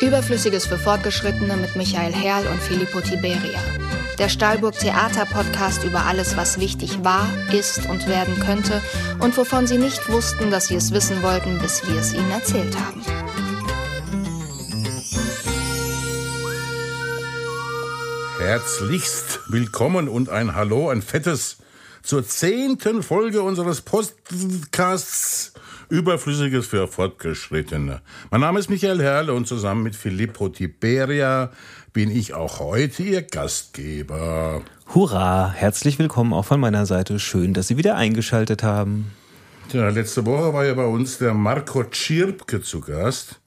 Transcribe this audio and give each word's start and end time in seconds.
Überflüssiges 0.00 0.66
für 0.66 0.78
Fortgeschrittene 0.78 1.58
mit 1.58 1.76
Michael 1.76 2.12
Herrl 2.12 2.46
und 2.46 2.58
Filippo 2.60 3.02
Tiberia. 3.02 3.60
Der 4.18 4.30
Stahlburg 4.30 4.78
Theater 4.78 5.26
Podcast 5.26 5.84
über 5.84 6.06
alles, 6.06 6.38
was 6.38 6.58
wichtig 6.58 7.04
war, 7.04 7.28
ist 7.52 7.86
und 7.86 8.06
werden 8.08 8.38
könnte 8.40 8.80
und 9.18 9.36
wovon 9.36 9.66
Sie 9.66 9.76
nicht 9.76 10.08
wussten, 10.08 10.50
dass 10.50 10.68
Sie 10.68 10.74
es 10.74 10.92
wissen 10.92 11.22
wollten, 11.22 11.58
bis 11.58 11.86
wir 11.86 12.00
es 12.00 12.14
Ihnen 12.14 12.30
erzählt 12.30 12.74
haben. 12.78 13.02
Herzlichst 18.38 19.40
willkommen 19.48 20.08
und 20.08 20.30
ein 20.30 20.54
Hallo, 20.54 20.88
ein 20.88 21.02
fettes 21.02 21.58
zur 22.02 22.26
zehnten 22.26 23.02
Folge 23.02 23.42
unseres 23.42 23.82
Podcasts 23.82 25.52
Überflüssiges 25.90 26.68
für 26.68 26.86
Fortgeschrittene. 26.86 28.00
Mein 28.30 28.40
Name 28.40 28.60
ist 28.60 28.70
Michael 28.70 29.02
Herrle 29.02 29.34
und 29.34 29.48
zusammen 29.48 29.82
mit 29.82 29.96
Filippo 29.96 30.48
Tiberia 30.48 31.50
bin 31.92 32.12
ich 32.12 32.32
auch 32.32 32.60
heute 32.60 33.02
Ihr 33.02 33.22
Gastgeber. 33.22 34.62
Hurra! 34.94 35.50
Herzlich 35.50 35.98
willkommen 35.98 36.32
auch 36.32 36.44
von 36.44 36.60
meiner 36.60 36.86
Seite. 36.86 37.18
Schön, 37.18 37.54
dass 37.54 37.66
Sie 37.66 37.76
wieder 37.76 37.96
eingeschaltet 37.96 38.62
haben. 38.62 39.10
Tja, 39.68 39.88
letzte 39.88 40.24
Woche 40.26 40.54
war 40.54 40.64
ja 40.64 40.74
bei 40.74 40.84
uns 40.84 41.18
der 41.18 41.34
Marco 41.34 41.82
Tschirpke 41.82 42.62
zu 42.62 42.80
Gast. 42.80 43.40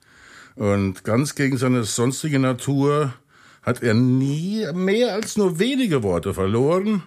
Und 0.56 1.06
ganz 1.06 1.36
gegen 1.36 1.56
seine 1.56 1.86
sonstige 1.86 2.40
Natur 2.40 3.14
hat 3.62 3.82
er 3.82 3.94
nie 3.94 4.68
mehr 4.74 5.14
als 5.14 5.38
nur 5.38 5.60
wenige 5.60 6.04
Worte 6.04 6.34
verloren. 6.34 7.04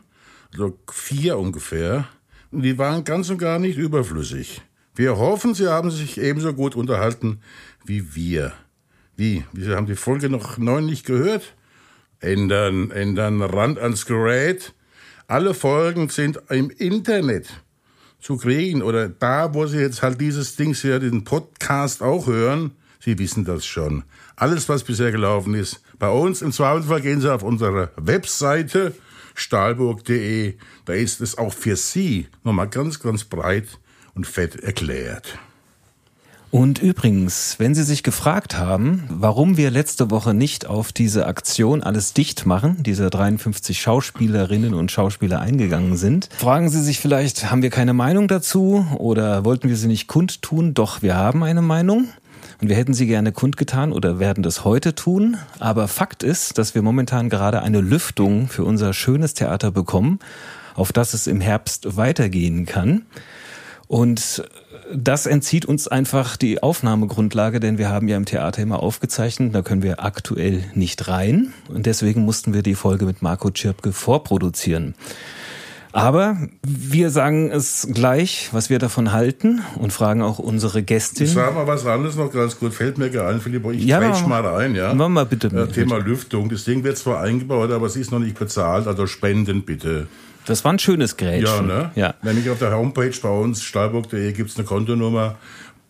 So 0.57 0.79
vier 0.91 1.39
ungefähr. 1.39 2.09
Und 2.51 2.63
die 2.63 2.79
waren 2.79 3.05
ganz 3.05 3.29
und 3.29 3.37
gar 3.37 3.59
nicht 3.59 3.77
überflüssig. 3.77 4.63
Wir 4.97 5.19
hoffen, 5.19 5.55
Sie 5.55 5.69
haben 5.69 5.91
sich 5.91 6.19
ebenso 6.19 6.55
gut 6.55 6.75
unterhalten 6.75 7.41
wie 7.85 8.15
wir. 8.15 8.55
Wie? 9.15 9.45
Sie 9.55 9.75
haben 9.75 9.87
die 9.87 9.95
Folge 9.95 10.31
noch 10.31 10.57
neun 10.57 10.87
nicht 10.87 11.05
gehört? 11.05 11.55
Ändern, 12.21 12.91
ändern, 12.91 13.43
Rand 13.43 13.79
ans 13.79 14.07
Gerät. 14.07 14.73
Alle 15.29 15.53
Folgen 15.53 16.09
sind 16.09 16.41
im 16.49 16.71
Internet 16.71 17.49
zu 18.21 18.39
kriegen 18.39 18.83
oder 18.83 19.11
da, 19.11 19.53
wo 19.53 19.67
Sie 19.67 19.79
jetzt 19.79 20.03
halt 20.03 20.19
dieses 20.19 20.57
Ding 20.57 20.73
hier, 20.73 20.99
den 20.99 21.25
Podcast 21.25 22.03
auch 22.03 22.27
hören. 22.27 22.73
Sie 22.99 23.19
wissen 23.19 23.45
das 23.45 23.67
schon. 23.67 24.03
Alles, 24.35 24.67
was 24.69 24.83
bisher 24.83 25.13
gelaufen 25.13 25.55
ist, 25.55 25.83
bei 25.99 26.09
uns 26.09 26.41
im 26.41 26.53
Zweifelsfall 26.53 27.03
gehen 27.03 27.21
Sie 27.21 27.33
auf 27.33 27.43
unsere 27.43 27.91
Webseite 27.97 28.95
stahlburg.de. 29.35 30.55
Da 30.87 30.93
ist 30.95 31.21
es 31.21 31.37
auch 31.37 31.53
für 31.53 31.77
Sie 31.77 32.29
nochmal 32.45 32.69
ganz, 32.69 32.99
ganz 32.99 33.25
breit 33.25 33.79
und 34.17 34.27
fett 34.27 34.57
erklärt. 34.57 35.39
Und 36.53 36.81
übrigens, 36.81 37.57
wenn 37.59 37.75
Sie 37.75 37.83
sich 37.83 38.03
gefragt 38.03 38.57
haben, 38.57 39.05
warum 39.11 39.57
wir 39.57 39.71
letzte 39.71 40.11
Woche 40.11 40.33
nicht 40.33 40.65
auf 40.67 40.93
diese 40.93 41.27
Aktion 41.27 41.83
alles 41.83 42.15
dicht 42.15 42.47
machen, 42.47 42.83
diese 42.83 43.11
53 43.11 43.81
Schauspielerinnen 43.81 44.73
und 44.73 44.91
Schauspieler 44.91 45.41
eingegangen 45.41 45.97
sind, 45.97 46.31
fragen 46.39 46.71
Sie 46.71 46.83
sich 46.83 47.01
vielleicht, 47.01 47.51
haben 47.51 47.63
wir 47.63 47.71
keine 47.71 47.93
Meinung 47.93 48.27
dazu 48.29 48.87
oder 48.97 49.45
wollten 49.45 49.69
wir 49.69 49.77
sie 49.77 49.89
nicht 49.89 50.07
kundtun? 50.07 50.73
Doch, 50.73 51.03
wir 51.03 51.17
haben 51.17 51.43
eine 51.43 51.63
Meinung. 51.63 52.09
Und 52.63 52.71
wir 52.71 52.77
hätten 52.77 52.95
sie 52.95 53.07
gerne 53.07 53.33
kundgetan 53.33 53.93
oder 53.93 54.19
werden 54.19 54.43
das 54.43 54.65
heute 54.65 54.95
tun. 54.95 55.37
Aber 55.59 55.89
Fakt 55.89 56.23
ist, 56.23 56.57
dass 56.57 56.75
wir 56.75 56.81
momentan 56.81 57.29
gerade 57.29 57.61
eine 57.61 57.83
Lüftung 57.83 58.49
für 58.49 58.65
unser 58.65 58.95
schönes 58.95 59.35
Theater 59.35 59.71
bekommen, 59.71 60.21
auf 60.75 60.91
das 60.91 61.13
es 61.13 61.27
im 61.27 61.43
Herbst 61.43 61.99
weitergehen 61.99 62.65
kann. 62.65 63.03
Und 63.89 64.45
das 64.93 65.27
entzieht 65.27 65.65
uns 65.65 65.89
einfach 65.89 66.37
die 66.37 66.63
Aufnahmegrundlage, 66.63 67.61
denn 67.61 67.79
wir 67.79 67.89
haben 67.89 68.09
ja 68.09 68.17
im 68.17 68.25
Theater 68.25 68.63
immer 68.63 68.83
aufgezeichnet, 68.83 69.55
da 69.55 69.63
können 69.63 69.83
wir 69.83 70.05
aktuell 70.05 70.65
nicht 70.75 71.09
rein. 71.09 71.53
Und 71.69 71.87
deswegen 71.87 72.23
mussten 72.23 72.53
wir 72.53 72.63
die 72.63 72.75
Folge 72.75 73.05
mit 73.05 73.23
Marco 73.23 73.51
Tschirpke 73.51 73.93
vorproduzieren. 73.93 74.95
Aber 75.93 76.37
wir 76.63 77.09
sagen 77.09 77.51
es 77.51 77.89
gleich, 77.91 78.51
was 78.53 78.69
wir 78.69 78.79
davon 78.79 79.13
halten 79.13 79.63
und 79.79 79.95
fragen 79.95 80.21
auch 80.21 80.39
unsere 80.39 80.83
Gästin. 80.83 81.27
Sag 81.27 81.55
mal 81.55 81.67
was 81.67 81.87
anderes 81.87 82.17
noch 82.17 82.31
ganz 82.31 82.59
gut. 82.59 82.75
Fällt 82.75 82.99
mir 82.99 83.07
ein, 83.27 83.41
Philipp. 83.41 83.65
Ich 83.73 83.85
ja, 83.85 84.01
mal 84.27 84.47
rein, 84.47 84.75
ja. 84.75 84.93
Mach 84.93 85.09
mal 85.09 85.25
bitte. 85.25 85.47
Äh, 85.47 85.69
Thema 85.69 85.97
Lüftung. 85.97 86.51
Das 86.51 86.65
Ding 86.65 86.85
wird 86.85 86.99
zwar 86.99 87.23
eingebaut, 87.23 87.71
aber 87.71 87.87
es 87.87 87.97
ist 87.97 88.13
noch 88.13 88.19
nicht 88.19 88.39
bezahlt. 88.39 88.87
Also 88.87 89.07
spenden 89.07 89.63
bitte. 89.63 90.07
Das 90.47 90.65
war 90.65 90.73
ein 90.73 90.79
schönes 90.79 91.17
Gerät. 91.17 91.43
Ja, 91.43 91.61
ne? 91.61 91.91
Ja. 91.95 92.15
Nämlich 92.23 92.49
auf 92.51 92.59
der 92.59 92.75
Homepage 92.75 93.15
bei 93.21 93.29
uns, 93.29 93.63
stahlburg.de, 93.63 94.33
gibt 94.33 94.51
es 94.51 94.57
eine 94.57 94.65
Kontonummer. 94.65 95.37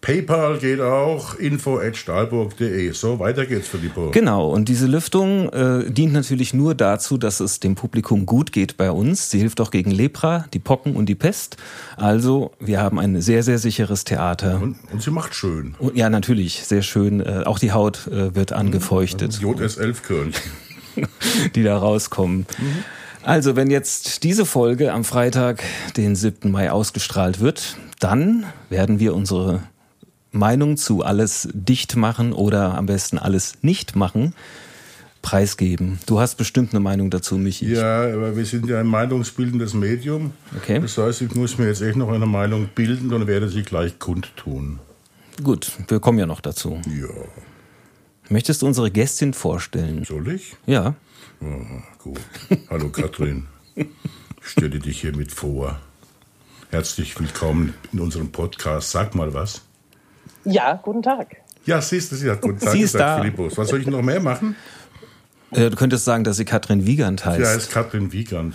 PayPal 0.01 0.59
geht 0.59 0.81
auch, 0.81 1.35
info 1.35 1.79
at 1.79 1.97
stahlburg.de. 1.97 2.93
So, 2.93 3.19
weiter 3.19 3.45
geht's, 3.45 3.67
Filippo. 3.67 4.13
Genau, 4.13 4.51
und 4.51 4.69
diese 4.69 4.87
Lüftung 4.87 5.49
äh, 5.49 5.91
dient 5.91 6.13
natürlich 6.13 6.55
nur 6.55 6.75
dazu, 6.75 7.19
dass 7.19 7.41
es 7.41 7.59
dem 7.59 7.75
Publikum 7.75 8.25
gut 8.25 8.53
geht 8.53 8.77
bei 8.77 8.91
uns. 8.91 9.31
Sie 9.31 9.41
hilft 9.41 9.61
auch 9.61 9.71
gegen 9.71 9.91
Lepra, 9.91 10.47
die 10.55 10.61
Pocken 10.61 10.95
und 10.95 11.07
die 11.07 11.17
Pest. 11.17 11.57
Also, 11.97 12.53
wir 12.61 12.81
haben 12.81 13.01
ein 13.01 13.21
sehr, 13.21 13.43
sehr 13.43 13.59
sicheres 13.59 14.05
Theater. 14.05 14.61
Und, 14.63 14.77
und 14.93 15.03
sie 15.03 15.11
macht 15.11 15.35
schön. 15.35 15.75
Und, 15.79 15.97
ja, 15.97 16.09
natürlich, 16.09 16.65
sehr 16.65 16.83
schön. 16.83 17.21
Äh, 17.21 17.43
auch 17.45 17.59
die 17.59 17.73
Haut 17.73 18.07
äh, 18.07 18.35
wird 18.35 18.53
angefeuchtet. 18.53 19.33
JS11-Körnchen. 19.33 20.41
die 21.55 21.63
da 21.63 21.77
rauskommen. 21.77 22.47
Mhm. 22.59 22.85
Also, 23.27 23.57
wenn 23.57 23.71
jetzt 23.71 24.23
diese 24.23 24.47
Folge 24.47 24.93
am 24.93 25.03
Freitag, 25.03 25.65
den 25.97 26.15
7. 26.15 26.49
Mai, 26.49 26.71
ausgestrahlt 26.71 27.41
wird, 27.41 27.77
dann 27.99 28.47
werden 28.71 29.01
wir 29.01 29.17
unsere 29.17 29.65
Meinung 30.31 30.77
zu 30.77 31.03
alles 31.03 31.49
dicht 31.53 31.97
machen 31.97 32.33
oder 32.33 32.79
am 32.79 32.87
besten 32.87 33.19
alles 33.19 33.55
nicht 33.63 33.97
machen 33.97 34.33
preisgeben. 35.23 35.99
Du 36.07 36.21
hast 36.21 36.37
bestimmt 36.37 36.73
eine 36.73 36.79
Meinung 36.79 37.11
dazu, 37.11 37.37
Michi. 37.37 37.73
Ja, 37.75 38.03
aber 38.03 38.37
wir 38.37 38.45
sind 38.45 38.69
ja 38.69 38.79
ein 38.79 38.87
meinungsbildendes 38.87 39.75
Medium. 39.75 40.31
Okay. 40.57 40.79
Das 40.79 40.97
heißt, 40.97 41.23
ich 41.23 41.35
muss 41.35 41.59
mir 41.59 41.67
jetzt 41.67 41.83
echt 41.83 41.97
noch 41.97 42.13
eine 42.13 42.27
Meinung 42.27 42.69
bilden 42.77 43.13
und 43.13 43.27
werde 43.27 43.49
sie 43.49 43.63
gleich 43.63 43.99
kundtun. 43.99 44.79
Gut, 45.43 45.73
wir 45.89 45.99
kommen 45.99 46.21
ja 46.21 46.27
noch 46.27 46.41
dazu. 46.41 46.81
Ja. 46.87 47.09
Möchtest 48.29 48.63
du 48.63 48.67
unsere 48.67 48.93
Gästin 48.93 49.35
vorstellen? 49.35 50.05
Soll 50.05 50.29
ich? 50.29 50.55
Ja. 50.65 50.95
Oh, 51.41 51.47
gut. 52.03 52.21
Hallo 52.71 52.89
Katrin. 52.89 53.47
Ich 53.75 53.87
stelle 54.43 54.79
dich 54.79 55.01
hiermit 55.01 55.33
vor. 55.33 55.79
Herzlich 56.71 57.19
willkommen 57.19 57.75
in 57.93 58.01
unserem 58.01 58.33
Podcast. 58.33 58.91
Sag 58.91 59.15
mal 59.15 59.35
was. 59.35 59.63
Ja, 60.45 60.81
guten 60.83 61.03
Tag. 61.03 61.37
Ja, 61.67 61.81
siehst 61.81 62.13
du, 62.13 62.17
sie 62.17 62.31
hat 62.31 62.41
guten 62.41 62.59
Tag 62.59 62.73
sie 62.73 62.83
ist 62.83 62.93
gesagt, 62.93 63.19
da. 63.19 63.23
Philippus. 63.23 63.59
Was 63.59 63.69
soll 63.69 63.81
ich 63.81 63.87
noch 63.87 64.03
mehr 64.03 64.21
machen? 64.21 64.57
Äh, 65.51 65.71
du 65.71 65.77
könntest 65.77 66.05
sagen, 66.05 66.25
dass 66.25 66.39
sie 66.39 66.45
Katrin 66.45 66.87
Wiegand 66.87 67.25
heißt. 67.25 67.39
Sie 67.39 67.47
heißt 67.47 67.71
Katrin 67.71 68.13
Wiegand. 68.13 68.55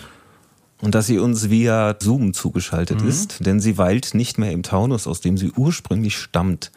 Und 0.80 0.94
dass 0.96 1.06
sie 1.06 1.18
uns 1.18 1.50
via 1.50 1.94
Zoom 2.00 2.34
zugeschaltet 2.34 3.02
mhm. 3.02 3.08
ist, 3.08 3.46
denn 3.46 3.60
sie 3.60 3.78
weilt 3.78 4.14
nicht 4.14 4.38
mehr 4.38 4.50
im 4.50 4.64
Taunus, 4.64 5.06
aus 5.06 5.20
dem 5.20 5.38
sie 5.38 5.52
ursprünglich 5.52 6.16
stammt. 6.16 6.72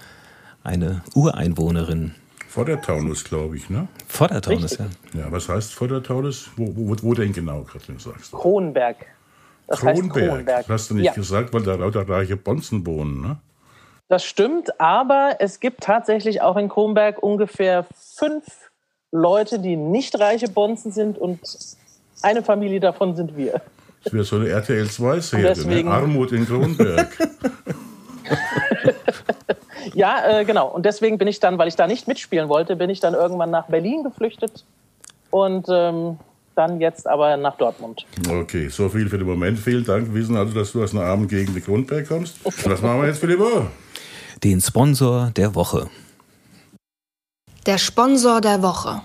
Eine 0.64 1.02
Ureinwohnerin. 1.14 2.14
Vor 2.56 2.64
der 2.64 2.82
Taunus, 2.82 3.26
glaube 3.26 3.58
ich, 3.58 3.70
ne? 3.70 3.90
Vor 4.08 4.30
der 4.30 4.42
Taunus, 4.42 4.78
ja. 4.78 4.86
Ja, 5.14 5.30
was 5.30 5.50
heißt 5.50 5.74
vor 5.74 5.90
der 5.90 6.02
Taunus? 6.02 6.52
Wo, 6.56 6.66
wo, 6.74 6.96
wo 7.02 7.14
denn 7.14 7.34
genau, 7.34 7.64
Katrin, 7.64 8.00
sagst 8.00 8.32
du? 8.32 8.38
Kronberg. 8.38 8.96
Das 9.68 9.82
Kronberg. 9.82 10.16
Heißt 10.16 10.30
Kronberg. 10.30 10.70
hast 10.70 10.90
du 10.90 10.96
nicht 10.96 11.06
ja. 11.08 11.12
gesagt, 11.12 11.54
weil 11.54 11.64
da 11.64 11.76
lauter 11.76 12.08
reiche 12.08 12.38
Bonzen 12.38 12.86
wohnen, 12.86 13.20
ne? 13.20 13.40
Das 14.08 14.24
stimmt, 14.24 14.80
aber 14.80 15.36
es 15.40 15.60
gibt 15.60 15.82
tatsächlich 15.82 16.42
auch 16.42 16.56
in 16.56 16.70
Kronberg 16.70 17.22
ungefähr 17.22 17.88
fünf 18.18 18.46
Leute, 19.12 19.60
die 19.60 19.76
nicht 19.76 20.18
reiche 20.18 20.48
Bonzen 20.48 20.94
sind 20.94 21.18
und 21.18 21.42
eine 22.22 22.42
Familie 22.42 22.80
davon 22.80 23.18
sind 23.18 23.36
wir. 23.36 23.60
Das 24.06 24.14
wäre 24.14 24.24
so 24.24 24.38
eine 24.38 24.48
RTL 24.48 24.86
2-Serie, 24.86 25.84
ne? 25.84 25.92
Armut 25.92 26.32
in 26.32 26.46
Kronberg. 26.46 27.10
Ja, 29.94 30.40
äh, 30.40 30.46
genau. 30.46 30.68
Und 30.68 30.86
deswegen 30.86 31.18
bin 31.18 31.28
ich 31.28 31.40
dann, 31.40 31.58
weil 31.58 31.68
ich 31.68 31.76
da 31.76 31.88
nicht 31.88 32.08
mitspielen 32.08 32.50
wollte, 32.50 32.76
bin 32.76 32.90
ich 32.90 33.00
dann 33.00 33.14
irgendwann 33.14 33.52
nach 33.52 33.68
Berlin 33.68 34.04
geflüchtet 34.04 34.66
und 35.30 35.68
ähm, 35.70 36.18
dann 36.56 36.80
jetzt 36.80 37.08
aber 37.08 37.38
nach 37.38 37.58
Dortmund. 37.58 38.06
Okay, 38.30 38.70
so 38.70 38.90
viel 38.90 39.10
für 39.10 39.18
den 39.18 39.28
Moment. 39.28 39.60
Vielen 39.60 39.86
Dank. 39.86 40.08
Wir 40.08 40.22
wissen 40.22 40.38
also, 40.38 40.54
dass 40.54 40.72
du 40.72 40.84
aus 40.84 40.94
einer 40.94 41.04
armen 41.04 41.28
Gegend 41.28 41.56
in 41.56 41.64
Grundberg 41.64 42.08
kommst. 42.08 42.38
Was 42.44 42.82
machen 42.82 43.02
wir 43.02 43.08
jetzt 43.08 43.20
für 43.20 43.28
die 43.28 43.38
Woche? 43.38 43.68
Den 44.44 44.62
Sponsor 44.62 45.32
der 45.36 45.54
Woche. 45.56 45.90
Der 47.66 47.78
Sponsor 47.78 48.42
der 48.42 48.62
Woche. 48.62 49.02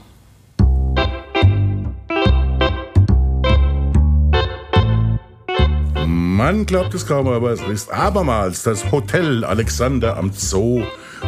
Man 6.13 6.67
glaubt 6.67 6.93
es 6.93 7.07
kaum, 7.07 7.29
aber 7.29 7.53
es 7.53 7.63
ist 7.63 7.93
abermals 7.93 8.65
das 8.65 8.91
Hotel 8.91 9.45
Alexander 9.45 10.17
am 10.17 10.33
Zoo 10.33 10.83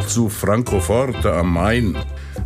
zu 0.07 0.27
Francoforte 0.27 1.31
am 1.31 1.53
Main. 1.53 1.95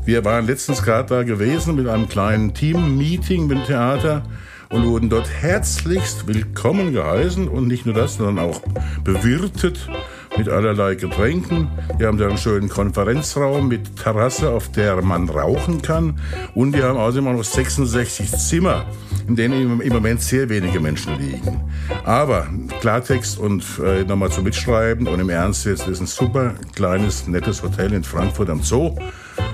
Wir 0.06 0.24
waren 0.24 0.46
letztens 0.46 0.84
gerade 0.84 1.10
da 1.10 1.24
gewesen 1.24 1.76
mit 1.76 1.88
einem 1.88 2.08
kleinen 2.08 2.54
Team-Meeting 2.54 3.48
mit 3.48 3.58
dem 3.58 3.66
Theater 3.66 4.22
und 4.70 4.86
wurden 4.86 5.10
dort 5.10 5.28
herzlichst 5.28 6.28
willkommen 6.28 6.94
geheißen 6.94 7.48
und 7.48 7.68
nicht 7.68 7.88
nur 7.88 7.96
das, 7.96 8.18
sondern 8.18 8.38
auch 8.38 8.62
bewirtet 9.04 9.90
mit 10.38 10.48
allerlei 10.48 10.94
Getränken. 10.94 11.70
Die 12.00 12.06
haben 12.06 12.20
da 12.20 12.28
einen 12.28 12.38
schönen 12.38 12.70
Konferenzraum 12.70 13.68
mit 13.68 13.96
Terrasse, 13.96 14.52
auf 14.52 14.72
der 14.72 15.02
man 15.02 15.28
rauchen 15.28 15.82
kann. 15.82 16.20
Und 16.54 16.74
die 16.74 16.84
haben 16.84 17.00
außerdem 17.00 17.28
auch 17.30 17.34
noch 17.34 17.44
66 17.44 18.32
Zimmer, 18.34 18.86
in 19.28 19.36
denen 19.36 19.82
im 19.82 19.94
Moment 19.94 20.22
sehr 20.22 20.50
wenige 20.50 20.80
Menschen 20.80 21.18
liegen. 21.20 21.62
Aber 22.06 22.48
Klartext 22.80 23.38
und 23.38 23.64
äh, 23.84 24.04
nochmal 24.04 24.32
zum 24.32 24.46
Mitschreiben 24.46 25.08
und 25.08 25.20
im 25.20 25.30
Ernst 25.30 25.66
jetzt 25.66 25.88
ist 25.88 26.00
ein 26.00 26.08
super 26.08 26.56
kleines, 26.76 27.28
nettes 27.28 27.62
Hotel 27.62 27.94
in 27.94 28.04
Frankfurt 28.04 28.50
am 28.50 28.64
Zoo. 28.64 28.96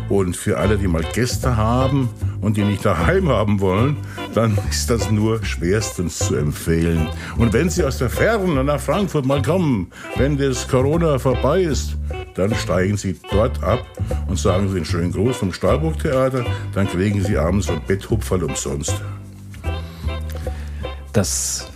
Und 0.10 0.38
für 0.38 0.60
alle, 0.60 0.78
die 0.78 0.88
mal 0.88 1.04
Gäste 1.14 1.58
haben 1.58 2.10
und 2.42 2.58
die 2.58 2.64
nicht 2.64 2.86
daheim 2.86 3.30
haben 3.30 3.62
wollen, 3.62 3.98
dann 4.36 4.58
ist 4.70 4.90
das 4.90 5.10
nur 5.10 5.44
schwerstens 5.44 6.20
zu 6.20 6.36
empfehlen. 6.36 7.08
Und 7.38 7.54
wenn 7.54 7.70
Sie 7.70 7.84
aus 7.84 7.98
der 7.98 8.10
Ferne 8.10 8.64
nach 8.64 8.80
Frankfurt 8.80 9.25
mal 9.25 9.42
kommen, 9.42 9.92
wenn 10.18 10.38
das 10.38 10.68
Corona 10.68 11.18
vorbei 11.18 11.62
ist, 11.64 11.98
dann 12.36 12.54
steigen 12.54 12.98
Sie 12.98 13.18
dort 13.31 13.64
ab 13.64 13.86
und 14.28 14.38
sagen 14.38 14.70
Sie 14.70 14.78
einen 14.78 14.86
schönen 14.86 15.12
Gruß 15.12 15.38
vom 15.38 15.54
Stahlburg 15.54 15.98
Theater, 16.00 16.46
dann 16.74 16.88
kriegen 16.88 17.24
Sie 17.24 17.38
abends 17.38 17.70
ein 17.70 17.81
Betthupferl 17.88 18.44
umsonst. 18.44 19.02
Das 21.13 21.68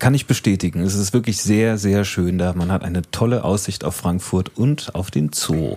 kann 0.00 0.14
ich 0.14 0.26
bestätigen. 0.26 0.80
Es 0.80 0.94
ist 0.94 1.12
wirklich 1.12 1.38
sehr, 1.38 1.78
sehr 1.78 2.04
schön 2.04 2.38
da. 2.38 2.52
Man 2.52 2.72
hat 2.72 2.82
eine 2.82 3.02
tolle 3.02 3.44
Aussicht 3.44 3.84
auf 3.84 3.94
Frankfurt 3.94 4.56
und 4.56 4.94
auf 4.94 5.10
den 5.10 5.32
Zoo. 5.32 5.76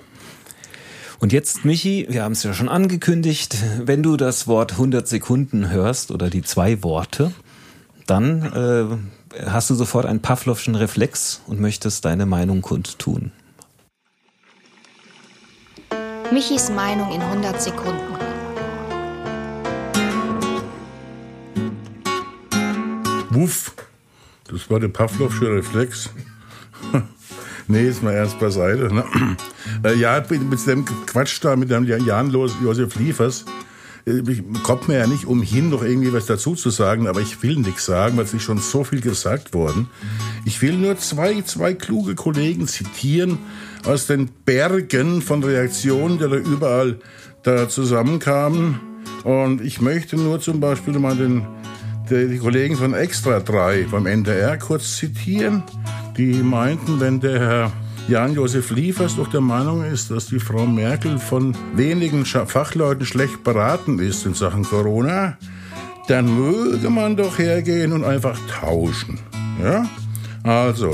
Und 1.19 1.31
jetzt, 1.31 1.65
Michi, 1.65 2.07
wir 2.09 2.23
haben 2.23 2.31
es 2.31 2.41
ja 2.41 2.53
schon 2.53 2.69
angekündigt, 2.69 3.55
wenn 3.83 4.01
du 4.01 4.17
das 4.17 4.47
Wort 4.47 4.73
100 4.73 5.07
Sekunden 5.07 5.69
hörst 5.69 6.09
oder 6.09 6.31
die 6.31 6.41
zwei 6.41 6.81
Worte, 6.81 7.31
dann 8.07 9.01
äh, 9.35 9.45
hast 9.45 9.69
du 9.69 9.75
sofort 9.75 10.07
einen 10.07 10.21
Pavlovschen 10.21 10.73
Reflex 10.73 11.41
und 11.45 11.59
möchtest 11.59 12.05
deine 12.05 12.25
Meinung 12.25 12.61
kundtun. 12.61 13.31
Michis 16.31 16.71
Meinung 16.71 17.11
in 17.11 17.21
100 17.21 17.61
Sekunden. 17.61 18.40
Wuff, 23.31 23.73
das 24.49 24.69
war 24.69 24.79
der 24.79 24.89
Pavlovsche 24.89 25.49
Reflex. 25.49 26.09
nee, 27.67 27.87
ist 27.87 28.03
mal 28.03 28.13
erst 28.13 28.39
beiseite. 28.39 28.93
Ne? 28.93 29.03
Äh, 29.83 29.95
ja, 29.95 30.21
mit 30.29 30.67
dem 30.67 30.85
Quatsch 31.05 31.39
da, 31.41 31.55
mit 31.55 31.71
dem 31.71 31.85
Jan 31.85 32.29
Josef 32.29 32.95
Liefers, 32.99 33.45
äh, 34.05 34.21
kommt 34.63 34.87
mir 34.87 34.99
ja 34.99 35.07
nicht 35.07 35.25
umhin, 35.25 35.69
noch 35.69 35.83
irgendwie 35.83 36.11
was 36.13 36.25
dazu 36.25 36.55
zu 36.55 36.69
sagen, 36.69 37.07
aber 37.07 37.21
ich 37.21 37.41
will 37.41 37.57
nichts 37.57 37.85
sagen, 37.85 38.17
weil 38.17 38.25
es 38.25 38.33
ist 38.33 38.43
schon 38.43 38.57
so 38.57 38.83
viel 38.83 39.01
gesagt 39.01 39.53
worden. 39.53 39.87
Ich 40.45 40.61
will 40.61 40.73
nur 40.73 40.97
zwei, 40.97 41.41
zwei 41.43 41.73
kluge 41.73 42.15
Kollegen 42.15 42.67
zitieren 42.67 43.37
aus 43.85 44.07
den 44.07 44.29
Bergen 44.45 45.21
von 45.21 45.43
Reaktionen, 45.43 46.17
die 46.17 46.27
da 46.27 46.35
überall 46.35 46.99
da 47.43 47.69
zusammenkamen. 47.69 48.79
Und 49.23 49.61
ich 49.61 49.81
möchte 49.81 50.17
nur 50.17 50.39
zum 50.39 50.59
Beispiel 50.59 50.97
mal 50.99 51.15
den, 51.15 51.45
die 52.11 52.39
Kollegen 52.39 52.75
von 52.75 52.93
Extra 52.93 53.39
3 53.39 53.87
beim 53.89 54.05
NDR 54.05 54.57
kurz 54.57 54.97
zitieren. 54.97 55.63
Die 56.17 56.33
meinten, 56.33 56.99
wenn 56.99 57.21
der 57.21 57.39
Herr 57.39 57.71
Jan-Josef 58.09 58.69
Liefers 58.71 59.15
doch 59.15 59.29
der 59.29 59.39
Meinung 59.39 59.85
ist, 59.85 60.11
dass 60.11 60.25
die 60.25 60.39
Frau 60.39 60.65
Merkel 60.65 61.19
von 61.19 61.55
wenigen 61.73 62.25
Fachleuten 62.25 63.05
schlecht 63.05 63.45
beraten 63.45 63.99
ist 63.99 64.25
in 64.25 64.33
Sachen 64.33 64.63
Corona, 64.63 65.37
dann 66.07 66.25
möge 66.35 66.89
man 66.89 67.15
doch 67.15 67.39
hergehen 67.39 67.93
und 67.93 68.03
einfach 68.03 68.37
tauschen. 68.59 69.17
Ja? 69.63 69.85
Also, 70.43 70.93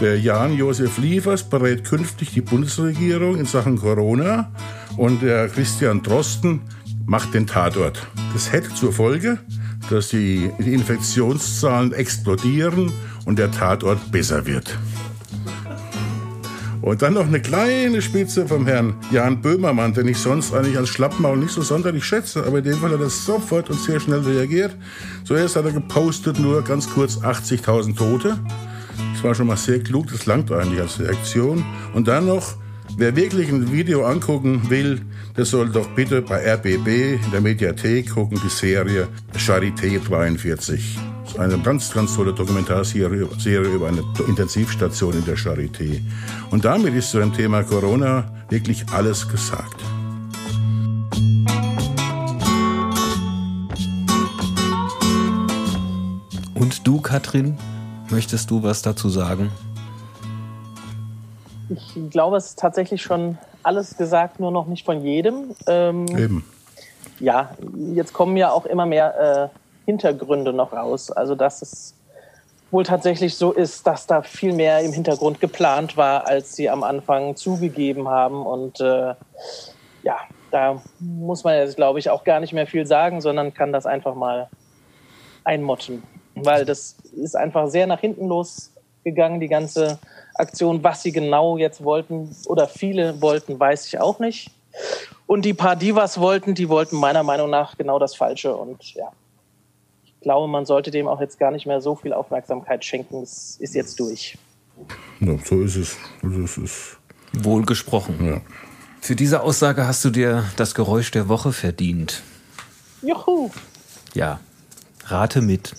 der 0.00 0.18
Jan-Josef 0.18 0.96
Liefers 0.96 1.42
berät 1.42 1.84
künftig 1.84 2.30
die 2.32 2.40
Bundesregierung 2.40 3.36
in 3.36 3.44
Sachen 3.44 3.78
Corona 3.78 4.50
und 4.96 5.20
der 5.20 5.48
Christian 5.48 6.02
Drosten 6.02 6.62
macht 7.04 7.34
den 7.34 7.46
Tatort. 7.46 8.06
Das 8.32 8.52
hätte 8.52 8.74
zur 8.74 8.92
Folge, 8.92 9.38
dass 9.90 10.08
die 10.08 10.50
Infektionszahlen 10.58 11.92
explodieren 11.92 12.92
und 13.24 13.38
der 13.38 13.50
Tatort 13.50 14.10
besser 14.10 14.46
wird. 14.46 14.78
Und 16.86 17.02
dann 17.02 17.14
noch 17.14 17.26
eine 17.26 17.40
kleine 17.40 18.00
Spitze 18.00 18.46
vom 18.46 18.64
Herrn 18.64 18.94
Jan 19.10 19.42
Böhmermann, 19.42 19.92
den 19.92 20.06
ich 20.06 20.18
sonst 20.18 20.54
eigentlich 20.54 20.78
als 20.78 20.88
Schlappmaul 20.88 21.36
nicht 21.36 21.50
so 21.50 21.60
sonderlich 21.60 22.04
schätze. 22.04 22.44
Aber 22.44 22.58
in 22.58 22.64
dem 22.64 22.78
Fall 22.78 22.92
hat 22.92 23.00
er 23.00 23.10
sofort 23.10 23.70
und 23.70 23.80
sehr 23.80 23.98
schnell 23.98 24.20
reagiert. 24.20 24.76
Zuerst 25.24 25.56
hat 25.56 25.64
er 25.64 25.72
gepostet, 25.72 26.38
nur 26.38 26.62
ganz 26.62 26.88
kurz 26.88 27.16
80.000 27.16 27.96
Tote. 27.96 28.38
Das 29.14 29.24
war 29.24 29.34
schon 29.34 29.48
mal 29.48 29.56
sehr 29.56 29.82
klug, 29.82 30.12
das 30.12 30.26
langt 30.26 30.52
eigentlich 30.52 30.80
als 30.80 31.00
Reaktion. 31.00 31.64
Und 31.92 32.06
dann 32.06 32.26
noch, 32.26 32.54
wer 32.96 33.14
wirklich 33.14 33.48
ein 33.48 33.70
Video 33.72 34.04
angucken 34.04 34.68
will, 34.70 35.02
der 35.36 35.44
soll 35.44 35.68
doch 35.68 35.88
bitte 35.94 36.22
bei 36.22 36.52
RBB 36.54 37.22
in 37.24 37.30
der 37.30 37.40
Mediathek 37.40 38.10
gucken, 38.10 38.40
die 38.42 38.48
Serie 38.48 39.08
Charité 39.36 40.00
43 40.02 40.98
eine 41.38 41.58
ganz, 41.58 41.92
ganz 41.92 42.14
tolle 42.14 42.32
Dokumentarserie 42.32 43.28
über 43.68 43.88
eine 43.88 44.02
Intensivstation 44.26 45.12
in 45.12 45.24
der 45.24 45.36
Charité. 45.36 46.00
Und 46.50 46.64
damit 46.64 46.94
ist 46.94 47.10
zu 47.10 47.18
dem 47.18 47.32
Thema 47.32 47.62
Corona 47.62 48.24
wirklich 48.48 48.84
alles 48.90 49.28
gesagt. 49.28 49.76
Und 56.54 56.86
du, 56.86 57.00
Katrin, 57.00 57.58
möchtest 58.10 58.50
du 58.50 58.62
was 58.62 58.80
dazu 58.80 59.10
sagen? 59.10 59.50
Ich 61.68 62.10
glaube, 62.10 62.36
es 62.36 62.46
ist 62.46 62.58
tatsächlich 62.58 63.02
schon 63.02 63.38
alles 63.62 63.96
gesagt, 63.96 64.40
nur 64.40 64.50
noch 64.50 64.66
nicht 64.66 64.84
von 64.84 65.02
jedem. 65.02 65.54
Ähm, 65.66 66.06
Eben. 66.08 66.44
Ja, 67.18 67.50
jetzt 67.94 68.12
kommen 68.12 68.36
ja 68.36 68.50
auch 68.50 68.66
immer 68.66 68.86
mehr 68.86 69.50
äh, 69.52 69.58
Hintergründe 69.86 70.52
noch 70.52 70.72
raus. 70.72 71.10
Also 71.10 71.34
dass 71.34 71.62
es 71.62 71.94
wohl 72.70 72.84
tatsächlich 72.84 73.36
so 73.36 73.52
ist, 73.52 73.86
dass 73.86 74.06
da 74.06 74.22
viel 74.22 74.52
mehr 74.52 74.80
im 74.80 74.92
Hintergrund 74.92 75.40
geplant 75.40 75.96
war, 75.96 76.26
als 76.26 76.56
sie 76.56 76.68
am 76.68 76.82
Anfang 76.82 77.36
zugegeben 77.36 78.08
haben. 78.08 78.44
Und 78.44 78.80
äh, 78.80 79.14
ja, 80.02 80.18
da 80.50 80.82
muss 80.98 81.44
man 81.44 81.54
jetzt, 81.54 81.76
glaube 81.76 81.98
ich, 81.98 82.10
auch 82.10 82.24
gar 82.24 82.40
nicht 82.40 82.52
mehr 82.52 82.66
viel 82.66 82.86
sagen, 82.86 83.20
sondern 83.20 83.54
kann 83.54 83.72
das 83.72 83.86
einfach 83.86 84.14
mal 84.14 84.48
einmotten. 85.44 86.02
Weil 86.34 86.64
das 86.64 86.96
ist 87.16 87.36
einfach 87.36 87.68
sehr 87.68 87.86
nach 87.86 88.00
hinten 88.00 88.26
losgegangen, 88.28 89.40
die 89.40 89.48
ganze 89.48 89.98
Aktion. 90.38 90.82
Was 90.82 91.02
sie 91.02 91.12
genau 91.12 91.56
jetzt 91.56 91.82
wollten 91.82 92.34
oder 92.46 92.68
viele 92.68 93.20
wollten, 93.20 93.58
weiß 93.58 93.86
ich 93.86 94.00
auch 94.00 94.18
nicht. 94.18 94.50
Und 95.26 95.44
die 95.44 95.54
paar, 95.54 95.76
die 95.76 95.94
was 95.94 96.20
wollten, 96.20 96.54
die 96.54 96.68
wollten 96.68 96.96
meiner 96.96 97.22
Meinung 97.22 97.50
nach 97.50 97.76
genau 97.76 97.98
das 97.98 98.14
Falsche. 98.14 98.54
Und 98.54 98.94
ja, 98.94 99.10
glaube, 100.26 100.48
man 100.48 100.66
sollte 100.66 100.90
dem 100.90 101.06
auch 101.06 101.20
jetzt 101.20 101.38
gar 101.38 101.52
nicht 101.52 101.66
mehr 101.66 101.80
so 101.80 101.94
viel 101.94 102.12
Aufmerksamkeit 102.12 102.84
schenken. 102.84 103.22
Es 103.22 103.58
ist 103.60 103.76
jetzt 103.76 104.00
durch. 104.00 104.36
Ja, 105.20 105.38
so 105.44 105.62
ist 105.62 105.76
es. 105.76 105.96
So 106.20 106.40
ist 106.40 106.58
es. 106.58 106.96
Wohl 107.32 107.64
gesprochen. 107.64 108.16
Ja. 108.26 108.40
Für 109.00 109.14
diese 109.14 109.42
Aussage 109.42 109.86
hast 109.86 110.04
du 110.04 110.10
dir 110.10 110.44
das 110.56 110.74
Geräusch 110.74 111.12
der 111.12 111.28
Woche 111.28 111.52
verdient. 111.52 112.22
Juhu! 113.02 113.50
Ja, 114.14 114.40
rate 115.06 115.42
mit. 115.42 115.74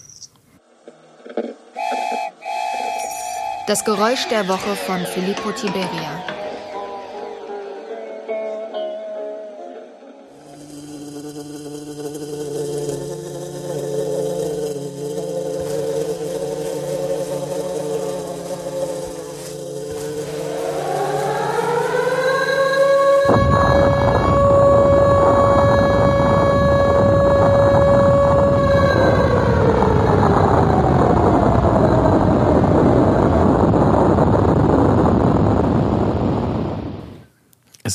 Das 3.67 3.83
Geräusch 3.83 4.25
der 4.29 4.47
Woche 4.47 4.77
von 4.77 5.05
Filippo 5.05 5.51
Tiberia. 5.51 6.36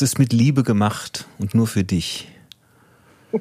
Es 0.02 0.14
ist 0.14 0.18
mit 0.18 0.32
Liebe 0.32 0.64
gemacht 0.64 1.28
und 1.38 1.54
nur 1.54 1.68
für 1.68 1.84
dich. 1.84 2.28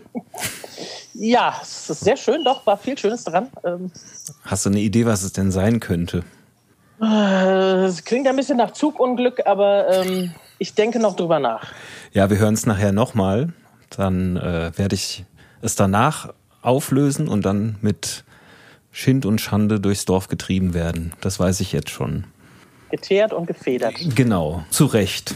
Ja, 1.13 1.55
es 1.61 1.89
ist 1.89 2.03
sehr 2.05 2.15
schön, 2.15 2.43
doch, 2.43 2.65
war 2.65 2.77
viel 2.77 2.97
Schönes 2.97 3.25
dran. 3.25 3.49
Ähm, 3.63 3.91
Hast 4.45 4.65
du 4.65 4.69
eine 4.69 4.79
Idee, 4.79 5.05
was 5.05 5.23
es 5.23 5.33
denn 5.33 5.51
sein 5.51 5.79
könnte? 5.79 6.23
Äh, 7.01 7.85
es 7.85 8.05
klingt 8.05 8.27
ein 8.27 8.35
bisschen 8.35 8.57
nach 8.57 8.71
Zugunglück, 8.71 9.45
aber 9.45 9.89
ähm, 9.89 10.33
ich 10.57 10.73
denke 10.73 10.99
noch 10.99 11.15
drüber 11.15 11.39
nach. 11.39 11.73
Ja, 12.13 12.29
wir 12.29 12.37
hören 12.37 12.53
es 12.53 12.65
nachher 12.65 12.91
nochmal. 12.91 13.53
Dann 13.89 14.37
äh, 14.37 14.71
werde 14.75 14.95
ich 14.95 15.25
es 15.61 15.75
danach 15.75 16.33
auflösen 16.61 17.27
und 17.27 17.43
dann 17.43 17.75
mit 17.81 18.23
Schind 18.91 19.25
und 19.25 19.41
Schande 19.41 19.79
durchs 19.79 20.05
Dorf 20.05 20.27
getrieben 20.27 20.73
werden. 20.73 21.13
Das 21.21 21.39
weiß 21.39 21.59
ich 21.59 21.71
jetzt 21.73 21.89
schon. 21.89 22.23
Geteert 22.89 23.33
und 23.33 23.47
gefedert. 23.47 23.95
Genau, 24.15 24.63
zu 24.69 24.85
Recht. 24.85 25.35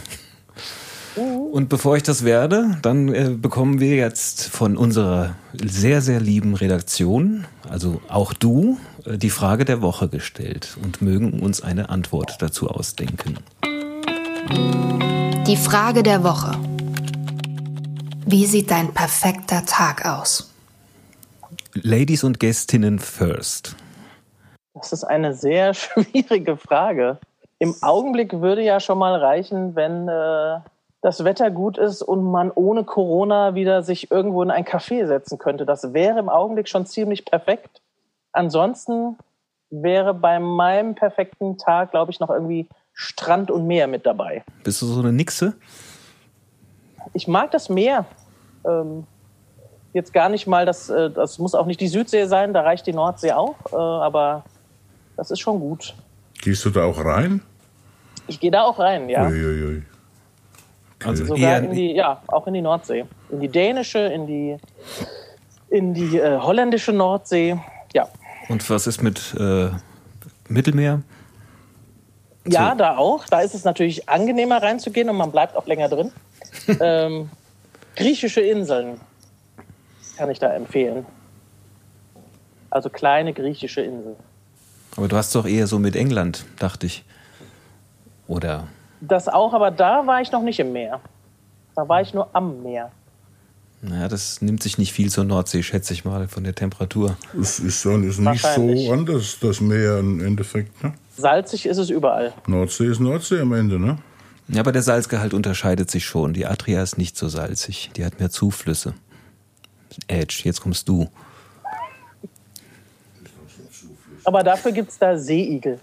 Und 1.16 1.70
bevor 1.70 1.96
ich 1.96 2.02
das 2.02 2.24
werde, 2.24 2.76
dann 2.82 3.08
äh, 3.08 3.30
bekommen 3.30 3.80
wir 3.80 3.96
jetzt 3.96 4.48
von 4.48 4.76
unserer 4.76 5.34
sehr, 5.54 6.02
sehr 6.02 6.20
lieben 6.20 6.54
Redaktion, 6.54 7.46
also 7.70 8.02
auch 8.08 8.34
du, 8.34 8.78
äh, 9.06 9.16
die 9.16 9.30
Frage 9.30 9.64
der 9.64 9.80
Woche 9.80 10.08
gestellt 10.08 10.76
und 10.82 11.00
mögen 11.00 11.40
uns 11.40 11.62
eine 11.62 11.88
Antwort 11.88 12.36
dazu 12.40 12.68
ausdenken. 12.68 13.38
Die 15.46 15.56
Frage 15.56 16.02
der 16.02 16.22
Woche. 16.22 16.52
Wie 18.26 18.44
sieht 18.44 18.70
dein 18.70 18.92
perfekter 18.92 19.64
Tag 19.64 20.04
aus? 20.04 20.52
Ladies 21.72 22.24
und 22.24 22.40
Gästinnen 22.40 22.98
first. 22.98 23.74
Das 24.74 24.92
ist 24.92 25.04
eine 25.04 25.32
sehr 25.32 25.72
schwierige 25.74 26.58
Frage. 26.58 27.18
Im 27.58 27.74
Augenblick 27.80 28.34
würde 28.34 28.62
ja 28.62 28.80
schon 28.80 28.98
mal 28.98 29.14
reichen, 29.14 29.74
wenn 29.74 30.08
äh, 30.08 30.60
das 31.06 31.22
Wetter 31.22 31.52
gut 31.52 31.78
ist 31.78 32.02
und 32.02 32.28
man 32.28 32.50
ohne 32.52 32.82
Corona 32.82 33.54
wieder 33.54 33.84
sich 33.84 34.10
irgendwo 34.10 34.42
in 34.42 34.50
ein 34.50 34.64
Café 34.64 35.06
setzen 35.06 35.38
könnte. 35.38 35.64
Das 35.64 35.94
wäre 35.94 36.18
im 36.18 36.28
Augenblick 36.28 36.68
schon 36.68 36.84
ziemlich 36.84 37.24
perfekt. 37.24 37.80
Ansonsten 38.32 39.16
wäre 39.70 40.14
bei 40.14 40.40
meinem 40.40 40.96
perfekten 40.96 41.58
Tag, 41.58 41.92
glaube 41.92 42.10
ich, 42.10 42.18
noch 42.18 42.28
irgendwie 42.28 42.68
Strand 42.92 43.52
und 43.52 43.68
Meer 43.68 43.86
mit 43.86 44.04
dabei. 44.04 44.44
Bist 44.64 44.82
du 44.82 44.86
so 44.86 44.98
eine 44.98 45.12
Nixe? 45.12 45.54
Ich 47.12 47.28
mag 47.28 47.52
das 47.52 47.68
Meer. 47.68 48.06
Ähm, 48.66 49.06
jetzt 49.92 50.12
gar 50.12 50.28
nicht 50.28 50.48
mal, 50.48 50.66
das, 50.66 50.90
äh, 50.90 51.08
das 51.08 51.38
muss 51.38 51.54
auch 51.54 51.66
nicht 51.66 51.80
die 51.80 51.86
Südsee 51.86 52.26
sein, 52.26 52.52
da 52.52 52.62
reicht 52.62 52.84
die 52.84 52.92
Nordsee 52.92 53.30
auch, 53.30 53.54
äh, 53.70 53.76
aber 53.76 54.42
das 55.16 55.30
ist 55.30 55.38
schon 55.38 55.60
gut. 55.60 55.94
Gehst 56.42 56.64
du 56.64 56.70
da 56.70 56.84
auch 56.84 56.98
rein? 57.04 57.42
Ich 58.26 58.40
gehe 58.40 58.50
da 58.50 58.64
auch 58.64 58.80
rein, 58.80 59.08
ja. 59.08 59.28
Uiuiui. 59.28 59.84
Also 61.04 61.24
Sogar 61.24 61.58
in 61.58 61.72
die, 61.72 61.92
ja, 61.94 62.22
auch 62.26 62.46
in 62.46 62.54
die 62.54 62.62
Nordsee. 62.62 63.04
In 63.30 63.40
die 63.40 63.48
dänische, 63.48 63.98
in 63.98 64.26
die, 64.26 64.56
in 65.68 65.94
die 65.94 66.18
äh, 66.18 66.38
holländische 66.38 66.92
Nordsee. 66.92 67.58
Ja. 67.92 68.08
und 68.48 68.68
was 68.68 68.86
ist 68.86 69.02
mit 69.02 69.34
äh, 69.38 69.70
Mittelmeer? 70.48 71.02
ja, 72.46 72.74
da 72.74 72.96
auch. 72.96 73.26
Da 73.26 73.40
ist 73.40 73.54
es 73.54 73.64
natürlich 73.64 74.08
angenehmer 74.08 74.62
reinzugehen 74.62 75.08
und 75.08 75.16
man 75.16 75.32
bleibt 75.32 75.56
auch 75.56 75.66
länger 75.66 75.88
drin. 75.88 76.12
ähm, 76.80 77.30
griechische 77.96 78.40
Inseln 78.40 79.00
kann 80.16 80.30
ich 80.30 80.38
da 80.38 80.52
empfehlen. 80.52 81.06
Also 82.70 82.88
kleine 82.90 83.32
griechische 83.32 83.80
Inseln. 83.80 84.16
Aber 84.96 85.08
du 85.08 85.16
hast 85.16 85.34
doch 85.34 85.46
eher 85.46 85.66
so 85.66 85.78
mit 85.78 85.96
England, 85.96 86.46
dachte 86.58 86.86
ich. 86.86 87.04
Oder 88.26 88.68
Das 89.00 89.28
auch, 89.28 89.52
aber 89.54 89.70
da 89.70 90.06
war 90.06 90.20
ich 90.20 90.32
noch 90.32 90.42
nicht 90.42 90.58
im 90.60 90.72
Meer. 90.72 91.00
Da 91.74 91.88
war 91.88 92.00
ich 92.00 92.14
nur 92.14 92.28
am 92.34 92.62
Meer. 92.62 92.90
naja, 93.82 94.08
das 94.08 94.40
nimmt 94.42 94.62
sich 94.62 94.78
nicht 94.78 94.92
viel 94.92 95.10
zur 95.10 95.24
Nordsee, 95.24 95.62
schätze 95.62 95.92
ich 95.92 96.04
mal, 96.04 96.26
von 96.28 96.42
der 96.44 96.54
Temperatur. 96.54 97.16
Es 97.40 97.58
ist, 97.60 97.84
dann- 97.84 98.02
ist 98.08 98.18
nicht 98.18 98.42
so 98.42 98.92
anders, 98.92 99.38
das 99.40 99.60
Meer 99.60 99.98
im 99.98 100.24
Endeffekt. 100.24 100.82
Ne? 100.82 100.94
Salzig 101.16 101.66
ist 101.66 101.76
es 101.78 101.90
überall. 101.90 102.32
Nordsee 102.46 102.86
ist 102.86 103.00
Nordsee 103.00 103.40
am 103.40 103.52
Ende, 103.52 103.78
ne? 103.78 103.98
Ja, 104.48 104.60
aber 104.60 104.72
der 104.72 104.82
Salzgehalt 104.82 105.34
unterscheidet 105.34 105.90
sich 105.90 106.04
schon. 106.04 106.32
Die 106.32 106.46
Adria 106.46 106.82
ist 106.82 106.98
nicht 106.98 107.16
so 107.16 107.28
salzig. 107.28 107.90
Die 107.96 108.04
hat 108.04 108.18
mehr 108.18 108.30
Zuflüsse. 108.30 108.94
Edge, 110.08 110.40
jetzt 110.44 110.60
kommst 110.62 110.88
du. 110.88 111.08
Aber 114.24 114.42
dafür 114.42 114.72
gibt 114.72 114.90
es 114.90 114.98
da 114.98 115.16
Seeigel. 115.16 115.78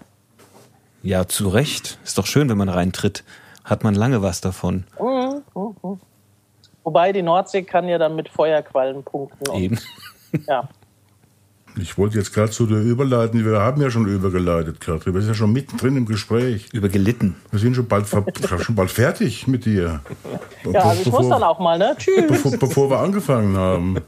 Ja, 1.04 1.28
zu 1.28 1.50
Recht. 1.50 1.98
Ist 2.02 2.16
doch 2.16 2.24
schön, 2.24 2.48
wenn 2.48 2.56
man 2.56 2.70
reintritt. 2.70 3.24
Hat 3.62 3.84
man 3.84 3.94
lange 3.94 4.22
was 4.22 4.40
davon. 4.40 4.84
Wobei 6.82 7.12
die 7.12 7.20
Nordsee 7.20 7.62
kann 7.62 7.86
ja 7.88 7.98
dann 7.98 8.16
mit 8.16 8.30
Feuerquallen 8.30 9.04
punkten. 9.04 9.48
Und, 9.48 9.62
Eben. 9.62 9.78
Ja. 10.48 10.68
Ich 11.80 11.96
wollte 11.96 12.18
jetzt 12.18 12.32
gerade 12.32 12.50
zu 12.50 12.66
dir 12.66 12.78
überleiten. 12.78 13.44
Wir 13.44 13.60
haben 13.60 13.80
ja 13.80 13.88
schon 13.88 14.06
übergeleitet, 14.06 14.80
Katrin. 14.80 15.14
Wir 15.14 15.20
sind 15.20 15.30
ja 15.30 15.34
schon 15.34 15.52
mittendrin 15.52 15.96
im 15.96 16.06
Gespräch. 16.06 16.68
Über 16.72 16.88
gelitten. 16.88 17.36
Wir 17.52 17.60
sind 17.60 17.76
schon 17.76 17.86
bald, 17.86 18.06
schon 18.60 18.74
bald 18.74 18.90
fertig 18.90 19.46
mit 19.46 19.64
dir. 19.64 20.00
ja, 20.72 20.80
also 20.80 21.02
ich 21.02 21.10
muss 21.12 21.28
dann 21.28 21.42
auch 21.42 21.60
mal, 21.60 21.78
ne? 21.78 21.94
Tschüss. 21.96 22.26
Bevor, 22.26 22.56
bevor 22.56 22.90
wir 22.90 22.98
angefangen 22.98 23.56
haben. 23.56 23.98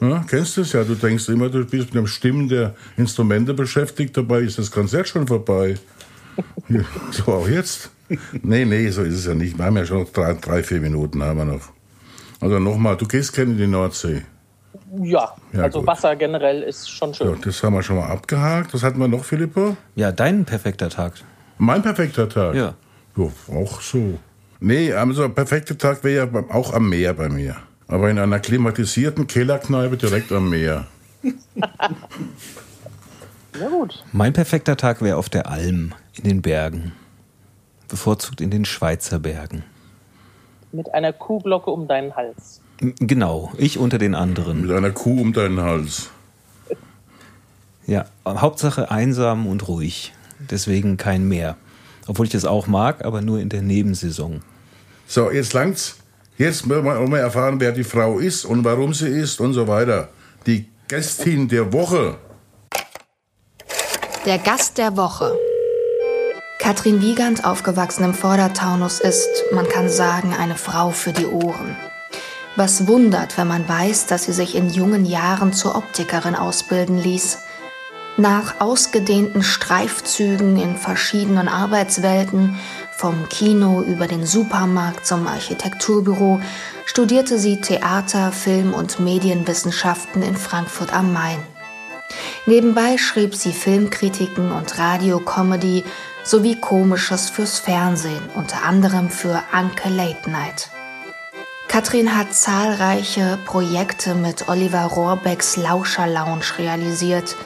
Ja, 0.00 0.24
kennst 0.28 0.56
du 0.56 0.60
es 0.60 0.72
ja? 0.72 0.84
Du 0.84 0.94
denkst 0.94 1.28
immer, 1.28 1.48
du 1.48 1.64
bist 1.64 1.86
mit 1.86 1.94
dem 1.94 2.06
Stimmen 2.06 2.48
der 2.48 2.74
Instrumente 2.96 3.54
beschäftigt. 3.54 4.16
Dabei 4.16 4.40
ist 4.40 4.58
das 4.58 4.70
Konzert 4.70 5.08
schon 5.08 5.26
vorbei. 5.26 5.76
Ja, 6.68 6.80
So 7.10 7.32
auch 7.32 7.48
jetzt. 7.48 7.90
Nee, 8.42 8.64
nee, 8.64 8.88
so 8.90 9.02
ist 9.02 9.14
es 9.14 9.26
ja 9.26 9.34
nicht. 9.34 9.58
Wir 9.58 9.64
haben 9.64 9.76
ja 9.76 9.84
schon 9.84 10.00
noch 10.02 10.10
drei, 10.10 10.34
drei 10.34 10.62
vier 10.62 10.80
Minuten 10.80 11.22
haben 11.22 11.38
wir 11.38 11.44
noch. 11.44 11.68
Also 12.40 12.58
nochmal, 12.58 12.96
du 12.96 13.06
gehst 13.06 13.32
gerne 13.32 13.52
in 13.52 13.58
die 13.58 13.66
Nordsee. 13.66 14.22
Ja, 15.02 15.34
Ja, 15.52 15.62
also 15.62 15.80
gut. 15.80 15.88
Wasser 15.88 16.14
generell 16.16 16.62
ist 16.62 16.88
schon 16.90 17.10
Ja, 17.10 17.16
schön. 17.16 17.40
das 17.42 17.62
haben 17.62 17.74
wir 17.74 17.82
schon 17.82 17.96
mal 17.96 18.08
abgehakt. 18.08 18.72
Was 18.74 18.82
hatten 18.82 18.98
wir 19.00 19.08
noch, 19.08 19.24
Philippa? 19.24 19.76
Ja, 19.96 20.12
dein 20.12 20.44
perfekter 20.44 20.88
Tag. 20.88 21.14
Mein 21.58 21.82
perfekter 21.82 22.28
Tag. 22.28 22.54
Ja. 22.54 22.74
Ja, 23.16 23.30
auch 23.54 23.80
so. 23.80 24.18
Nee, 24.60 24.92
also 24.92 25.24
ein 25.24 25.34
perfekter 25.34 25.76
Tag 25.76 26.04
wäre 26.04 26.26
ja 26.32 26.42
auch 26.54 26.72
am 26.72 26.88
Meer 26.88 27.14
bei 27.14 27.28
mir. 27.28 27.56
Aber 27.88 28.10
in 28.10 28.18
einer 28.18 28.38
klimatisierten 28.40 29.26
Kellerkneipe 29.26 29.96
direkt 29.96 30.30
am 30.32 30.50
Meer. 30.50 30.86
Na 33.58 33.68
gut. 33.68 34.04
Mein 34.12 34.32
perfekter 34.32 34.76
Tag 34.76 35.00
wäre 35.02 35.16
auf 35.16 35.28
der 35.28 35.48
Alm 35.48 35.94
in 36.18 36.24
den 36.24 36.42
Bergen. 36.42 36.92
Bevorzugt 37.88 38.40
in 38.40 38.50
den 38.50 38.64
Schweizer 38.64 39.18
Bergen. 39.18 39.64
Mit 40.72 40.92
einer 40.92 41.12
Kuhglocke 41.12 41.70
um 41.70 41.86
deinen 41.86 42.16
Hals. 42.16 42.60
Genau, 42.78 43.52
ich 43.56 43.78
unter 43.78 43.98
den 43.98 44.14
anderen. 44.14 44.62
Mit 44.62 44.70
einer 44.70 44.90
Kuh 44.90 45.20
um 45.20 45.32
deinen 45.32 45.60
Hals. 45.60 46.10
Ja, 47.86 48.06
Hauptsache 48.26 48.90
einsam 48.90 49.46
und 49.46 49.68
ruhig. 49.68 50.12
Deswegen 50.50 50.96
kein 50.96 51.28
Meer. 51.28 51.56
Obwohl 52.06 52.26
ich 52.26 52.32
das 52.32 52.44
auch 52.44 52.66
mag, 52.66 53.04
aber 53.04 53.22
nur 53.22 53.40
in 53.40 53.48
der 53.48 53.62
Nebensaison. 53.62 54.42
So, 55.06 55.30
jetzt 55.30 55.52
langt's. 55.52 55.98
Jetzt 56.36 56.68
wollen 56.68 56.84
wir 56.84 56.98
auch 56.98 57.08
mal 57.08 57.18
erfahren, 57.18 57.60
wer 57.60 57.72
die 57.72 57.84
Frau 57.84 58.18
ist 58.18 58.44
und 58.44 58.64
warum 58.64 58.92
sie 58.92 59.08
ist 59.08 59.40
und 59.40 59.54
so 59.54 59.66
weiter. 59.66 60.08
Die 60.46 60.68
Gästin 60.88 61.48
der 61.48 61.72
Woche. 61.72 62.18
Der 64.26 64.38
Gast 64.38 64.76
der 64.76 64.96
Woche. 64.96 65.32
Katrin 66.66 67.00
Wiegand, 67.00 67.44
aufgewachsen 67.44 68.02
im 68.02 68.12
Vordertaunus, 68.12 68.98
ist, 68.98 69.28
man 69.52 69.68
kann 69.68 69.88
sagen, 69.88 70.34
eine 70.34 70.56
Frau 70.56 70.90
für 70.90 71.12
die 71.12 71.26
Ohren. 71.26 71.76
Was 72.56 72.88
wundert, 72.88 73.38
wenn 73.38 73.46
man 73.46 73.68
weiß, 73.68 74.06
dass 74.06 74.24
sie 74.24 74.32
sich 74.32 74.56
in 74.56 74.68
jungen 74.68 75.04
Jahren 75.04 75.52
zur 75.52 75.76
Optikerin 75.76 76.34
ausbilden 76.34 76.98
ließ. 76.98 77.38
Nach 78.16 78.60
ausgedehnten 78.60 79.44
Streifzügen 79.44 80.56
in 80.56 80.76
verschiedenen 80.76 81.46
Arbeitswelten, 81.46 82.58
vom 82.90 83.28
Kino 83.28 83.82
über 83.82 84.08
den 84.08 84.26
Supermarkt 84.26 85.06
zum 85.06 85.28
Architekturbüro, 85.28 86.40
studierte 86.84 87.38
sie 87.38 87.60
Theater, 87.60 88.32
Film 88.32 88.74
und 88.74 88.98
Medienwissenschaften 88.98 90.20
in 90.20 90.34
Frankfurt 90.34 90.92
am 90.92 91.12
Main. 91.12 91.38
Nebenbei 92.46 92.98
schrieb 92.98 93.36
sie 93.36 93.52
Filmkritiken 93.52 94.50
und 94.50 94.76
Radiocomedy 94.78 95.84
sowie 96.26 96.56
Komisches 96.56 97.30
fürs 97.30 97.60
Fernsehen, 97.60 98.28
unter 98.34 98.64
anderem 98.64 99.10
für 99.10 99.42
Anke 99.52 99.88
Late 99.88 100.28
Night. 100.28 100.70
Katrin 101.68 102.16
hat 102.16 102.34
zahlreiche 102.34 103.38
Projekte 103.44 104.14
mit 104.14 104.48
Oliver 104.48 104.84
Rohrbecks 104.84 105.56
Lauscher 105.56 106.08
Lounge 106.08 106.58
realisiert. 106.58 107.36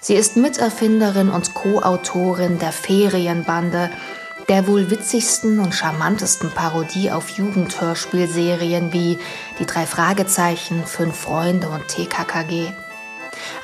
Sie 0.00 0.14
ist 0.14 0.36
Miterfinderin 0.36 1.30
und 1.30 1.52
Co-Autorin 1.52 2.58
der 2.58 2.72
Ferienbande, 2.72 3.90
der 4.48 4.66
wohl 4.66 4.90
witzigsten 4.90 5.60
und 5.60 5.74
charmantesten 5.74 6.50
Parodie 6.50 7.10
auf 7.10 7.28
Jugendhörspielserien 7.30 8.92
wie 8.92 9.18
Die 9.58 9.66
drei 9.66 9.84
Fragezeichen, 9.84 10.84
Fünf 10.86 11.16
Freunde 11.16 11.68
und 11.68 11.86
TKKG. 11.88 12.72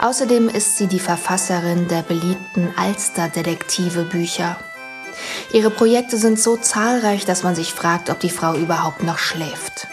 Außerdem 0.00 0.48
ist 0.48 0.76
sie 0.76 0.86
die 0.86 1.00
Verfasserin 1.00 1.88
der 1.88 2.02
beliebten 2.02 2.72
Alster-Detektive-Bücher. 2.76 4.56
Ihre 5.52 5.70
Projekte 5.70 6.16
sind 6.16 6.38
so 6.38 6.56
zahlreich, 6.56 7.24
dass 7.24 7.42
man 7.42 7.54
sich 7.54 7.72
fragt, 7.72 8.10
ob 8.10 8.20
die 8.20 8.30
Frau 8.30 8.54
überhaupt 8.54 9.02
noch 9.02 9.18
schläft. 9.18 9.88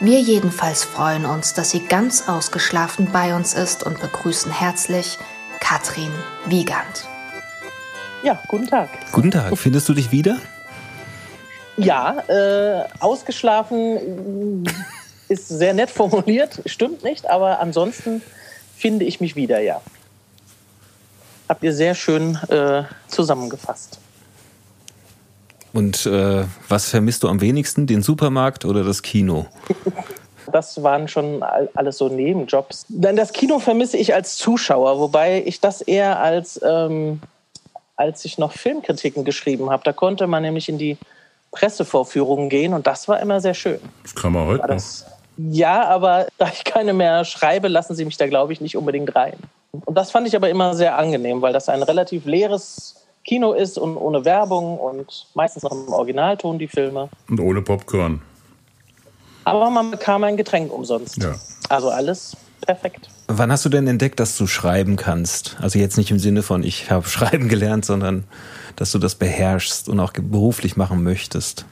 Wir 0.00 0.20
jedenfalls 0.20 0.84
freuen 0.84 1.26
uns, 1.26 1.54
dass 1.54 1.70
sie 1.70 1.80
ganz 1.80 2.28
ausgeschlafen 2.28 3.08
bei 3.12 3.34
uns 3.34 3.54
ist 3.54 3.82
und 3.84 4.00
begrüßen 4.00 4.52
herzlich 4.52 5.18
Katrin 5.60 6.12
Wiegand. 6.46 7.08
Ja, 8.22 8.40
guten 8.48 8.66
Tag. 8.66 8.88
Guten 9.12 9.30
Tag, 9.30 9.56
findest 9.56 9.88
du 9.88 9.94
dich 9.94 10.12
wieder? 10.12 10.38
Ja, 11.76 12.18
äh, 12.28 12.84
ausgeschlafen 13.00 14.64
ist 15.28 15.48
sehr 15.48 15.74
nett 15.74 15.90
formuliert, 15.90 16.60
stimmt 16.66 17.04
nicht, 17.04 17.30
aber 17.30 17.60
ansonsten 17.60 18.22
finde 18.78 19.04
ich 19.04 19.20
mich 19.20 19.36
wieder, 19.36 19.60
ja. 19.60 19.80
Habt 21.48 21.62
ihr 21.62 21.72
sehr 21.72 21.94
schön 21.94 22.36
äh, 22.48 22.84
zusammengefasst. 23.08 23.98
Und 25.72 26.06
äh, 26.06 26.44
was 26.68 26.88
vermisst 26.88 27.22
du 27.22 27.28
am 27.28 27.40
wenigsten, 27.40 27.86
den 27.86 28.02
Supermarkt 28.02 28.64
oder 28.64 28.84
das 28.84 29.02
Kino? 29.02 29.46
Das 30.50 30.82
waren 30.82 31.08
schon 31.08 31.42
alles 31.42 31.98
so 31.98 32.08
Nebenjobs. 32.08 32.86
Denn 32.88 33.16
das 33.16 33.34
Kino 33.34 33.58
vermisse 33.58 33.98
ich 33.98 34.14
als 34.14 34.38
Zuschauer, 34.38 34.98
wobei 34.98 35.42
ich 35.44 35.60
das 35.60 35.82
eher 35.82 36.20
als, 36.20 36.58
ähm, 36.64 37.20
als 37.96 38.24
ich 38.24 38.38
noch 38.38 38.52
Filmkritiken 38.52 39.26
geschrieben 39.26 39.68
habe. 39.68 39.82
Da 39.84 39.92
konnte 39.92 40.26
man 40.26 40.42
nämlich 40.42 40.70
in 40.70 40.78
die 40.78 40.96
Pressevorführungen 41.50 42.48
gehen 42.48 42.72
und 42.72 42.86
das 42.86 43.08
war 43.08 43.20
immer 43.20 43.42
sehr 43.42 43.52
schön. 43.52 43.78
Das 44.02 44.14
kann 44.14 44.32
man 44.32 44.46
heute 44.46 44.66
noch. 44.66 44.82
Ja, 45.38 45.86
aber 45.88 46.26
da 46.38 46.48
ich 46.48 46.64
keine 46.64 46.92
mehr 46.92 47.24
schreibe, 47.24 47.68
lassen 47.68 47.94
sie 47.94 48.04
mich 48.04 48.16
da, 48.16 48.26
glaube 48.26 48.52
ich, 48.52 48.60
nicht 48.60 48.76
unbedingt 48.76 49.14
rein. 49.14 49.34
Und 49.72 49.96
das 49.96 50.10
fand 50.10 50.26
ich 50.26 50.36
aber 50.36 50.50
immer 50.50 50.74
sehr 50.74 50.98
angenehm, 50.98 51.40
weil 51.40 51.52
das 51.52 51.68
ein 51.68 51.82
relativ 51.82 52.24
leeres 52.24 52.96
Kino 53.24 53.52
ist 53.52 53.78
und 53.78 53.96
ohne 53.96 54.24
Werbung 54.24 54.78
und 54.78 55.26
meistens 55.34 55.62
noch 55.62 55.72
im 55.72 55.92
Originalton 55.92 56.58
die 56.58 56.68
Filme. 56.68 57.08
Und 57.28 57.40
ohne 57.40 57.62
Popcorn. 57.62 58.22
Aber 59.44 59.70
man 59.70 59.90
bekam 59.90 60.24
ein 60.24 60.36
Getränk 60.36 60.72
umsonst. 60.72 61.22
Ja. 61.22 61.34
Also 61.68 61.90
alles 61.90 62.36
perfekt. 62.62 63.08
Wann 63.28 63.52
hast 63.52 63.64
du 63.64 63.68
denn 63.68 63.86
entdeckt, 63.86 64.20
dass 64.20 64.36
du 64.36 64.46
schreiben 64.46 64.96
kannst? 64.96 65.56
Also 65.60 65.78
jetzt 65.78 65.98
nicht 65.98 66.10
im 66.10 66.18
Sinne 66.18 66.42
von, 66.42 66.62
ich 66.62 66.90
habe 66.90 67.08
schreiben 67.08 67.48
gelernt, 67.48 67.84
sondern 67.84 68.24
dass 68.76 68.92
du 68.92 68.98
das 68.98 69.14
beherrschst 69.14 69.88
und 69.88 70.00
auch 70.00 70.12
beruflich 70.12 70.76
machen 70.76 71.02
möchtest. 71.02 71.66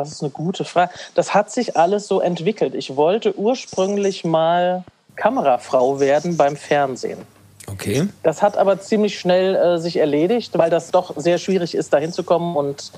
Das 0.00 0.12
ist 0.12 0.22
eine 0.22 0.30
gute 0.30 0.64
Frage. 0.64 0.92
Das 1.14 1.34
hat 1.34 1.50
sich 1.50 1.76
alles 1.76 2.08
so 2.08 2.20
entwickelt. 2.20 2.74
Ich 2.74 2.96
wollte 2.96 3.38
ursprünglich 3.38 4.24
mal 4.24 4.84
Kamerafrau 5.16 6.00
werden 6.00 6.36
beim 6.36 6.56
Fernsehen. 6.56 7.18
Okay. 7.70 8.08
Das 8.22 8.40
hat 8.40 8.56
aber 8.56 8.80
ziemlich 8.80 9.18
schnell 9.18 9.54
äh, 9.54 9.78
sich 9.78 9.98
erledigt, 9.98 10.56
weil 10.56 10.70
das 10.70 10.90
doch 10.90 11.14
sehr 11.16 11.38
schwierig 11.38 11.74
ist, 11.74 11.92
da 11.92 11.98
hinzukommen 11.98 12.56
und 12.56 12.92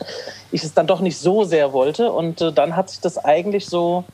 ich 0.52 0.62
es 0.62 0.74
dann 0.74 0.86
doch 0.86 1.00
nicht 1.00 1.18
so 1.18 1.44
sehr 1.44 1.72
wollte. 1.72 2.12
Und 2.12 2.40
äh, 2.40 2.52
dann 2.52 2.76
hat 2.76 2.90
sich 2.90 3.00
das 3.00 3.18
eigentlich 3.18 3.66
so 3.66 4.04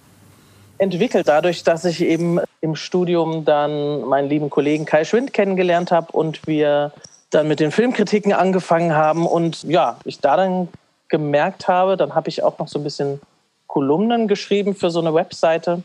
entwickelt, 0.78 1.28
dadurch, 1.28 1.62
dass 1.62 1.85
ich 1.85 2.00
eben 2.00 2.40
im 2.61 2.76
Studium 2.76 3.45
dann 3.45 4.02
meinen 4.02 4.28
lieben 4.28 4.50
Kollegen 4.50 4.85
Kai 4.85 5.05
Schwind 5.05 5.33
kennengelernt 5.33 5.90
habe 5.90 6.12
und 6.12 6.47
wir 6.47 6.93
dann 7.31 7.49
mit 7.49 7.61
den 7.61 7.71
Filmkritiken 7.71 8.33
angefangen 8.33 8.95
haben 8.95 9.26
und 9.26 9.62
ja, 9.64 9.99
ich 10.05 10.21
da 10.21 10.37
dann 10.37 10.69
gemerkt 11.08 11.68
habe, 11.68 11.96
dann 11.96 12.14
habe 12.14 12.28
ich 12.28 12.42
auch 12.42 12.58
noch 12.58 12.68
so 12.68 12.78
ein 12.78 12.84
bisschen 12.84 13.20
Kolumnen 13.66 14.28
geschrieben 14.28 14.75
für 14.75 14.90
so 14.90 15.00
eine 15.00 15.14
Webseite. 15.14 15.82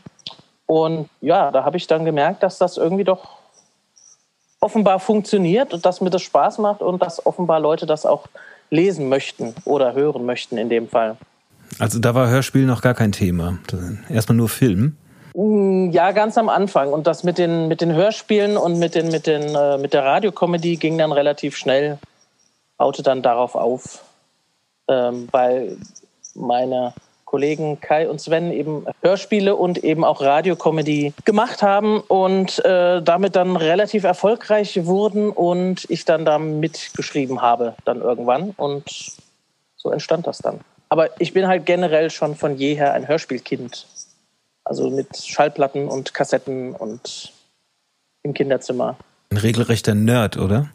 Und 0.66 1.08
ja, 1.20 1.50
da 1.50 1.64
habe 1.64 1.76
ich 1.76 1.86
dann 1.86 2.04
gemerkt, 2.04 2.42
dass 2.42 2.58
das 2.58 2.76
irgendwie 2.76 3.04
doch 3.04 3.42
offenbar 4.60 5.00
funktioniert 5.00 5.74
und 5.74 5.84
dass 5.84 6.00
mir 6.00 6.10
das 6.10 6.22
Spaß 6.22 6.58
macht 6.58 6.80
und 6.80 7.02
dass 7.02 7.26
offenbar 7.26 7.60
Leute 7.60 7.84
das 7.84 8.06
auch 8.06 8.28
lesen 8.70 9.08
möchten 9.08 9.54
oder 9.64 9.92
hören 9.92 10.24
möchten 10.24 10.56
in 10.56 10.68
dem 10.68 10.88
Fall. 10.88 11.16
Also 11.78 11.98
da 11.98 12.14
war 12.14 12.28
Hörspiel 12.28 12.64
noch 12.64 12.80
gar 12.80 12.94
kein 12.94 13.12
Thema. 13.12 13.58
Erstmal 14.08 14.36
nur 14.36 14.48
Film. 14.48 14.96
Mm, 15.34 15.90
ja, 15.90 16.12
ganz 16.12 16.38
am 16.38 16.48
Anfang. 16.48 16.92
Und 16.92 17.06
das 17.06 17.24
mit 17.24 17.38
den, 17.38 17.68
mit 17.68 17.80
den 17.80 17.92
Hörspielen 17.92 18.56
und 18.56 18.78
mit, 18.78 18.94
den, 18.94 19.08
mit, 19.08 19.26
den, 19.26 19.54
äh, 19.54 19.78
mit 19.78 19.92
der 19.92 20.04
Radiokomödie 20.04 20.76
ging 20.76 20.98
dann 20.98 21.12
relativ 21.12 21.56
schnell, 21.56 21.98
baute 22.76 23.02
dann 23.02 23.22
darauf 23.22 23.54
auf, 23.54 24.04
ähm, 24.88 25.28
weil 25.30 25.76
meine 26.34 26.94
Kollegen 27.24 27.80
Kai 27.80 28.10
und 28.10 28.20
Sven 28.20 28.52
eben 28.52 28.84
Hörspiele 29.00 29.56
und 29.56 29.82
eben 29.82 30.04
auch 30.04 30.20
Radiokomödie 30.20 31.14
gemacht 31.24 31.62
haben 31.62 32.00
und 32.00 32.62
äh, 32.64 33.02
damit 33.02 33.36
dann 33.36 33.56
relativ 33.56 34.04
erfolgreich 34.04 34.84
wurden 34.84 35.30
und 35.30 35.86
ich 35.88 36.04
dann 36.04 36.26
da 36.26 36.38
mitgeschrieben 36.38 37.40
habe 37.40 37.74
dann 37.86 38.02
irgendwann 38.02 38.50
und 38.50 38.84
so 39.76 39.90
entstand 39.90 40.26
das 40.26 40.38
dann. 40.38 40.60
Aber 40.90 41.08
ich 41.22 41.32
bin 41.32 41.48
halt 41.48 41.64
generell 41.64 42.10
schon 42.10 42.36
von 42.36 42.58
jeher 42.58 42.92
ein 42.92 43.08
Hörspielkind. 43.08 43.86
Also 44.62 44.90
mit 44.90 45.16
Schallplatten 45.16 45.88
und 45.88 46.12
Kassetten 46.12 46.74
und 46.74 47.32
im 48.22 48.34
Kinderzimmer. 48.34 48.98
Ein 49.30 49.38
regelrechter 49.38 49.94
Nerd, 49.94 50.36
oder? 50.36 50.68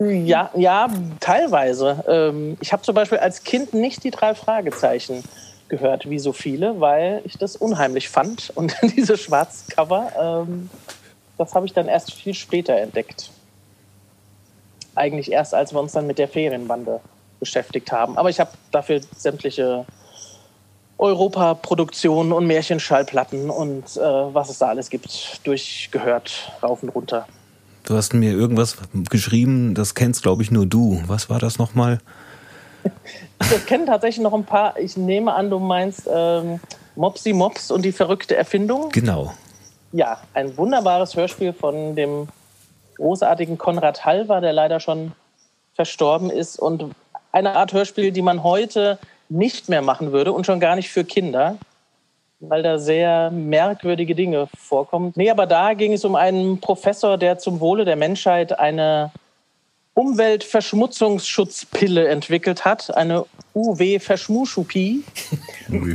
Ja, 0.00 0.50
ja, 0.56 0.88
teilweise. 1.20 2.02
Ähm, 2.08 2.56
ich 2.60 2.72
habe 2.72 2.82
zum 2.82 2.94
Beispiel 2.94 3.18
als 3.18 3.44
Kind 3.44 3.74
nicht 3.74 4.02
die 4.02 4.10
drei 4.10 4.34
Fragezeichen 4.34 5.22
gehört, 5.68 6.08
wie 6.08 6.18
so 6.18 6.32
viele, 6.32 6.80
weil 6.80 7.20
ich 7.24 7.36
das 7.36 7.54
unheimlich 7.54 8.08
fand. 8.08 8.50
Und 8.54 8.74
diese 8.96 9.18
Schwarzcover, 9.18 10.46
ähm, 10.48 10.70
das 11.36 11.54
habe 11.54 11.66
ich 11.66 11.74
dann 11.74 11.86
erst 11.86 12.14
viel 12.14 12.32
später 12.32 12.74
entdeckt. 12.76 13.30
Eigentlich 14.94 15.30
erst, 15.30 15.54
als 15.54 15.74
wir 15.74 15.80
uns 15.80 15.92
dann 15.92 16.06
mit 16.06 16.18
der 16.18 16.28
Ferienbande 16.28 17.00
beschäftigt 17.38 17.92
haben. 17.92 18.16
Aber 18.16 18.30
ich 18.30 18.40
habe 18.40 18.52
dafür 18.70 19.02
sämtliche 19.16 19.84
Europa-Produktionen 20.96 22.32
und 22.32 22.46
Märchenschallplatten 22.46 23.50
und 23.50 23.96
äh, 23.96 24.00
was 24.00 24.48
es 24.48 24.58
da 24.58 24.68
alles 24.68 24.88
gibt, 24.88 25.46
durchgehört, 25.46 26.52
rauf 26.62 26.82
und 26.82 26.88
runter. 26.90 27.26
Du 27.84 27.96
hast 27.96 28.14
mir 28.14 28.32
irgendwas 28.32 28.76
geschrieben, 29.08 29.74
das 29.74 29.94
kennst, 29.94 30.22
glaube 30.22 30.42
ich, 30.42 30.50
nur 30.50 30.66
du. 30.66 31.02
Was 31.06 31.30
war 31.30 31.38
das 31.38 31.58
nochmal? 31.58 31.98
Ich 33.56 33.64
kenne 33.64 33.86
tatsächlich 33.86 34.22
noch 34.22 34.34
ein 34.34 34.44
paar. 34.44 34.78
Ich 34.78 34.98
nehme 34.98 35.32
an, 35.32 35.48
du 35.48 35.58
meinst 35.58 36.02
ähm, 36.12 36.60
Mopsy 36.94 37.32
Mops 37.32 37.70
und 37.70 37.82
die 37.86 37.90
verrückte 37.90 38.36
Erfindung. 38.36 38.90
Genau. 38.90 39.32
Ja, 39.92 40.18
ein 40.34 40.56
wunderbares 40.58 41.16
Hörspiel 41.16 41.54
von 41.54 41.96
dem 41.96 42.28
großartigen 42.96 43.56
Konrad 43.56 44.04
Halver, 44.04 44.42
der 44.42 44.52
leider 44.52 44.78
schon 44.78 45.12
verstorben 45.74 46.28
ist. 46.28 46.58
Und 46.58 46.94
eine 47.32 47.56
Art 47.56 47.72
Hörspiel, 47.72 48.12
die 48.12 48.22
man 48.22 48.42
heute 48.42 48.98
nicht 49.30 49.70
mehr 49.70 49.82
machen 49.82 50.12
würde 50.12 50.32
und 50.32 50.44
schon 50.44 50.60
gar 50.60 50.76
nicht 50.76 50.90
für 50.90 51.04
Kinder 51.04 51.56
weil 52.40 52.62
da 52.62 52.78
sehr 52.78 53.30
merkwürdige 53.30 54.14
Dinge 54.14 54.48
vorkommen. 54.56 55.12
Nee, 55.14 55.30
aber 55.30 55.46
da 55.46 55.74
ging 55.74 55.92
es 55.92 56.02
um 56.04 56.16
einen 56.16 56.58
Professor, 56.58 57.18
der 57.18 57.38
zum 57.38 57.60
Wohle 57.60 57.84
der 57.84 57.96
Menschheit 57.96 58.58
eine 58.58 59.12
Umweltverschmutzungsschutzpille 59.94 62.08
entwickelt 62.08 62.64
hat, 62.64 62.96
eine 62.96 63.26
UW-Verschmuschupie. 63.54 65.04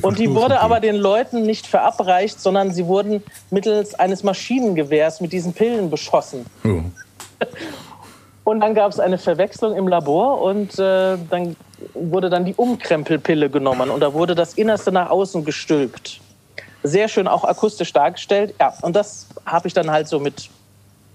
Und 0.01 0.19
die 0.19 0.35
wurde 0.35 0.59
aber 0.59 0.79
den 0.79 0.95
Leuten 0.95 1.41
nicht 1.43 1.65
verabreicht, 1.65 2.39
sondern 2.39 2.71
sie 2.71 2.85
wurden 2.85 3.23
mittels 3.49 3.95
eines 3.95 4.21
Maschinengewehrs 4.23 5.21
mit 5.21 5.33
diesen 5.33 5.53
Pillen 5.53 5.89
beschossen. 5.89 6.45
Oh. 6.63 6.81
Und 8.43 8.59
dann 8.59 8.75
gab 8.75 8.91
es 8.91 8.99
eine 8.99 9.17
Verwechslung 9.17 9.75
im 9.75 9.87
Labor 9.87 10.39
und 10.39 10.77
äh, 10.77 11.17
dann 11.31 11.55
wurde 11.95 12.29
dann 12.29 12.45
die 12.45 12.53
Umkrempelpille 12.53 13.49
genommen 13.49 13.89
und 13.89 14.01
da 14.01 14.13
wurde 14.13 14.35
das 14.35 14.53
Innerste 14.53 14.91
nach 14.91 15.09
außen 15.09 15.43
gestülpt 15.43 16.21
sehr 16.85 17.07
schön 17.07 17.27
auch 17.27 17.43
akustisch 17.43 17.93
dargestellt. 17.93 18.53
Ja, 18.59 18.73
und 18.81 18.95
das 18.95 19.27
habe 19.45 19.67
ich 19.67 19.73
dann 19.73 19.91
halt 19.91 20.07
so 20.07 20.19
mit 20.19 20.49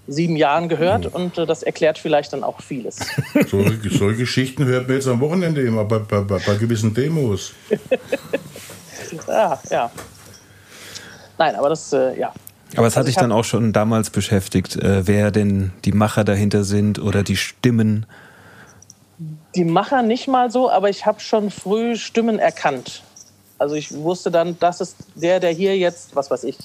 sieben 0.07 0.35
Jahren 0.35 0.67
gehört 0.69 1.05
mhm. 1.05 1.21
und 1.21 1.37
äh, 1.37 1.45
das 1.45 1.63
erklärt 1.63 1.97
vielleicht 1.97 2.33
dann 2.33 2.43
auch 2.43 2.61
vieles. 2.61 2.99
So, 3.49 3.63
solche 3.89 4.17
Geschichten 4.17 4.65
hört 4.65 4.87
man 4.87 4.97
jetzt 4.97 5.07
am 5.07 5.19
Wochenende 5.19 5.61
immer 5.61 5.85
bei, 5.85 5.99
bei, 5.99 6.21
bei, 6.21 6.39
bei 6.39 6.55
gewissen 6.55 6.93
Demos. 6.93 7.53
ja, 9.27 9.59
ja. 9.69 9.91
Nein, 11.37 11.55
aber 11.55 11.69
das, 11.69 11.91
äh, 11.93 12.19
ja. 12.19 12.33
Aber 12.75 12.87
es 12.87 12.93
hat 12.93 12.99
also 12.99 13.07
dich 13.07 13.15
dann 13.15 13.31
auch 13.31 13.43
schon 13.43 13.73
damals 13.73 14.09
beschäftigt, 14.09 14.75
äh, 14.77 15.07
wer 15.07 15.31
denn 15.31 15.73
die 15.85 15.91
Macher 15.91 16.23
dahinter 16.23 16.63
sind 16.63 16.99
oder 16.99 17.23
die 17.23 17.35
Stimmen? 17.35 18.05
Die 19.55 19.65
Macher 19.65 20.03
nicht 20.03 20.27
mal 20.27 20.51
so, 20.51 20.69
aber 20.69 20.89
ich 20.89 21.05
habe 21.05 21.19
schon 21.19 21.51
früh 21.51 21.95
Stimmen 21.95 22.39
erkannt. 22.39 23.03
Also 23.61 23.75
ich 23.75 23.93
wusste 23.93 24.31
dann, 24.31 24.57
das 24.59 24.81
ist 24.81 24.95
der, 25.13 25.39
der 25.39 25.51
hier 25.51 25.77
jetzt, 25.77 26.15
was 26.15 26.31
weiß 26.31 26.45
ich, 26.45 26.57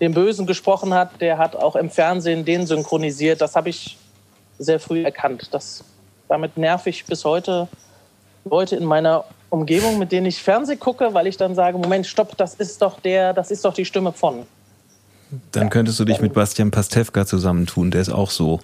den 0.00 0.14
Bösen 0.14 0.46
gesprochen 0.46 0.94
hat, 0.94 1.20
der 1.20 1.36
hat 1.36 1.56
auch 1.56 1.74
im 1.74 1.90
Fernsehen 1.90 2.44
den 2.44 2.64
synchronisiert. 2.64 3.40
Das 3.40 3.56
habe 3.56 3.70
ich 3.70 3.98
sehr 4.60 4.78
früh 4.78 5.02
erkannt. 5.02 5.48
Das, 5.50 5.82
damit 6.28 6.56
nerv 6.56 6.86
ich 6.86 7.06
bis 7.06 7.24
heute 7.24 7.66
Leute 8.44 8.76
in 8.76 8.84
meiner 8.84 9.24
Umgebung, 9.50 9.98
mit 9.98 10.12
denen 10.12 10.26
ich 10.26 10.40
Fernsehen 10.40 10.78
gucke, 10.78 11.12
weil 11.12 11.26
ich 11.26 11.36
dann 11.36 11.56
sage, 11.56 11.76
Moment, 11.76 12.06
stopp, 12.06 12.36
das 12.36 12.54
ist 12.54 12.80
doch 12.80 13.00
der, 13.00 13.32
das 13.32 13.50
ist 13.50 13.64
doch 13.64 13.74
die 13.74 13.84
Stimme 13.84 14.12
von. 14.12 14.46
Dann 15.50 15.70
könntest 15.70 15.98
du 15.98 16.04
dich 16.04 16.20
mit 16.20 16.34
Bastian 16.34 16.70
Pastewka 16.70 17.26
zusammentun, 17.26 17.90
der 17.90 18.00
ist 18.00 18.10
auch 18.10 18.30
so. 18.30 18.60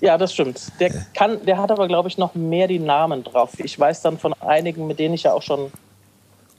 Ja, 0.00 0.16
das 0.18 0.32
stimmt. 0.32 0.60
Der, 0.78 0.90
kann, 1.14 1.44
der 1.44 1.58
hat 1.58 1.72
aber, 1.72 1.88
glaube 1.88 2.08
ich, 2.08 2.16
noch 2.16 2.36
mehr 2.36 2.68
die 2.68 2.78
Namen 2.78 3.24
drauf. 3.24 3.58
Ich 3.58 3.76
weiß 3.76 4.02
dann 4.02 4.18
von 4.18 4.34
einigen, 4.34 4.86
mit 4.86 5.00
denen 5.00 5.14
ich 5.14 5.24
ja 5.24 5.32
auch 5.32 5.42
schon 5.42 5.72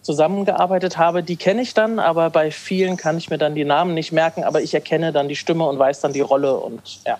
zusammengearbeitet 0.06 0.98
habe, 0.98 1.24
die 1.24 1.36
kenne 1.36 1.63
ich 1.63 1.74
dann, 1.74 1.98
aber 1.98 2.30
bei 2.30 2.52
vielen 2.52 2.96
kann 2.96 3.18
ich 3.18 3.30
mir 3.32 3.39
dann 3.39 3.56
die 3.56 3.65
Namen 3.65 3.96
nicht 3.96 4.12
merken, 4.12 4.44
aber 4.44 4.62
ich 4.62 4.74
erkenne 4.74 5.12
dann 5.12 5.28
die 5.28 5.36
Stimme 5.36 5.65
und 5.65 5.80
weiß 5.80 6.02
dann 6.02 6.13
die 6.13 6.22
Rolle 6.22 6.56
und 6.58 7.04
ja. 7.06 7.18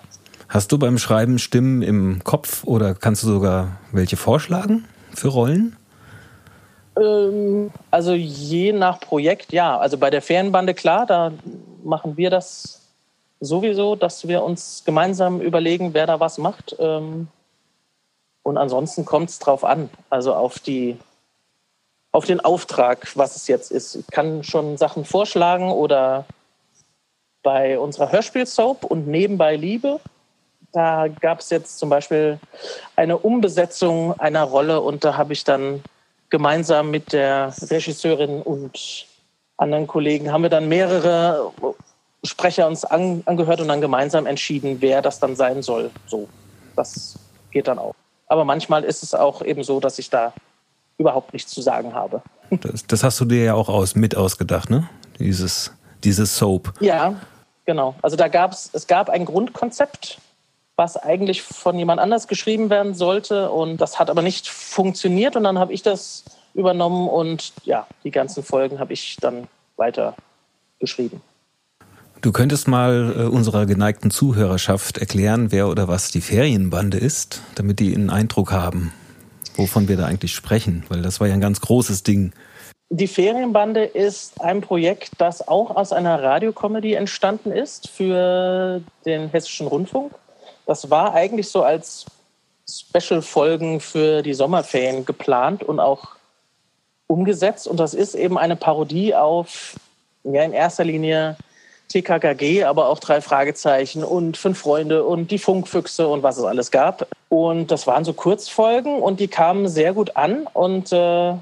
Hast 0.50 0.72
du 0.72 0.78
beim 0.78 1.00
Schreiben 1.00 1.40
Stimmen 1.40 1.82
im 1.82 2.24
Kopf 2.24 2.64
oder 2.64 2.94
kannst 2.94 3.24
du 3.24 3.28
sogar 3.28 3.80
welche 3.92 4.18
vorschlagen 4.18 4.86
für 5.14 5.30
Rollen? 5.30 5.76
Ähm, 6.96 7.72
also 7.90 8.14
je 8.14 8.72
nach 8.72 9.00
Projekt, 9.00 9.52
ja. 9.52 9.78
Also 9.78 9.98
bei 9.98 10.12
der 10.12 10.22
Ferienbande, 10.22 10.76
klar, 10.76 11.08
da 11.08 11.32
machen 11.84 12.18
wir 12.18 12.30
das 12.30 12.82
sowieso, 13.40 13.96
dass 13.96 14.28
wir 14.28 14.44
uns 14.44 14.84
gemeinsam 14.86 15.42
überlegen, 15.42 15.96
wer 15.96 16.06
da 16.06 16.20
was 16.20 16.38
macht. 16.38 16.76
Ähm, 16.78 17.28
Und 18.44 18.58
ansonsten 18.58 19.06
kommt 19.06 19.32
es 19.32 19.40
drauf 19.40 19.64
an, 19.64 19.90
also 20.12 20.36
auf 20.36 20.60
die 20.60 20.98
auf 22.16 22.24
den 22.24 22.40
Auftrag, 22.40 23.12
was 23.16 23.36
es 23.36 23.50
jetzt 23.50 23.74
ist. 23.74 23.96
Ich 23.96 24.08
kann 24.08 24.42
schon 24.42 24.78
Sachen 24.78 25.04
vorschlagen 25.04 25.70
oder 25.70 26.24
bei 27.44 27.78
unserer 27.78 28.10
Hörspiel-Soap 28.10 28.86
und 28.86 29.06
Nebenbei 29.06 29.58
Liebe. 29.58 30.00
Da 30.72 31.10
gab 31.10 31.42
es 31.42 31.50
jetzt 31.50 31.78
zum 31.78 31.90
Beispiel 31.90 32.40
eine 32.96 33.18
Umbesetzung 33.18 34.18
einer 34.18 34.44
Rolle 34.44 34.80
und 34.80 35.04
da 35.04 35.18
habe 35.18 35.34
ich 35.34 35.44
dann 35.44 35.84
gemeinsam 36.30 36.90
mit 36.90 37.12
der 37.12 37.54
Regisseurin 37.70 38.42
und 38.42 39.08
anderen 39.58 39.86
Kollegen 39.86 40.32
haben 40.32 40.44
wir 40.44 40.50
dann 40.50 40.70
mehrere 40.70 41.52
Sprecher 42.24 42.68
uns 42.68 42.86
an, 42.86 43.24
angehört 43.26 43.60
und 43.60 43.68
dann 43.68 43.82
gemeinsam 43.82 44.26
entschieden, 44.26 44.78
wer 44.80 45.02
das 45.02 45.20
dann 45.20 45.36
sein 45.36 45.62
soll. 45.64 45.92
So, 46.08 46.30
das 46.78 47.20
geht 47.52 47.68
dann 47.68 47.78
auch. 47.78 47.94
Aber 48.28 48.46
manchmal 48.46 48.86
ist 48.86 49.04
es 49.04 49.14
auch 49.14 49.42
eben 49.42 49.66
so, 49.66 49.82
dass 49.82 50.00
ich 50.00 50.10
da 50.10 50.34
überhaupt 50.98 51.34
nichts 51.34 51.52
zu 51.52 51.62
sagen 51.62 51.94
habe. 51.94 52.22
Das, 52.50 52.86
das 52.88 53.04
hast 53.04 53.20
du 53.20 53.26
dir 53.26 53.44
ja 53.44 53.54
auch 53.54 53.70
aus, 53.70 53.96
mit 53.96 54.16
ausgedacht, 54.16 54.70
ne? 54.70 54.88
Dieses, 55.20 55.72
dieses 56.04 56.38
Soap. 56.38 56.74
Ja, 56.80 57.16
genau. 57.66 57.96
Also 58.02 58.16
da 58.16 58.28
gab 58.28 58.52
es, 58.52 58.70
es 58.74 58.88
gab 58.88 59.10
ein 59.10 59.26
Grundkonzept, 59.26 60.20
was 60.76 60.98
eigentlich 60.98 61.42
von 61.42 61.78
jemand 61.78 62.00
anders 62.00 62.28
geschrieben 62.28 62.70
werden 62.70 62.94
sollte 62.94 63.50
und 63.50 63.78
das 63.78 63.98
hat 63.98 64.10
aber 64.10 64.22
nicht 64.22 64.48
funktioniert 64.48 65.36
und 65.36 65.44
dann 65.44 65.58
habe 65.58 65.74
ich 65.74 65.82
das 65.82 66.26
übernommen 66.54 67.08
und 67.08 67.54
ja, 67.64 67.88
die 68.04 68.12
ganzen 68.12 68.44
Folgen 68.44 68.80
habe 68.80 68.94
ich 68.94 69.18
dann 69.20 69.48
weiter 69.78 70.16
geschrieben. 70.80 71.22
Du 72.22 72.32
könntest 72.32 72.68
mal 72.68 73.14
äh, 73.18 73.24
unserer 73.24 73.66
geneigten 73.66 74.10
Zuhörerschaft 74.10 74.98
erklären, 74.98 75.52
wer 75.52 75.68
oder 75.68 75.88
was 75.88 76.12
die 76.12 76.22
Ferienbande 76.22 76.98
ist, 76.98 77.42
damit 77.56 77.80
die 77.80 77.94
einen 77.94 78.10
Eindruck 78.10 78.52
haben 78.52 78.92
wovon 79.58 79.88
wir 79.88 79.98
da 79.98 80.06
eigentlich 80.06 80.34
sprechen, 80.34 80.86
weil 80.90 81.02
das 81.02 81.20
war 81.20 81.28
ja 81.28 81.34
ein 81.34 81.42
ganz 81.42 81.62
großes 81.62 82.04
Ding. 82.04 82.34
Die 82.90 83.08
Ferienbande 83.08 83.84
ist 83.84 84.42
ein 84.42 84.62
Projekt, 84.62 85.14
das 85.18 85.48
auch 85.48 85.76
aus 85.76 85.92
einer 85.92 86.22
Radiokomödie 86.22 86.94
entstanden 86.94 87.52
ist 87.52 87.90
für 87.90 88.82
den 89.06 89.30
Hessischen 89.30 89.68
Rundfunk. 89.68 90.14
Das 90.66 90.90
war 90.90 91.14
eigentlich 91.14 91.50
so 91.50 91.64
als 91.64 92.06
Special-Folgen 92.70 93.80
für 93.80 94.22
die 94.22 94.34
Sommerferien 94.34 95.06
geplant 95.06 95.64
und 95.64 95.80
auch 95.80 96.10
umgesetzt. 97.08 97.68
Und 97.68 97.80
das 97.80 97.94
ist 97.94 98.16
eben 98.16 98.38
eine 98.38 98.56
Parodie 98.56 99.16
auf, 99.16 99.76
ja, 100.24 100.44
in 100.44 100.54
erster 100.54 100.84
Linie 100.84 101.38
TKKG, 101.90 102.64
aber 102.64 102.90
auch 102.90 103.00
drei 103.00 103.22
Fragezeichen 103.22 104.04
und 104.04 104.38
fünf 104.38 104.60
Freunde 104.60 105.04
und 105.04 105.32
die 105.32 105.40
Funkfüchse 105.40 106.08
und 106.08 106.24
was 106.24 106.38
es 106.38 106.44
alles 106.44 106.72
gab. 106.72 107.08
Und 107.30 107.72
das 107.72 107.88
waren 107.88 108.06
so 108.06 108.14
Kurzfolgen 108.14 109.02
und 109.02 109.20
die 109.20 109.28
kamen 109.28 109.68
sehr 109.68 109.94
gut 109.94 110.16
an. 110.16 110.48
Und 110.54 110.92
äh, 110.92 111.34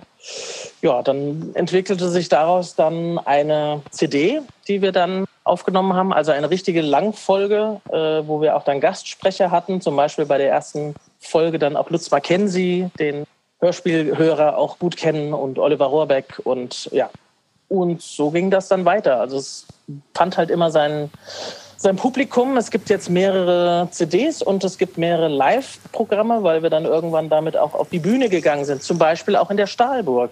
ja, 0.82 1.02
dann 1.04 1.52
entwickelte 1.54 2.10
sich 2.10 2.30
daraus 2.30 2.76
dann 2.76 3.20
eine 3.20 3.82
CD, 3.92 4.42
die 4.68 4.82
wir 4.82 4.92
dann 4.92 5.26
aufgenommen 5.44 5.94
haben, 5.94 6.14
also 6.14 6.32
eine 6.32 6.50
richtige 6.50 6.82
Langfolge, 6.82 7.82
äh, 7.90 8.28
wo 8.28 8.42
wir 8.42 8.56
auch 8.56 8.64
dann 8.64 8.80
Gastsprecher 8.80 9.52
hatten, 9.52 9.82
zum 9.82 9.96
Beispiel 9.96 10.26
bei 10.26 10.38
der 10.38 10.50
ersten 10.50 10.96
Folge 11.20 11.60
dann 11.60 11.76
auch 11.76 11.90
Lutz 11.90 12.12
Mackenzie, 12.12 12.90
den 13.00 13.26
Hörspielhörer 13.60 14.58
auch 14.58 14.80
gut 14.80 14.98
kennen 14.98 15.34
und 15.34 15.58
Oliver 15.58 15.86
Rohrbeck 15.86 16.42
und 16.44 16.90
ja. 16.92 17.10
Und 17.70 18.02
so 18.02 18.30
ging 18.30 18.52
das 18.52 18.68
dann 18.68 18.86
weiter. 18.86 19.20
Also 19.20 19.38
es 19.38 19.66
fand 20.14 20.38
halt 20.38 20.52
immer 20.52 20.70
sein, 20.72 21.10
sein 21.78 21.96
Publikum. 21.96 22.58
Es 22.58 22.72
gibt 22.72 22.90
jetzt 22.90 23.10
mehrere 23.10 23.88
CDs 23.92 24.42
und 24.42 24.64
es 24.64 24.78
gibt 24.78 24.98
mehrere 24.98 25.28
Live-Programme, 25.28 26.44
weil 26.44 26.64
wir 26.64 26.70
dann 26.70 26.86
irgendwann 26.86 27.30
damit 27.30 27.58
auch 27.58 27.74
auf 27.74 27.90
die 27.90 28.00
Bühne 28.00 28.30
gegangen 28.30 28.66
sind. 28.66 28.84
Zum 28.84 28.98
Beispiel 28.98 29.36
auch 29.36 29.50
in 29.50 29.58
der 29.58 29.68
Stahlburg. 29.68 30.32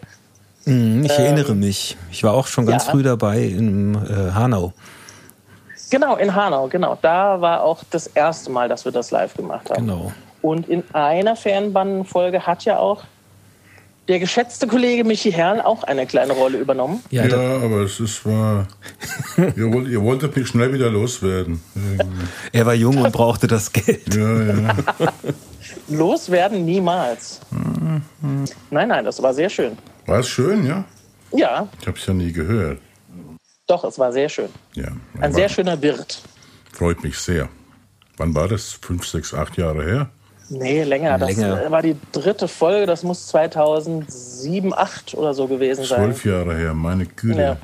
Mhm, 0.66 1.06
ich 1.06 1.18
ähm, 1.18 1.26
erinnere 1.26 1.56
mich. 1.56 1.98
Ich 2.12 2.24
war 2.24 2.34
auch 2.34 2.48
schon 2.48 2.66
ganz 2.66 2.86
ja. 2.86 2.92
früh 2.92 3.04
dabei 3.04 3.40
in 3.40 3.96
äh, 3.96 4.32
Hanau. 4.34 4.74
Genau, 5.90 6.16
in 6.16 6.34
Hanau, 6.34 6.68
genau. 6.68 6.98
Da 7.02 7.42
war 7.42 7.64
auch 7.64 7.84
das 7.90 8.08
erste 8.08 8.50
Mal, 8.50 8.70
dass 8.70 8.86
wir 8.86 8.92
das 8.94 9.12
live 9.12 9.36
gemacht 9.36 9.70
haben. 9.70 9.88
Genau. 9.88 10.12
Und 10.42 10.70
in 10.70 10.84
einer 10.94 11.36
Fernbandenfolge 11.36 12.48
hat 12.48 12.64
ja 12.64 12.80
auch 12.80 13.04
der 14.08 14.20
geschätzte 14.20 14.68
Kollege 14.68 15.04
Michi 15.04 15.32
Herrn 15.32 15.62
auch 15.62 15.84
eine 15.84 16.06
kleine 16.06 16.34
Rolle 16.34 16.58
übernommen. 16.58 17.04
Ja, 17.12 17.26
ja 17.26 17.58
aber 17.58 17.82
es 17.82 18.00
ist 18.00 18.26
war. 18.26 18.68
ihr, 19.38 19.72
wollt, 19.72 19.88
ihr 19.88 20.02
wolltet 20.02 20.36
mich 20.36 20.48
schnell 20.48 20.74
wieder 20.74 20.90
loswerden. 20.90 21.62
er 22.52 22.66
war 22.66 22.74
jung 22.74 22.98
und 22.98 23.12
brauchte 23.12 23.48
das 23.48 23.72
Geld. 23.72 24.14
Ja, 24.14 24.42
ja. 24.42 24.76
loswerden 25.88 26.66
niemals. 26.66 27.42
Nein, 28.70 28.88
nein, 28.88 29.06
das 29.06 29.22
war 29.22 29.34
sehr 29.34 29.50
schön. 29.50 29.78
War 30.06 30.20
es 30.20 30.28
schön, 30.28 30.66
ja? 30.66 30.84
Ja. 31.32 31.68
Ich 31.80 31.88
habe 31.88 31.98
es 31.98 32.06
ja 32.06 32.14
nie 32.14 32.32
gehört. 32.32 32.80
Doch, 33.68 33.84
es 33.86 33.98
war 33.98 34.12
sehr 34.12 34.28
schön. 34.28 34.50
Ja. 34.74 34.90
Ein 35.22 35.34
sehr 35.34 35.48
schöner 35.48 35.82
Wirt. 35.82 36.22
Freut 36.74 37.04
mich 37.04 37.18
sehr. 37.18 37.48
Wann 38.18 38.36
war 38.36 38.48
das? 38.48 38.74
Fünf, 38.74 39.08
sechs, 39.08 39.34
acht 39.34 39.58
Jahre 39.58 39.86
her? 39.86 40.10
Nee, 40.52 40.84
länger. 40.84 41.18
Das 41.18 41.38
länger. 41.38 41.72
war 41.72 41.82
die 41.82 41.96
dritte 42.12 42.48
Folge, 42.50 42.86
das 42.86 43.04
muss 43.04 43.28
2007, 43.28 44.72
2008 44.72 45.16
oder 45.16 45.34
so 45.34 45.48
gewesen 45.48 45.86
sein. 45.86 46.14
Zwölf 46.14 46.26
Jahre 46.26 46.58
her, 46.58 46.74
meine 46.74 47.06
Güte. 47.06 47.42
Ja. 47.42 47.58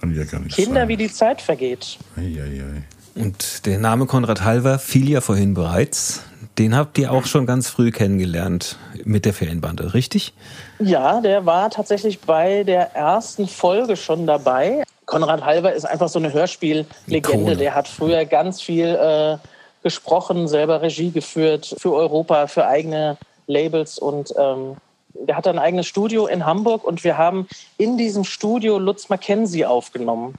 Kann 0.00 0.14
ja 0.14 0.24
gar 0.24 0.40
nicht 0.40 0.54
Kinder, 0.54 0.82
sein. 0.82 0.88
wie 0.88 0.96
die 0.96 1.12
Zeit 1.12 1.42
vergeht. 1.42 1.98
Eieiei. 2.16 2.84
Und 3.16 3.66
der 3.66 3.78
Name 3.78 4.06
Konrad 4.06 4.44
Halver 4.44 4.78
fiel 4.78 5.10
ja 5.10 5.20
vorhin 5.20 5.54
bereits. 5.54 6.22
Den 6.58 6.76
habt 6.76 6.96
ihr 6.98 7.10
auch 7.10 7.26
schon 7.26 7.46
ganz 7.46 7.68
früh 7.68 7.90
kennengelernt 7.90 8.76
mit 9.04 9.24
der 9.24 9.34
Ferienbande, 9.34 9.92
richtig? 9.92 10.32
Ja, 10.78 11.20
der 11.20 11.46
war 11.46 11.70
tatsächlich 11.70 12.20
bei 12.20 12.62
der 12.62 12.94
ersten 12.94 13.48
Folge 13.48 13.96
schon 13.96 14.26
dabei. 14.26 14.84
Konrad 15.04 15.44
Halver 15.44 15.72
ist 15.72 15.84
einfach 15.84 16.08
so 16.08 16.20
eine 16.20 16.32
Hörspiellegende. 16.32 17.56
Der 17.56 17.74
hat 17.74 17.88
früher 17.88 18.24
ganz 18.24 18.62
viel 18.62 18.86
äh, 18.86 19.38
gesprochen, 19.82 20.48
selber 20.48 20.82
Regie 20.82 21.10
geführt 21.10 21.74
für 21.78 21.94
Europa, 21.94 22.46
für 22.46 22.66
eigene 22.66 23.16
Labels 23.46 23.98
und 23.98 24.34
ähm, 24.38 24.76
der 25.14 25.36
hat 25.36 25.46
ein 25.46 25.58
eigenes 25.58 25.86
Studio 25.86 26.26
in 26.26 26.46
Hamburg 26.46 26.84
und 26.84 27.04
wir 27.04 27.18
haben 27.18 27.48
in 27.78 27.98
diesem 27.98 28.24
Studio 28.24 28.78
Lutz 28.78 29.08
Mackenzie 29.08 29.66
aufgenommen. 29.66 30.34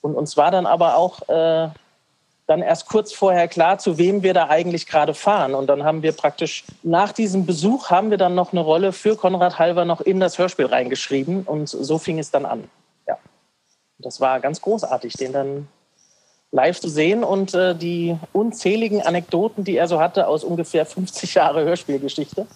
Und 0.00 0.14
uns 0.14 0.36
war 0.36 0.50
dann 0.50 0.66
aber 0.66 0.96
auch 0.96 1.28
äh, 1.28 1.68
dann 2.46 2.62
erst 2.62 2.86
kurz 2.86 3.12
vorher 3.12 3.48
klar, 3.48 3.78
zu 3.78 3.98
wem 3.98 4.22
wir 4.22 4.32
da 4.32 4.48
eigentlich 4.48 4.86
gerade 4.86 5.14
fahren. 5.14 5.54
Und 5.54 5.66
dann 5.66 5.82
haben 5.82 6.02
wir 6.02 6.12
praktisch 6.12 6.64
nach 6.82 7.12
diesem 7.12 7.44
Besuch 7.44 7.90
haben 7.90 8.10
wir 8.10 8.18
dann 8.18 8.34
noch 8.34 8.52
eine 8.52 8.60
Rolle 8.60 8.92
für 8.92 9.16
Konrad 9.16 9.58
Halver 9.58 9.84
noch 9.84 10.00
in 10.00 10.20
das 10.20 10.38
Hörspiel 10.38 10.66
reingeschrieben 10.66 11.42
und 11.42 11.68
so 11.68 11.98
fing 11.98 12.18
es 12.18 12.30
dann 12.30 12.46
an. 12.46 12.70
Ja, 13.08 13.18
das 13.98 14.20
war 14.20 14.38
ganz 14.38 14.60
großartig, 14.60 15.14
den 15.14 15.32
dann 15.32 15.68
live 16.56 16.80
zu 16.80 16.88
sehen 16.88 17.22
und 17.22 17.54
äh, 17.54 17.76
die 17.76 18.16
unzähligen 18.32 19.02
Anekdoten, 19.02 19.62
die 19.62 19.76
er 19.76 19.86
so 19.86 20.00
hatte 20.00 20.26
aus 20.26 20.42
ungefähr 20.42 20.86
50 20.86 21.34
Jahre 21.34 21.64
Hörspielgeschichte, 21.64 22.46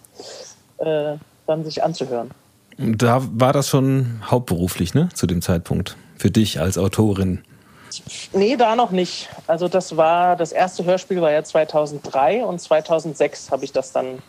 äh, 0.79 1.17
dann 1.47 1.65
sich 1.65 1.85
anzuhören. 1.85 2.31
Da 2.79 3.23
war 3.33 3.53
das 3.53 3.69
schon 3.69 4.23
hauptberuflich, 4.25 4.95
ne, 4.95 5.11
zu 5.13 5.27
dem 5.27 5.43
Zeitpunkt, 5.43 5.97
für 6.17 6.31
dich 6.31 6.61
als 6.61 6.79
Autorin? 6.79 7.43
Nee, 8.33 8.57
da 8.57 8.75
noch 8.75 8.91
nicht. 8.91 9.29
Also 9.47 9.69
das 9.69 9.97
war, 9.99 10.37
das 10.37 10.53
erste 10.53 10.85
Hörspiel 10.85 11.21
war 11.21 11.31
ja 11.31 11.45
2003 11.45 12.45
und 12.45 12.59
2006 12.59 13.51
habe 13.51 13.65
ich 13.65 13.73
das 13.73 13.93
dann, 13.93 14.21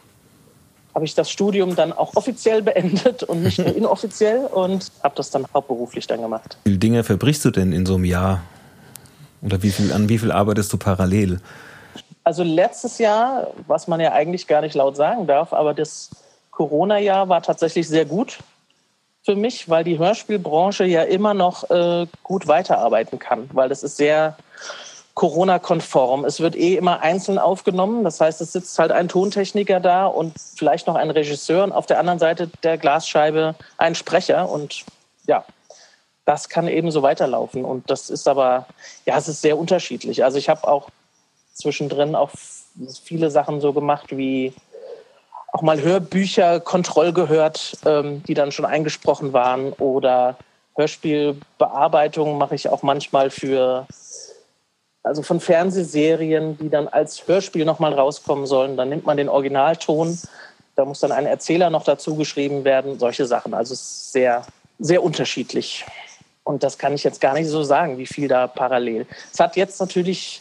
habe 0.94 1.06
ich 1.06 1.16
das 1.16 1.32
Studium 1.32 1.78
dann 1.78 1.94
auch 1.94 2.18
offiziell 2.18 2.62
beendet 2.62 3.24
und 3.24 3.44
nicht 3.44 3.60
nur 3.60 3.74
inoffiziell 3.76 4.40
und 4.40 4.92
habe 5.02 5.16
das 5.16 5.30
dann 5.30 5.46
hauptberuflich 5.54 6.08
dann 6.08 6.22
gemacht. 6.22 6.58
Wie 6.66 6.72
viele 6.72 6.80
Dinge 6.80 7.04
verbrichst 7.06 7.46
du 7.46 7.52
denn 7.52 7.72
in 7.72 7.86
so 7.86 7.96
einem 7.96 8.06
Jahr? 8.06 8.42
Oder 9.42 9.62
wie 9.64 9.72
viel, 9.72 9.92
an 9.92 10.10
wie 10.10 10.18
viel 10.18 10.32
arbeitest 10.32 10.72
du 10.72 10.78
parallel? 10.78 11.40
Also 12.24 12.44
letztes 12.44 13.00
Jahr, 13.00 13.48
was 13.68 13.88
man 13.88 14.00
ja 14.00 14.12
eigentlich 14.12 14.48
gar 14.48 14.62
nicht 14.62 14.76
laut 14.76 14.96
sagen 14.96 15.26
darf, 15.26 15.54
aber 15.54 15.74
das 15.74 16.12
Corona-Jahr 16.52 17.30
war 17.30 17.42
tatsächlich 17.42 17.88
sehr 17.88 18.06
gut 18.06 18.40
für 19.24 19.36
mich, 19.36 19.70
weil 19.70 19.84
die 19.84 19.98
Hörspielbranche 19.98 20.86
ja 20.86 21.04
immer 21.04 21.34
noch 21.34 21.70
äh, 21.70 22.08
gut 22.24 22.48
weiterarbeiten 22.48 23.20
kann, 23.20 23.50
weil 23.54 23.70
das 23.70 23.84
ist 23.84 23.98
sehr 23.98 24.36
Corona-konform. 25.14 26.26
Es 26.26 26.40
wird 26.40 26.56
eh 26.56 26.76
immer 26.76 27.02
einzeln 27.02 27.38
aufgenommen. 27.38 28.04
Das 28.04 28.22
heißt, 28.22 28.42
es 28.42 28.54
sitzt 28.54 28.80
halt 28.80 28.92
ein 28.92 29.08
Tontechniker 29.08 29.80
da 29.80 30.06
und 30.06 30.34
vielleicht 30.56 30.88
noch 30.88 30.96
ein 30.96 31.12
Regisseur 31.12 31.64
und 31.64 31.72
auf 31.72 31.86
der 31.86 32.00
anderen 32.00 32.20
Seite 32.20 32.50
der 32.64 32.78
Glasscheibe 32.78 33.56
ein 33.78 33.94
Sprecher. 33.94 34.50
Und 34.50 34.86
ja, 35.28 35.46
das 36.26 36.50
kann 36.50 36.68
eben 36.68 36.92
so 36.92 37.02
weiterlaufen. 37.02 37.66
Und 37.66 37.90
das 37.90 38.10
ist 38.10 38.28
aber, 38.28 38.68
ja, 39.06 39.18
es 39.18 39.28
ist 39.28 39.42
sehr 39.42 39.58
unterschiedlich. 39.58 40.24
Also 40.24 40.38
ich 40.38 40.50
habe 40.50 40.68
auch 40.68 40.90
zwischendrin 41.54 42.16
auch 42.16 42.32
viele 43.04 43.30
Sachen 43.32 43.62
so 43.62 43.74
gemacht 43.74 44.16
wie 44.16 44.54
auch 45.54 45.62
mal 45.62 45.82
Hörbücher 45.82 46.60
Kontroll 46.62 47.12
gehört, 47.12 47.78
ähm, 47.86 48.24
die 48.24 48.34
dann 48.34 48.52
schon 48.52 48.66
eingesprochen 48.66 49.34
waren 49.34 49.74
oder 49.74 50.38
Hörspielbearbeitung 50.78 52.38
mache 52.38 52.56
ich 52.56 52.70
auch 52.70 52.84
manchmal 52.84 53.30
für 53.30 53.86
also 55.04 55.24
von 55.24 55.40
Fernsehserien, 55.40 56.58
die 56.58 56.70
dann 56.70 56.88
als 56.88 57.28
Hörspiel 57.28 57.66
nochmal 57.66 57.94
rauskommen 57.94 58.46
sollen. 58.46 58.78
Dann 58.78 58.90
nimmt 58.90 59.06
man 59.06 59.18
den 59.18 59.30
Originalton, 59.30 60.18
da 60.76 60.86
muss 60.86 61.00
dann 61.00 61.12
ein 61.12 61.26
Erzähler 61.26 61.70
noch 61.70 61.84
dazu 61.84 62.16
geschrieben 62.16 62.64
werden, 62.64 63.00
solche 63.00 63.26
Sachen. 63.26 63.54
Also 63.54 63.74
es 63.74 63.82
ist 63.82 64.12
sehr, 64.14 64.46
sehr 64.80 65.04
unterschiedlich. 65.04 65.86
Und 66.44 66.64
das 66.64 66.78
kann 66.78 66.94
ich 66.94 67.04
jetzt 67.04 67.22
gar 67.22 67.34
nicht 67.34 67.48
so 67.48 67.64
sagen, 67.64 67.98
wie 67.98 68.08
viel 68.08 68.28
da 68.28 68.48
parallel. 68.48 69.06
Es 69.32 69.40
hat 69.40 69.56
jetzt 69.56 69.80
natürlich, 69.80 70.40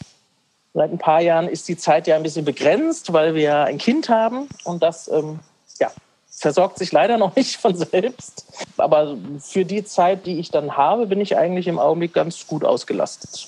seit 0.73 0.91
ein 0.91 0.97
paar 0.97 1.21
Jahren 1.21 1.47
ist 1.47 1.67
die 1.67 1.77
Zeit 1.77 2.07
ja 2.07 2.15
ein 2.15 2.23
bisschen 2.23 2.45
begrenzt, 2.45 3.13
weil 3.13 3.35
wir 3.35 3.63
ein 3.65 3.77
Kind 3.77 4.09
haben 4.09 4.47
und 4.63 4.81
das 4.81 5.09
ähm, 5.09 5.39
ja, 5.79 5.91
versorgt 6.29 6.79
sich 6.79 6.91
leider 6.91 7.17
noch 7.19 7.35
nicht 7.35 7.57
von 7.57 7.75
selbst. 7.75 8.45
Aber 8.77 9.15
für 9.39 9.63
die 9.63 9.83
Zeit, 9.83 10.25
die 10.25 10.39
ich 10.39 10.49
dann 10.49 10.75
habe, 10.75 11.05
bin 11.07 11.21
ich 11.21 11.37
eigentlich 11.37 11.67
im 11.67 11.79
Augenblick 11.79 12.13
ganz 12.13 12.47
gut 12.47 12.65
ausgelastet. 12.65 13.47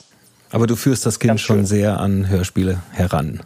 Aber 0.52 0.68
du 0.68 0.76
führst 0.76 1.06
das 1.08 1.18
Kind 1.18 1.42
schon 1.42 1.66
sehr 1.66 2.00
an 2.00 2.30
Hörspiele 2.30 2.80
heran. 2.92 3.42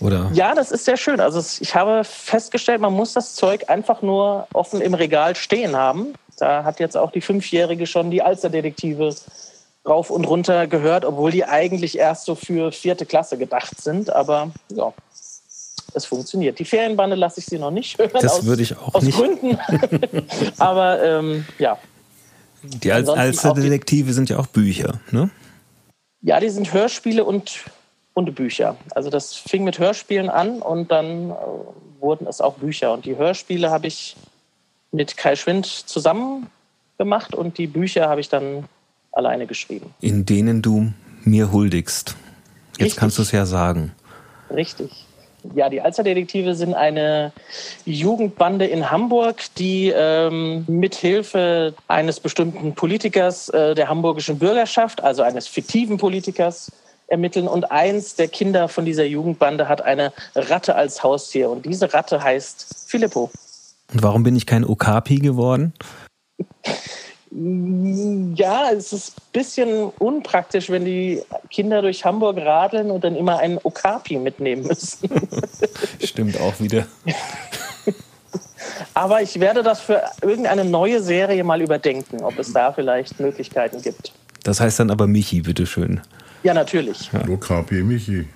Oder? 0.00 0.30
Ja, 0.32 0.54
das 0.54 0.70
ist 0.70 0.84
sehr 0.84 0.96
schön. 0.96 1.20
Also 1.20 1.42
ich 1.60 1.74
habe 1.74 2.04
festgestellt, 2.04 2.80
man 2.80 2.92
muss 2.92 3.12
das 3.12 3.34
Zeug 3.34 3.68
einfach 3.68 4.00
nur 4.00 4.46
offen 4.54 4.80
im 4.80 4.94
Regal 4.94 5.36
stehen 5.36 5.76
haben. 5.76 6.14
Da 6.40 6.64
hat 6.64 6.80
jetzt 6.80 6.96
auch 6.96 7.10
die 7.10 7.20
Fünfjährige 7.20 7.86
schon 7.86 8.10
die 8.10 8.22
Alsterdetektive 8.22 9.14
rauf 9.86 10.10
und 10.10 10.24
runter 10.24 10.66
gehört, 10.66 11.04
obwohl 11.04 11.30
die 11.30 11.44
eigentlich 11.44 11.98
erst 11.98 12.24
so 12.24 12.34
für 12.34 12.72
vierte 12.72 13.06
Klasse 13.06 13.38
gedacht 13.38 13.80
sind. 13.80 14.10
Aber 14.10 14.50
ja, 14.72 14.92
es 15.94 16.04
funktioniert. 16.04 16.58
Die 16.58 16.64
Ferienbande 16.64 17.16
lasse 17.16 17.40
ich 17.40 17.46
sie 17.46 17.58
noch 17.58 17.70
nicht 17.70 17.98
hören. 17.98 18.10
Das 18.14 18.38
aus, 18.38 18.44
würde 18.44 18.62
ich 18.62 18.76
auch 18.76 18.94
aus 18.94 19.02
nicht. 19.02 19.16
Gründen. 19.16 19.58
Aber 20.58 21.02
ähm, 21.02 21.46
ja. 21.58 21.78
Die 22.62 22.92
Alsterdetektive 22.92 24.12
sind 24.12 24.28
ja 24.28 24.38
auch 24.38 24.46
Bücher, 24.46 25.00
ne? 25.10 25.30
Ja, 26.22 26.38
die 26.38 26.50
sind 26.50 26.72
Hörspiele 26.74 27.24
und, 27.24 27.60
und 28.12 28.34
Bücher. 28.34 28.76
Also 28.90 29.08
das 29.08 29.34
fing 29.34 29.64
mit 29.64 29.78
Hörspielen 29.78 30.28
an 30.28 30.60
und 30.60 30.90
dann 30.90 31.30
äh, 31.30 31.34
wurden 31.98 32.26
es 32.26 32.42
auch 32.42 32.54
Bücher. 32.54 32.92
Und 32.92 33.06
die 33.06 33.16
Hörspiele 33.16 33.70
habe 33.70 33.86
ich 33.86 34.16
mit 34.92 35.16
Kai 35.16 35.36
Schwind 35.36 35.66
zusammen 35.66 36.48
gemacht 36.98 37.34
und 37.34 37.58
die 37.58 37.66
Bücher 37.66 38.08
habe 38.08 38.20
ich 38.20 38.28
dann 38.28 38.64
alleine 39.12 39.46
geschrieben. 39.46 39.94
In 40.00 40.26
denen 40.26 40.62
du 40.62 40.92
mir 41.24 41.52
huldigst. 41.52 42.16
Jetzt 42.72 42.80
Richtig. 42.80 42.96
kannst 42.96 43.18
du 43.18 43.22
es 43.22 43.32
ja 43.32 43.46
sagen. 43.46 43.92
Richtig. 44.50 45.06
Ja, 45.54 45.70
die 45.70 45.80
Alsterdetektive 45.80 46.54
sind 46.54 46.74
eine 46.74 47.32
Jugendbande 47.86 48.66
in 48.66 48.90
Hamburg, 48.90 49.42
die 49.56 49.88
ähm, 49.94 50.64
mithilfe 50.68 51.74
eines 51.88 52.20
bestimmten 52.20 52.74
Politikers 52.74 53.48
äh, 53.48 53.74
der 53.74 53.88
hamburgischen 53.88 54.38
Bürgerschaft, 54.38 55.02
also 55.02 55.22
eines 55.22 55.48
fiktiven 55.48 55.96
Politikers, 55.96 56.70
ermitteln. 57.06 57.48
Und 57.48 57.70
eins 57.70 58.16
der 58.16 58.28
Kinder 58.28 58.68
von 58.68 58.84
dieser 58.84 59.04
Jugendbande 59.04 59.68
hat 59.68 59.82
eine 59.82 60.12
Ratte 60.34 60.74
als 60.74 61.02
Haustier. 61.02 61.50
Und 61.50 61.64
diese 61.64 61.92
Ratte 61.92 62.22
heißt 62.22 62.86
Filippo. 62.86 63.30
Und 63.92 64.02
warum 64.02 64.22
bin 64.22 64.36
ich 64.36 64.46
kein 64.46 64.64
Okapi 64.64 65.16
geworden? 65.16 65.72
Ja, 67.32 68.70
es 68.72 68.92
ist 68.92 69.18
ein 69.18 69.22
bisschen 69.32 69.84
unpraktisch, 69.98 70.68
wenn 70.68 70.84
die 70.84 71.22
Kinder 71.50 71.80
durch 71.80 72.04
Hamburg 72.04 72.38
radeln 72.38 72.90
und 72.90 73.04
dann 73.04 73.14
immer 73.14 73.38
einen 73.38 73.58
Okapi 73.62 74.18
mitnehmen 74.18 74.66
müssen. 74.66 75.08
Stimmt 76.02 76.40
auch 76.40 76.58
wieder. 76.58 76.86
Aber 78.94 79.22
ich 79.22 79.38
werde 79.38 79.62
das 79.62 79.80
für 79.80 80.02
irgendeine 80.22 80.64
neue 80.64 81.00
Serie 81.02 81.44
mal 81.44 81.62
überdenken, 81.62 82.22
ob 82.22 82.38
es 82.38 82.52
da 82.52 82.72
vielleicht 82.72 83.20
Möglichkeiten 83.20 83.80
gibt. 83.80 84.12
Das 84.42 84.60
heißt 84.60 84.80
dann 84.80 84.90
aber 84.90 85.06
Michi, 85.06 85.42
bitteschön. 85.42 86.00
Ja, 86.42 86.54
natürlich. 86.54 87.10
Ja. 87.12 87.28
Okapi 87.28 87.82
Michi. 87.82 88.26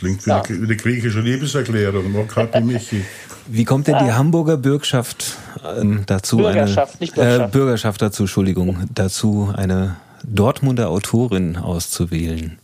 Klingt 0.00 0.24
wie, 0.24 0.30
ja. 0.30 0.42
eine, 0.42 0.56
eine 0.56 0.76
griechische 0.76 1.20
Liebeserklärung. 1.20 2.26
Michi. 2.64 3.04
Wie 3.46 3.64
kommt 3.64 3.86
denn 3.86 3.98
die 3.98 4.10
ah. 4.10 4.16
Hamburger 4.16 4.56
Bürgschaft 4.56 5.36
ähm, 5.76 6.04
dazu? 6.06 6.38
Bürgerschaft, 6.38 6.94
eine, 6.94 7.00
nicht 7.00 7.14
Bürgschaft. 7.14 7.54
Äh, 7.54 7.58
Bürgerschaft 7.58 8.02
dazu, 8.02 8.22
Entschuldigung, 8.22 8.88
dazu 8.94 9.52
eine 9.54 9.96
Dortmunder 10.22 10.88
Autorin 10.88 11.56
auszuwählen? 11.56 12.58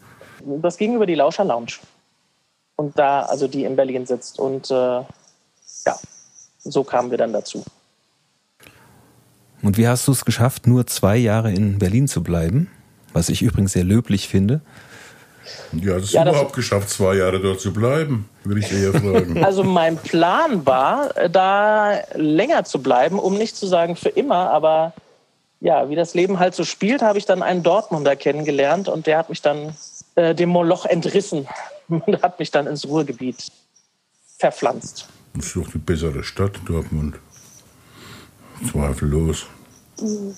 Das 0.62 0.78
ging 0.78 0.94
über 0.94 1.04
die 1.04 1.14
Lauscher 1.14 1.44
Lounge. 1.44 1.72
Und 2.76 2.98
da, 2.98 3.22
also 3.22 3.48
die 3.48 3.64
in 3.64 3.76
Berlin 3.76 4.06
sitzt. 4.06 4.38
Und 4.38 4.70
äh, 4.70 4.74
ja, 4.74 5.04
so 6.58 6.84
kamen 6.84 7.10
wir 7.10 7.18
dann 7.18 7.32
dazu. 7.32 7.64
Und 9.60 9.76
wie 9.76 9.88
hast 9.88 10.08
du 10.08 10.12
es 10.12 10.24
geschafft, 10.24 10.66
nur 10.66 10.86
zwei 10.86 11.16
Jahre 11.16 11.52
in 11.52 11.78
Berlin 11.78 12.08
zu 12.08 12.22
bleiben? 12.22 12.70
Was 13.12 13.28
ich 13.28 13.42
übrigens 13.42 13.72
sehr 13.72 13.84
löblich 13.84 14.28
finde. 14.28 14.62
Ja, 15.72 15.94
das 15.94 16.04
ist 16.04 16.12
ja, 16.12 16.22
überhaupt 16.22 16.50
das 16.50 16.56
geschafft, 16.56 16.90
zwei 16.90 17.16
Jahre 17.16 17.40
dort 17.40 17.60
zu 17.60 17.72
bleiben, 17.72 18.28
würde 18.44 18.60
ich 18.60 18.72
eher 18.72 18.92
fragen. 18.92 19.42
Also 19.44 19.64
mein 19.64 19.96
Plan 19.96 20.66
war, 20.66 21.10
da 21.30 21.98
länger 22.14 22.64
zu 22.64 22.82
bleiben, 22.82 23.18
um 23.18 23.38
nicht 23.38 23.56
zu 23.56 23.66
sagen 23.66 23.96
für 23.96 24.08
immer, 24.08 24.50
aber 24.50 24.92
ja, 25.60 25.88
wie 25.88 25.94
das 25.94 26.14
Leben 26.14 26.38
halt 26.38 26.54
so 26.54 26.64
spielt, 26.64 27.02
habe 27.02 27.18
ich 27.18 27.24
dann 27.24 27.42
einen 27.42 27.62
Dortmunder 27.62 28.16
kennengelernt 28.16 28.88
und 28.88 29.06
der 29.06 29.18
hat 29.18 29.28
mich 29.28 29.42
dann 29.42 29.74
äh, 30.14 30.34
dem 30.34 30.50
Moloch 30.50 30.84
entrissen 30.84 31.46
und 31.88 32.22
hat 32.22 32.38
mich 32.38 32.50
dann 32.50 32.66
ins 32.66 32.86
Ruhrgebiet 32.86 33.50
verpflanzt. 34.38 35.08
Das 35.34 35.46
ist 35.46 35.56
doch 35.56 35.70
die 35.70 35.78
bessere 35.78 36.22
Stadt, 36.22 36.52
Dortmund. 36.66 37.16
Zweifellos. 38.70 39.46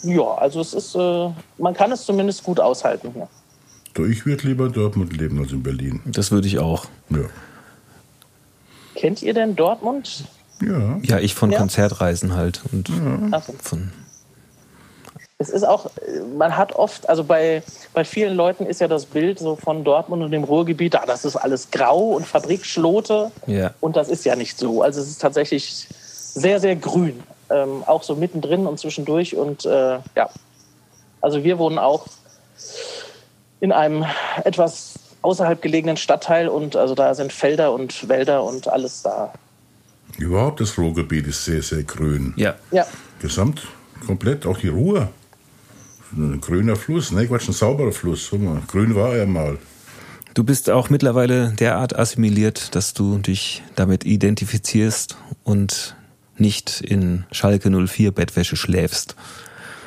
Ja, 0.03 0.35
also 0.35 0.61
es 0.61 0.75
ist, 0.75 0.95
äh, 0.95 1.31
man 1.59 1.75
kann 1.75 1.91
es 1.93 2.05
zumindest 2.05 2.43
gut 2.45 2.61
aushalten 2.61 3.13
hier. 3.13 3.29
Ich 4.07 4.27
würde 4.27 4.47
lieber 4.47 4.67
in 4.67 4.73
Dortmund 4.73 5.17
leben 5.17 5.39
als 5.41 5.53
in 5.53 5.63
Berlin. 5.63 6.01
Das 6.07 6.31
würde 6.31 6.47
ich 6.47 6.59
auch. 6.59 6.87
Ja. 7.11 7.25
Kennt 8.95 9.23
ihr 9.23 9.35
denn 9.35 9.57
Dortmund? 9.57 10.25
Ja. 10.61 10.99
Ja, 11.03 11.19
ich 11.19 11.35
von 11.35 11.51
ja. 11.51 11.59
Konzertreisen 11.59 12.35
halt. 12.35 12.63
Und 12.73 12.89
ja. 12.89 13.41
von 13.41 13.93
es 15.41 15.51
ist 15.51 15.63
auch, 15.63 15.89
man 16.37 16.57
hat 16.57 16.73
oft, 16.73 17.09
also 17.09 17.23
bei, 17.23 17.63
bei 17.95 18.05
vielen 18.05 18.35
Leuten 18.35 18.67
ist 18.67 18.81
ja 18.81 18.89
das 18.89 19.07
Bild 19.07 19.39
so 19.39 19.55
von 19.55 19.85
Dortmund 19.85 20.25
und 20.25 20.33
dem 20.33 20.43
Ruhrgebiet, 20.43 20.97
ah, 20.97 21.05
das 21.07 21.25
ist 21.25 21.37
alles 21.37 21.71
grau 21.71 22.09
und 22.09 22.27
Fabrikschlote. 22.27 23.31
Ja. 23.47 23.73
Und 23.79 23.95
das 23.95 24.09
ist 24.09 24.25
ja 24.25 24.35
nicht 24.35 24.59
so. 24.59 24.83
Also 24.83 25.01
es 25.01 25.09
ist 25.09 25.21
tatsächlich 25.21 25.87
sehr, 25.95 26.59
sehr 26.59 26.75
grün. 26.75 27.23
Ähm, 27.51 27.85
auch 27.87 28.03
so 28.03 28.17
mittendrin 28.17 28.67
und 28.67 28.81
zwischendurch. 28.81 29.37
Und 29.37 29.65
äh, 29.65 30.01
ja, 30.17 30.29
also 31.21 31.45
wir 31.45 31.59
wohnen 31.59 31.79
auch 31.79 32.07
in 33.61 33.73
einem 33.73 34.05
etwas 34.45 34.99
außerhalb 35.23 35.61
gelegenen 35.61 35.97
Stadtteil 35.97 36.49
und 36.49 36.77
also 36.77 36.95
da 36.95 37.15
sind 37.15 37.33
Felder 37.33 37.73
und 37.73 38.09
Wälder 38.09 38.45
und 38.45 38.69
alles 38.69 39.03
da. 39.03 39.33
Überhaupt 40.17 40.61
das 40.61 40.79
Ruhrgebiet 40.79 41.27
ist 41.27 41.45
sehr, 41.45 41.63
sehr 41.63 41.83
grün. 41.83 42.35
Ja. 42.37 42.55
ja. 42.71 42.87
Gesamt, 43.21 43.63
komplett, 44.07 44.47
auch 44.47 44.59
die 44.59 44.69
Ruhr. 44.69 45.09
Ein 46.13 46.41
grüner 46.41 46.77
Fluss, 46.77 47.13
ne 47.13 47.27
Quatsch, 47.27 47.49
ein 47.49 47.53
sauberer 47.53 47.93
Fluss. 47.93 48.31
Grün 48.69 48.95
war 48.95 49.15
er 49.15 49.27
mal. 49.27 49.59
Du 50.35 50.45
bist 50.45 50.71
auch 50.71 50.89
mittlerweile 50.89 51.53
derart 51.53 51.99
assimiliert, 51.99 52.75
dass 52.75 52.95
du 52.95 53.19
dich 53.19 53.63
damit 53.75 54.05
identifizierst 54.05 55.17
und 55.45 55.97
nicht 56.37 56.81
in 56.81 57.25
Schalke 57.33 57.71
04 57.71 58.13
Bettwäsche 58.13 58.57
schläfst. 58.57 59.17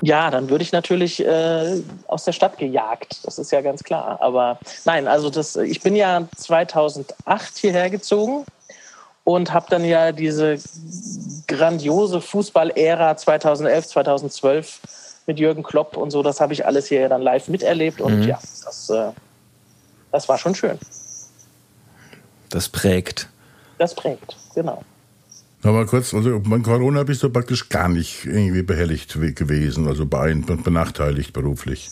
Ja, 0.02 0.32
dann 0.32 0.50
würde 0.50 0.64
ich 0.64 0.72
natürlich 0.72 1.24
äh, 1.24 1.82
aus 2.08 2.26
der 2.26 2.32
Stadt 2.32 2.58
gejagt. 2.58 3.20
Das 3.24 3.38
ist 3.38 3.52
ja 3.52 3.62
ganz 3.62 3.84
klar. 3.84 4.18
Aber 4.22 4.58
nein, 4.86 5.08
also 5.08 5.30
das, 5.30 5.56
ich 5.56 5.82
bin 5.82 5.96
ja 5.96 6.28
2008 6.36 7.58
hierher 7.58 7.90
gezogen 7.90 8.46
und 9.24 9.54
habe 9.54 9.68
dann 9.70 9.86
ja 9.86 10.12
diese 10.12 10.58
grandiose 11.48 12.20
Fußball-Ära 12.22 13.16
2011, 13.16 13.88
2012 13.88 14.80
mit 15.28 15.40
Jürgen 15.40 15.64
Klopp 15.64 15.98
und 15.98 16.12
so, 16.12 16.24
das 16.24 16.42
habe 16.42 16.54
ich 16.54 16.66
alles 16.66 16.88
hier 16.88 17.08
dann 17.08 17.22
live 17.22 17.48
miterlebt 17.48 18.02
und 18.02 18.22
mhm. 18.22 18.28
ja, 18.28 18.40
das, 18.66 18.90
äh, 18.90 19.12
das 20.12 20.28
war 20.28 20.38
schon 20.38 20.56
schön. 20.56 20.80
Das 22.50 22.70
prägt. 22.70 23.30
Das 23.78 23.94
prägt, 23.94 24.36
genau. 24.56 24.84
Aber 25.63 25.86
kurz, 25.86 26.13
also 26.13 26.39
bei 26.39 26.60
Corona 26.60 27.04
bist 27.04 27.21
du 27.24 27.30
praktisch 27.30 27.69
gar 27.69 27.88
nicht 27.88 28.26
irgendwie 28.26 28.63
behelligt 28.63 29.13
gewesen, 29.36 29.88
also 29.88 30.06
benachteiligt 30.06 31.34
beruflich. 31.34 31.89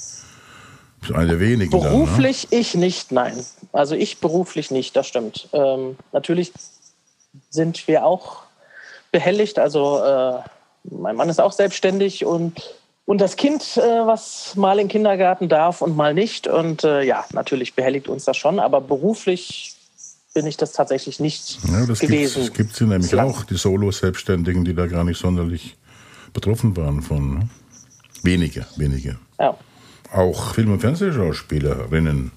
Das 1.02 1.12
ist 1.12 1.16
einer 1.16 1.28
der 1.28 1.40
wenigen. 1.40 1.72
Beruflich 1.72 2.48
dann, 2.50 2.58
ne? 2.58 2.62
ich 2.62 2.76
nicht, 2.76 3.12
nein. 3.12 3.46
Also 3.72 3.96
ich 3.96 4.20
beruflich 4.20 4.72
nicht, 4.72 4.96
das 4.96 5.08
stimmt. 5.08 5.50
Ähm, 5.54 5.98
natürlich 6.12 6.52
sind 7.50 7.88
wir 7.88 8.06
auch 8.06 8.44
behelligt. 9.12 9.60
Also 9.60 10.04
äh, 10.04 10.40
mein 10.84 11.16
Mann 11.16 11.30
ist 11.30 11.40
auch 11.40 11.52
selbstständig 11.52 12.26
und, 12.26 12.76
und 13.06 13.22
das 13.22 13.36
Kind, 13.36 13.78
äh, 13.78 13.82
was 13.82 14.56
mal 14.56 14.80
in 14.80 14.88
den 14.88 14.92
Kindergarten 14.92 15.48
darf 15.48 15.82
und 15.82 15.96
mal 15.96 16.14
nicht. 16.14 16.48
Und 16.48 16.84
äh, 16.84 17.04
ja, 17.04 17.24
natürlich 17.34 17.76
behelligt 17.76 18.08
uns 18.08 18.26
das 18.26 18.36
schon, 18.36 18.60
aber 18.60 18.82
beruflich 18.82 19.76
bin 20.34 20.46
ich 20.46 20.58
das 20.58 20.74
tatsächlich 20.74 21.20
nicht 21.20 21.60
ja, 21.68 21.86
das 21.86 22.00
gewesen. 22.00 22.44
Es 22.44 22.54
gibt 22.54 22.76
sie 22.76 22.86
nämlich 22.86 23.10
Bislang. 23.10 23.30
auch, 23.30 23.44
die 23.44 23.58
Solo-Selbstständigen, 23.58 24.64
die 24.64 24.76
da 24.76 24.88
gar 24.88 25.04
nicht 25.04 25.20
sonderlich 25.20 25.78
betroffen 26.34 26.78
waren 26.78 27.02
von. 27.02 27.40
Ne? 27.40 27.50
Wenige, 28.24 28.66
wenige. 28.76 29.18
Ja. 29.40 29.58
Auch 30.12 30.54
Film- 30.54 30.74
und 30.74 30.82
Fernsehschauspielerinnen 30.82 32.32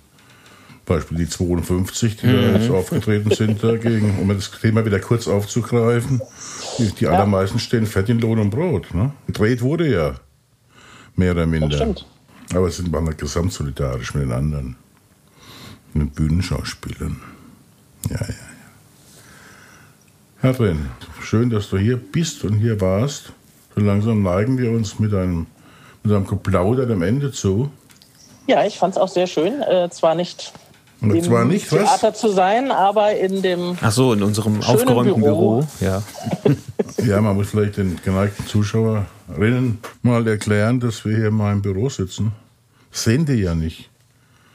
Beispiel 0.85 1.19
die 1.19 1.29
52, 1.29 2.17
die 2.17 2.27
da 2.27 2.59
jetzt 2.59 2.71
aufgetreten 2.71 3.31
sind 3.31 3.63
dagegen, 3.63 4.19
um 4.21 4.29
das 4.29 4.51
Thema 4.51 4.85
wieder 4.85 4.99
kurz 4.99 5.29
aufzugreifen. 5.29 6.21
Die, 6.79 6.91
die 6.93 7.07
allermeisten 7.07 7.59
stehen 7.59 7.87
fett 7.87 8.09
in 8.09 8.19
Lohn 8.19 8.39
und 8.39 8.51
Brot. 8.51 8.93
Ne? 8.95 9.13
Gedreht 9.27 9.63
wurde 9.63 9.93
ja. 9.93 10.15
Mehr 11.15 11.33
oder 11.33 11.47
minder. 11.47 11.77
stimmt. 11.77 12.07
Aber 12.53 12.67
es 12.67 12.77
sind 12.77 12.93
waren 12.93 13.07
halt 13.07 13.19
gesamtsolidarisch 13.19 14.15
mit 14.15 14.25
den 14.25 14.33
anderen. 14.33 14.77
Mit 15.95 16.03
den 16.03 16.11
Bühnenschauspielern. 16.11 17.21
Ja, 18.11 18.17
ja, 18.17 18.27
ja. 18.29 18.35
Herrin, 20.41 20.87
schön, 21.21 21.51
dass 21.51 21.71
du 21.71 21.79
hier 21.79 21.97
bist 21.97 22.45
und 22.45 22.55
hier 22.55 22.81
warst. 22.81 23.33
So 23.75 23.81
langsam 23.81 24.23
neigen 24.23 24.59
wir 24.59 24.71
uns 24.71 24.99
mit 24.99 25.15
einem, 25.15 25.47
mit 26.03 26.13
einem 26.13 26.27
Geplauder 26.27 26.87
dem 26.87 27.03
Ende 27.03 27.31
zu. 27.31 27.71
Ja, 28.49 28.65
ich 28.65 28.79
fand 28.79 28.95
es 28.95 29.01
auch 29.01 29.09
sehr 29.09 29.27
schön. 29.27 29.63
Äh, 29.63 29.89
zwar 29.91 30.15
nicht 30.15 30.53
im 31.03 31.23
zwar 31.23 31.45
nicht, 31.45 31.71
was? 31.73 31.81
Theater 31.81 32.15
zu 32.15 32.29
sein, 32.29 32.71
aber 32.71 33.17
in 33.17 33.43
dem 33.43 33.77
Ach 33.81 33.91
so, 33.91 34.13
in 34.13 34.23
unserem 34.23 34.63
Schönen 34.63 34.77
aufgeräumten 34.77 35.23
Büro. 35.23 35.61
Büro. 35.61 35.69
Ja. 35.81 36.03
Ja, 37.07 37.21
man 37.21 37.35
muss 37.35 37.51
vielleicht 37.51 37.79
den 37.79 37.99
geneigten 38.05 38.47
Zuschauerinnen 38.47 39.79
mal 40.03 40.29
erklären, 40.29 40.79
dass 40.79 41.05
wir 41.05 41.17
hier 41.17 41.29
in 41.29 41.35
meinem 41.35 41.61
Büro 41.61 41.89
sitzen. 41.89 42.31
Das 42.93 43.05
sehen 43.05 43.27
die 43.27 43.33
ja 43.33 43.57
nicht. 43.57 43.91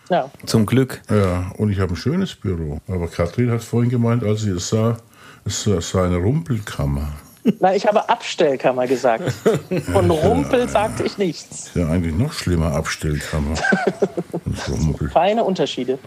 Ja, 0.09 0.29
Zum 0.45 0.65
Glück. 0.65 1.01
Ja, 1.09 1.51
und 1.57 1.69
ich 1.69 1.79
habe 1.79 1.93
ein 1.93 1.97
schönes 1.97 2.35
Büro. 2.35 2.79
Aber 2.87 3.07
Katrin 3.07 3.51
hat 3.51 3.63
vorhin 3.63 3.89
gemeint, 3.89 4.23
als 4.23 4.41
sie 4.41 4.51
es 4.51 4.69
sah, 4.69 4.97
es 5.45 5.63
sei 5.63 6.03
eine 6.03 6.17
Rumpelkammer. 6.17 7.13
Na, 7.59 7.73
ich 7.73 7.85
habe 7.87 8.09
Abstellkammer 8.09 8.87
gesagt. 8.87 9.31
Von 9.93 10.11
Rumpel 10.11 10.67
sagte 10.67 11.03
ich 11.03 11.17
nichts. 11.17 11.67
Ist 11.67 11.75
ja 11.75 11.87
eigentlich 11.87 12.15
noch 12.15 12.33
schlimmer, 12.33 12.73
Abstellkammer. 12.73 13.55
Feine 15.13 15.43
Unterschiede. 15.43 15.97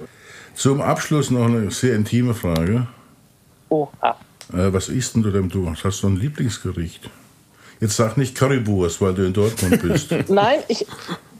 Zum 0.55 0.81
Abschluss 0.81 1.31
noch 1.31 1.47
eine 1.47 1.71
sehr 1.71 1.95
intime 1.95 2.35
Frage. 2.35 2.87
Oha. 3.71 4.17
Äh, 4.53 4.73
was 4.73 4.89
isst 4.89 5.15
denn 5.15 5.23
du 5.23 5.31
denn? 5.31 5.49
Du 5.49 5.73
hast 5.83 6.03
du 6.03 6.09
ein 6.09 6.17
Lieblingsgericht? 6.17 7.09
Jetzt 7.81 7.97
sag 7.97 8.17
nicht 8.17 8.35
Currywurst, 8.37 9.01
weil 9.01 9.15
du 9.15 9.25
in 9.25 9.33
Dortmund 9.33 9.81
bist. 9.83 10.11
Nein, 10.29 10.61
ich, 10.69 10.87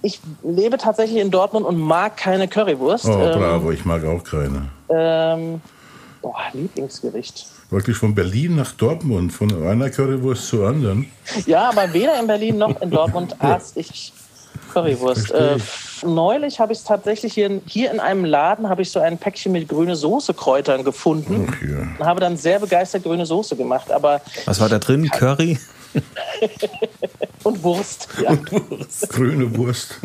ich 0.03 0.21
lebe 0.43 0.79
tatsächlich 0.79 1.21
in 1.21 1.31
Dortmund 1.31 1.67
und 1.67 1.79
mag 1.79 2.17
keine 2.17 2.49
Currywurst. 2.49 3.07
Oh, 3.07 3.13
Ähm, 3.13 3.39
bravo, 3.39 3.71
ich 3.71 3.85
mag 3.85 4.05
auch 4.05 4.23
keine. 4.25 4.69
ähm, 4.89 5.61
boah, 6.23 6.37
Lieblingsgericht. 6.53 7.47
Wirklich 7.71 7.97
von 7.97 8.15
Berlin 8.15 8.57
nach 8.57 8.73
Dortmund, 8.73 9.33
von 9.33 9.51
einer 9.67 9.91
Currywurst 9.91 10.49
zur 10.49 10.67
anderen. 10.69 11.07
Ja, 11.47 11.69
aber 11.71 11.93
weder 11.93 12.19
in 12.19 12.27
Berlin 12.27 12.59
noch 12.59 12.81
in 12.81 12.91
Dortmund 12.91 13.37
aß 13.41 13.73
ich 13.77 14.13
Currywurst. 14.73 15.31
Äh, 15.33 15.57
neulich 16.05 16.59
habe 16.61 16.73
ich 16.73 16.79
es 16.79 16.85
tatsächlich 16.85 17.35
hier, 17.35 17.47
in- 17.47 17.63
hier 17.67 17.91
in 17.93 18.01
einem 18.01 18.25
Laden 18.25 18.69
habe 18.69 18.83
ich 18.83 18.91
so 18.91 18.99
ein 19.01 19.19
Päckchen 19.19 19.53
mit 19.53 19.69
grüne 19.69 19.95
Soßekräutern 19.97 20.83
gefunden 20.85 21.47
Ach 21.51 21.63
ja. 21.63 21.79
und 21.99 22.05
habe 22.07 22.21
dann 22.21 22.37
sehr 22.37 22.59
begeistert 22.59 23.03
grüne 23.05 23.27
Soße 23.27 23.55
gemacht. 23.57 23.91
Aber 23.93 24.21
Was 24.47 24.59
war 24.61 24.69
da 24.69 24.79
drin? 24.79 25.09
Curry? 25.11 25.59
und 27.45 27.63
Wurst. 27.63 28.09
Ja. 28.23 28.37
Grüne 29.09 29.57
Wurst. 29.57 30.01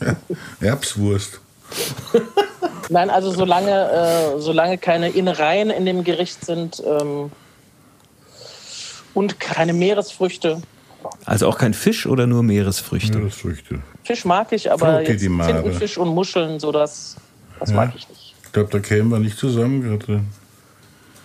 Ja, 0.00 0.16
Erbswurst. 0.60 1.40
Nein, 2.88 3.10
also 3.10 3.30
solange, 3.30 3.70
äh, 3.70 4.40
solange 4.40 4.78
keine 4.78 5.10
Innereien 5.10 5.70
in 5.70 5.84
dem 5.84 6.04
Gericht 6.04 6.44
sind 6.44 6.82
ähm, 6.86 7.30
und 9.14 9.38
keine 9.40 9.72
Meeresfrüchte. 9.74 10.62
Also 11.26 11.46
auch 11.48 11.58
kein 11.58 11.74
Fisch 11.74 12.06
oder 12.06 12.26
nur 12.26 12.42
Meeresfrüchte? 12.42 13.18
Meeresfrüchte. 13.18 13.80
Fisch 14.04 14.24
mag 14.24 14.52
ich, 14.52 14.70
aber 14.72 15.02
jetzt. 15.02 15.20
Tintenfisch 15.20 15.98
und 15.98 16.08
Muscheln, 16.08 16.58
so 16.58 16.72
das, 16.72 17.16
das 17.60 17.70
Ja. 17.70 17.76
mag 17.76 17.92
ich 17.94 18.08
nicht. 18.08 18.34
Ich 18.44 18.52
glaube, 18.52 18.70
da 18.70 18.78
kämen 18.80 19.10
wir 19.10 19.18
nicht 19.18 19.36
zusammen, 19.38 19.82
Katrin. 19.98 20.26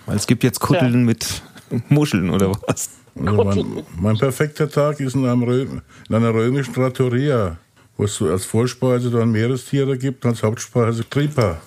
Weil 0.06 0.18
es 0.18 0.28
gibt 0.28 0.44
jetzt 0.44 0.60
Kutteln 0.60 1.06
mit 1.06 1.42
Muscheln 1.88 2.30
oder 2.30 2.52
was? 2.68 2.90
Also 3.16 3.44
mein, 3.44 3.84
mein 4.00 4.18
perfekter 4.18 4.70
Tag 4.70 5.00
ist 5.00 5.16
in, 5.16 5.26
einem 5.26 5.44
Rö 5.44 5.66
in 6.10 6.16
einer 6.16 6.34
römischen 6.34 6.74
Trattoria, 6.74 7.58
wo 7.98 8.06
es 8.06 8.16
so 8.16 8.28
als 8.28 8.46
Vorspeise 8.46 9.12
dann 9.12 9.32
Meerestiere 9.32 9.98
gibt, 9.98 10.26
als 10.26 10.42
Hauptspeise 10.44 11.08
Tripa. 11.10 11.58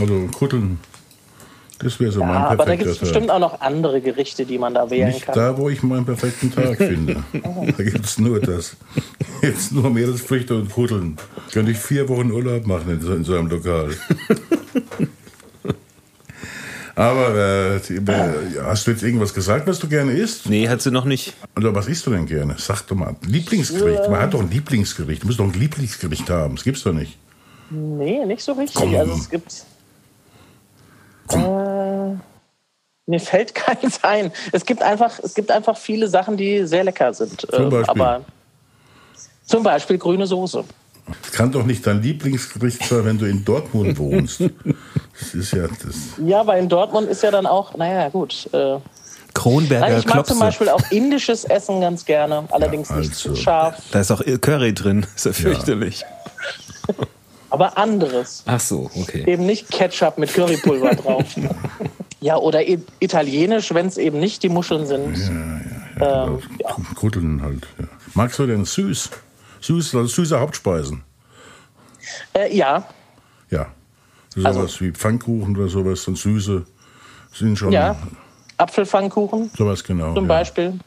Also 0.00 0.28
Kutteln. 0.36 0.78
Das 1.78 1.98
wäre 2.00 2.10
so 2.12 2.20
Ja, 2.20 2.26
mein 2.26 2.36
aber 2.36 2.56
da 2.56 2.64
perfekter 2.64 2.76
gibt 2.76 2.90
es 2.90 2.98
Tag. 2.98 3.00
bestimmt 3.08 3.30
auch 3.30 3.38
noch 3.40 3.60
andere 3.60 4.00
Gerichte, 4.00 4.46
die 4.46 4.58
man 4.58 4.74
da 4.74 4.88
wählen 4.90 5.08
Nicht 5.08 5.26
kann. 5.26 5.34
da, 5.34 5.58
wo 5.58 5.68
ich 5.68 5.82
meinen 5.82 6.04
perfekten 6.04 6.52
Tag 6.52 6.76
finde. 6.78 7.22
Da 7.32 7.82
gibt 7.82 8.04
es 8.04 8.18
nur 8.18 8.40
das. 8.40 8.76
Jetzt 9.42 9.72
nur 9.72 9.90
Meeresfrüchte 9.90 10.54
und 10.54 10.70
Kutteln. 10.72 11.16
Könnte 11.52 11.72
ich 11.72 11.78
vier 11.78 12.08
Wochen 12.08 12.30
Urlaub 12.30 12.66
machen 12.66 12.90
in 12.90 13.00
so, 13.00 13.12
in 13.14 13.24
so 13.24 13.34
einem 13.36 13.48
Lokal. 13.48 13.90
Aber 16.96 17.34
äh, 17.34 17.80
die- 17.80 17.96
äh, 17.96 18.62
hast 18.62 18.86
du 18.86 18.92
jetzt 18.92 19.02
irgendwas 19.02 19.34
gesagt, 19.34 19.66
was 19.66 19.78
du 19.80 19.88
gerne 19.88 20.12
isst? 20.12 20.48
Nee, 20.48 20.68
hat 20.68 20.80
sie 20.80 20.90
noch 20.92 21.04
nicht. 21.04 21.34
Oder 21.56 21.74
was 21.74 21.88
isst 21.88 22.06
du 22.06 22.10
denn 22.10 22.26
gerne? 22.26 22.54
Sag 22.58 22.82
doch 22.86 22.94
mal. 22.94 23.16
Lieblingsgericht. 23.26 24.08
Man 24.08 24.20
hat 24.20 24.32
doch 24.34 24.40
ein 24.40 24.50
Lieblingsgericht. 24.50 25.22
Du 25.22 25.26
musst 25.26 25.40
doch 25.40 25.44
ein 25.44 25.52
Lieblingsgericht 25.52 26.30
haben. 26.30 26.54
Das 26.54 26.64
gibt's 26.64 26.82
doch 26.84 26.92
nicht. 26.92 27.18
Nee, 27.70 28.24
nicht 28.26 28.42
so 28.44 28.52
richtig. 28.52 28.76
Komm. 28.80 28.94
Also 28.94 29.12
es 29.14 29.28
gibt. 29.28 29.64
Äh, 31.30 32.14
mir 33.06 33.20
fällt 33.20 33.54
keins 33.56 34.02
ein. 34.04 34.30
Es 34.52 34.64
gibt 34.64 34.82
einfach, 34.82 35.18
es 35.20 35.34
gibt 35.34 35.50
einfach 35.50 35.76
viele 35.76 36.06
Sachen, 36.08 36.36
die 36.36 36.64
sehr 36.66 36.84
lecker 36.84 37.12
sind. 37.12 37.40
Zum 37.40 37.64
Ähm, 37.64 37.70
Beispiel? 37.70 37.90
aber 38.02 38.24
zum 39.44 39.62
Beispiel 39.62 39.98
grüne 39.98 40.26
Soße. 40.26 40.64
Das 41.06 41.32
kann 41.32 41.52
doch 41.52 41.64
nicht 41.66 41.86
dein 41.86 42.02
Lieblingsgericht 42.02 42.84
sein, 42.84 43.04
wenn 43.04 43.18
du 43.18 43.26
in 43.26 43.44
Dortmund 43.44 43.98
wohnst. 43.98 44.40
Das 45.20 45.34
ist 45.34 45.52
ja 45.52 45.66
das. 45.66 45.96
Ja, 46.24 46.40
aber 46.40 46.56
in 46.58 46.68
Dortmund 46.68 47.08
ist 47.08 47.22
ja 47.22 47.30
dann 47.30 47.46
auch, 47.46 47.76
naja, 47.76 48.08
gut. 48.08 48.48
Äh, 48.52 48.56
nein, 48.56 48.82
Kronberger 49.34 49.98
ich 49.98 50.06
mag 50.06 50.26
zum 50.26 50.38
Klopse. 50.38 50.38
Beispiel 50.38 50.68
auch 50.70 50.80
indisches 50.90 51.44
Essen 51.44 51.80
ganz 51.80 52.04
gerne, 52.04 52.44
allerdings 52.50 52.88
nicht 52.90 53.10
also. 53.10 53.34
zu 53.34 53.36
scharf, 53.36 53.76
Da 53.90 54.00
ist 54.00 54.10
auch 54.10 54.22
Curry 54.40 54.72
drin. 54.72 55.06
Ist 55.16 55.26
ja 55.26 55.32
fürchterlich. 55.32 56.04
aber 57.50 57.76
anderes. 57.76 58.42
Ach 58.46 58.60
so, 58.60 58.90
okay. 58.94 59.24
Eben 59.26 59.44
nicht 59.44 59.70
Ketchup 59.70 60.18
mit 60.18 60.32
Currypulver 60.32 60.94
drauf. 60.94 61.24
Ja, 62.20 62.36
oder 62.38 62.62
italienisch, 63.00 63.74
wenn 63.74 63.86
es 63.86 63.98
eben 63.98 64.18
nicht 64.18 64.42
die 64.42 64.48
Muscheln 64.48 64.86
sind. 64.86 65.18
Ähm, 66.00 66.38
ja. 66.58 66.76
Kutteln 66.94 67.42
halt. 67.42 67.66
Ja. 67.78 67.86
Magst 68.14 68.38
du 68.38 68.46
denn 68.46 68.64
süß? 68.64 69.10
Süß, 69.64 69.94
also 69.94 70.06
süße 70.06 70.38
Hauptspeisen. 70.38 71.02
Äh, 72.34 72.54
ja, 72.54 72.86
Ja. 73.50 73.66
Sowas 74.28 74.56
Also- 74.56 74.80
wie 74.80 74.90
Pfannkuchen 74.90 75.56
oder 75.56 75.68
sowas, 75.68 76.06
und 76.08 76.18
süße 76.18 76.66
sind 77.32 77.56
schon 77.56 77.72
ja. 77.72 77.96
Apfelpfannkuchen 78.58 79.50
sowas 79.56 79.82
genau. 79.84 80.12
zum 80.14 80.24
ja. 80.24 80.28
Beispiel. 80.28 80.78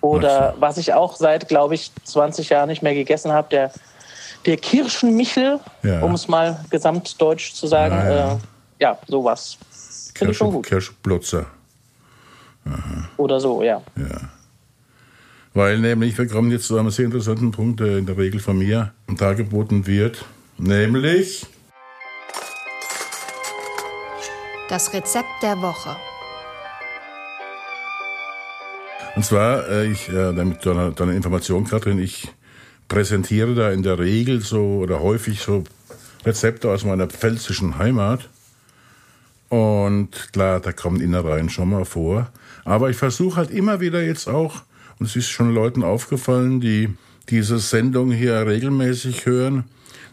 Oder 0.00 0.54
was 0.58 0.76
ich 0.78 0.92
auch 0.94 1.16
seit, 1.16 1.48
glaube 1.48 1.74
ich, 1.74 1.90
20 2.04 2.50
Jahren 2.50 2.68
nicht 2.68 2.82
mehr 2.82 2.94
gegessen 2.94 3.32
habe, 3.32 3.48
der, 3.50 3.72
der 4.46 4.56
Kirschenmichel, 4.58 5.60
Ja. 5.82 6.00
um 6.02 6.12
es 6.14 6.28
mal 6.28 6.64
gesamtdeutsch 6.70 7.52
zu 7.54 7.66
sagen. 7.66 7.94
Ja, 7.96 8.04
Ja, 8.04 8.14
ja. 8.16 8.32
äh, 8.34 8.38
ja 8.80 8.98
sowas. 9.06 9.58
Gut. 10.18 10.64
Kirschblotzer. 10.66 11.46
Oder 13.16 13.40
so, 13.40 13.62
ja. 13.62 13.82
Weil 15.54 15.78
nämlich, 15.78 16.18
wir 16.18 16.26
kommen 16.26 16.50
jetzt 16.50 16.66
zu 16.66 16.76
einem 16.76 16.90
sehr 16.90 17.04
interessanten 17.04 17.52
Punkt, 17.52 17.78
der 17.78 17.98
in 17.98 18.06
der 18.06 18.18
Regel 18.18 18.40
von 18.40 18.58
mir 18.58 18.92
dargeboten 19.06 19.86
wird. 19.86 20.24
Nämlich, 20.58 21.46
Das 24.68 24.92
Rezept 24.92 25.42
der 25.42 25.60
Woche. 25.60 25.96
und 29.14 29.24
zwar, 29.24 29.68
äh, 29.68 29.86
ich, 29.86 30.08
äh, 30.08 30.32
damit 30.32 30.66
deine, 30.66 30.90
deine 30.90 31.14
Information, 31.14 31.64
Katrin, 31.64 32.00
ich 32.00 32.32
präsentiere 32.88 33.54
da 33.54 33.70
in 33.70 33.84
der 33.84 33.98
Regel 33.98 34.40
so 34.40 34.78
oder 34.78 35.00
häufig 35.00 35.40
so 35.40 35.62
Rezepte 36.24 36.70
aus 36.70 36.84
meiner 36.84 37.06
pfälzischen 37.06 37.78
Heimat. 37.78 38.28
Und 39.50 40.32
klar, 40.32 40.58
da 40.58 40.72
kommen 40.72 41.00
Innereien 41.00 41.48
schon 41.48 41.70
mal 41.70 41.84
vor. 41.84 42.32
Aber 42.64 42.90
ich 42.90 42.96
versuche 42.96 43.36
halt 43.36 43.50
immer 43.50 43.78
wieder 43.78 44.02
jetzt 44.02 44.28
auch, 44.28 44.62
und 44.98 45.06
es 45.06 45.16
ist 45.16 45.28
schon 45.28 45.54
Leuten 45.54 45.82
aufgefallen, 45.82 46.60
die 46.60 46.94
diese 47.28 47.58
Sendung 47.58 48.10
hier 48.10 48.46
regelmäßig 48.46 49.26
hören, 49.26 49.64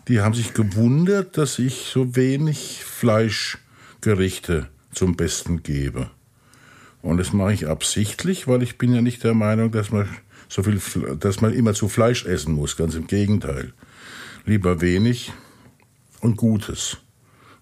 die 0.07 0.21
haben 0.21 0.34
sich 0.34 0.53
gewundert, 0.53 1.38
dass 1.38 1.59
ich 1.59 1.89
so 1.91 2.15
wenig 2.15 2.84
Fleischgerichte 2.84 4.67
zum 4.93 5.15
Besten 5.15 5.63
gebe. 5.63 6.09
Und 7.01 7.17
das 7.17 7.34
mache 7.34 7.53
ich 7.53 7.67
absichtlich, 7.67 8.47
weil 8.47 8.63
ich 8.63 8.77
bin 8.77 8.93
ja 8.93 9.01
nicht 9.01 9.23
der 9.23 9.34
Meinung, 9.34 9.71
dass 9.71 9.91
man 9.91 10.07
so 10.47 10.63
viel, 10.63 10.79
dass 11.19 11.41
man 11.41 11.53
immer 11.53 11.73
zu 11.73 11.88
Fleisch 11.88 12.25
essen 12.25 12.53
muss. 12.53 12.77
Ganz 12.77 12.95
im 12.95 13.07
Gegenteil. 13.07 13.73
Lieber 14.45 14.82
wenig 14.82 15.32
und 16.19 16.38
Gutes. 16.38 16.97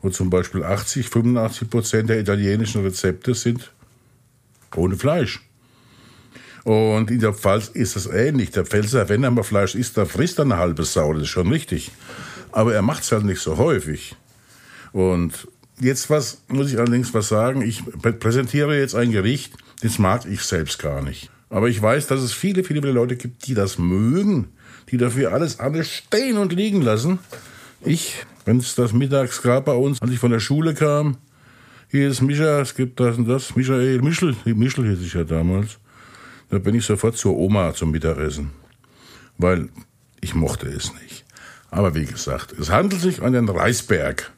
Wo 0.01 0.09
zum 0.09 0.30
Beispiel 0.30 0.63
80, 0.63 1.09
85 1.09 1.70
Prozent 1.70 2.09
der 2.09 2.20
italienischen 2.20 2.82
Rezepte 2.84 3.34
sind 3.34 3.72
ohne 4.76 4.95
Fleisch. 4.95 5.41
Und 6.70 7.09
in 7.09 7.20
der 7.20 7.34
Pfalz 7.34 7.70
ist 7.70 7.95
es 7.95 8.05
ähnlich. 8.05 8.51
Der 8.51 8.63
Pfälzer, 8.63 9.09
wenn 9.09 9.24
er 9.24 9.32
mal 9.32 9.41
Fleisch 9.41 9.74
isst, 9.74 9.97
dann 9.97 10.05
frisst 10.05 10.38
er 10.38 10.45
eine 10.45 10.57
halbe 10.57 10.84
Sau, 10.84 11.13
das 11.13 11.24
ist 11.24 11.30
schon 11.30 11.51
richtig. 11.51 11.89
Aber 12.51 12.76
er 12.76 12.84
macht 12.84 13.01
es 13.01 13.11
halt 13.11 13.24
nicht 13.24 13.41
so 13.41 13.57
häufig. 13.57 14.15
Und 14.91 15.47
jetzt 15.80 16.11
was, 16.11 16.43
muss 16.47 16.72
ich 16.72 16.78
allerdings 16.78 17.11
was 17.15 17.28
sagen. 17.28 17.63
Ich 17.63 17.82
präsentiere 18.20 18.78
jetzt 18.78 18.93
ein 18.93 19.11
Gericht, 19.11 19.53
das 19.82 19.97
mag 19.97 20.28
ich 20.28 20.43
selbst 20.43 20.78
gar 20.78 21.01
nicht. 21.01 21.32
Aber 21.49 21.70
ich 21.70 21.82
weiß, 21.82 22.05
dass 22.05 22.22
es 22.22 22.34
viele, 22.34 22.63
viele 22.63 22.91
Leute 22.91 23.15
gibt, 23.15 23.47
die 23.47 23.55
das 23.55 23.80
mögen, 23.80 24.49
die 24.91 24.97
dafür 24.97 25.34
alles 25.34 25.59
andere 25.59 25.84
stehen 25.84 26.38
und 26.38 26.53
liegen 26.53 26.84
lassen. 26.84 27.17
Ich, 27.84 28.28
wenn 28.45 28.57
es 28.57 28.76
das 28.76 28.93
mittags 28.93 29.41
gab 29.41 29.65
bei 29.65 29.74
uns, 29.74 29.99
als 30.03 30.11
ich 30.11 30.20
von 30.20 30.30
der 30.30 30.39
Schule 30.39 30.76
kam, 30.76 31.17
hier 31.89 32.07
ist 32.07 32.22
Mischa, 32.22 32.61
es 32.61 32.76
gibt 32.76 32.99
das 32.99 33.17
und 33.17 33.28
das, 33.28 33.55
Michael, 33.55 34.03
Michel, 34.03 34.36
Michel 34.45 34.88
hieß 34.88 35.01
ich 35.01 35.15
ja 35.15 35.24
damals. 35.24 35.80
Da 36.50 36.58
bin 36.58 36.76
ich 36.76 36.86
sofort 36.86 37.18
zur 37.18 37.38
Oma 37.38 37.74
zum 37.74 37.91
Mittagessen. 37.91 38.52
Weil 39.38 39.70
ich 40.22 40.36
mochte 40.36 40.68
es 40.68 40.93
nicht. 40.93 41.26
Aber 41.72 41.95
wie 41.95 42.06
gesagt, 42.06 42.54
es 42.54 42.70
handelt 42.70 43.02
sich 43.02 43.20
um 43.20 43.28
einen 43.28 43.47
Reisberg. 43.47 44.32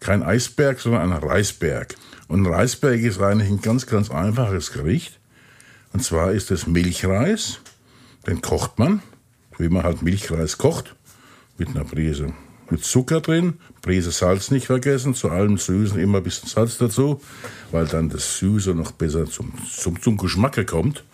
Kein 0.00 0.22
Eisberg, 0.22 0.78
sondern 0.78 1.12
ein 1.12 1.22
Reisberg. 1.22 1.94
Und 2.28 2.42
ein 2.42 2.52
Reisberg 2.52 3.00
ist 3.00 3.20
eigentlich 3.20 3.50
ein 3.50 3.60
ganz, 3.60 3.86
ganz 3.86 4.10
einfaches 4.10 4.72
Gericht. 4.72 5.18
Und 5.92 6.04
zwar 6.04 6.32
ist 6.32 6.50
es 6.50 6.66
Milchreis. 6.66 7.58
Den 8.26 8.42
kocht 8.42 8.78
man, 8.78 9.02
wie 9.58 9.68
man 9.68 9.82
halt 9.82 10.02
Milchreis 10.02 10.58
kocht, 10.58 10.94
mit 11.58 11.68
einer 11.68 11.84
Prise 11.84 12.32
mit 12.70 12.84
Zucker 12.84 13.20
drin, 13.20 13.54
Prise 13.82 14.10
Salz 14.10 14.50
nicht 14.50 14.66
vergessen, 14.66 15.14
zu 15.14 15.30
allem 15.30 15.58
Süßen 15.58 15.98
immer 15.98 16.18
ein 16.18 16.24
bisschen 16.24 16.48
Salz 16.48 16.78
dazu, 16.78 17.20
weil 17.70 17.86
dann 17.86 18.08
das 18.08 18.38
Süße 18.38 18.74
noch 18.74 18.92
besser 18.92 19.26
zum, 19.26 19.52
zum, 19.68 20.00
zum 20.00 20.16
Geschmacke 20.16 20.64
kommt. 20.64 21.04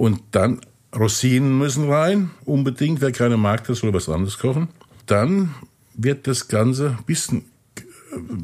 Und 0.00 0.22
dann 0.30 0.62
Rosinen 0.96 1.58
müssen 1.58 1.90
rein, 1.90 2.30
unbedingt, 2.46 3.02
wer 3.02 3.12
keine 3.12 3.36
mag, 3.36 3.66
das 3.66 3.80
soll 3.80 3.92
was 3.92 4.08
anderes 4.08 4.38
kochen. 4.38 4.68
Dann 5.04 5.54
wird 5.92 6.26
das 6.26 6.48
Ganze 6.48 6.96
ein 6.98 7.04
bisschen 7.04 7.44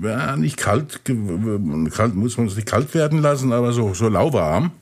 ja, 0.02 0.36
nicht 0.36 0.58
kalt, 0.58 1.00
kalt 1.06 2.14
muss 2.14 2.36
man 2.36 2.46
es 2.46 2.56
nicht 2.56 2.68
kalt 2.68 2.92
werden 2.92 3.22
lassen, 3.22 3.54
aber 3.54 3.72
so, 3.72 3.94
so 3.94 4.10
lauwarm, 4.10 4.72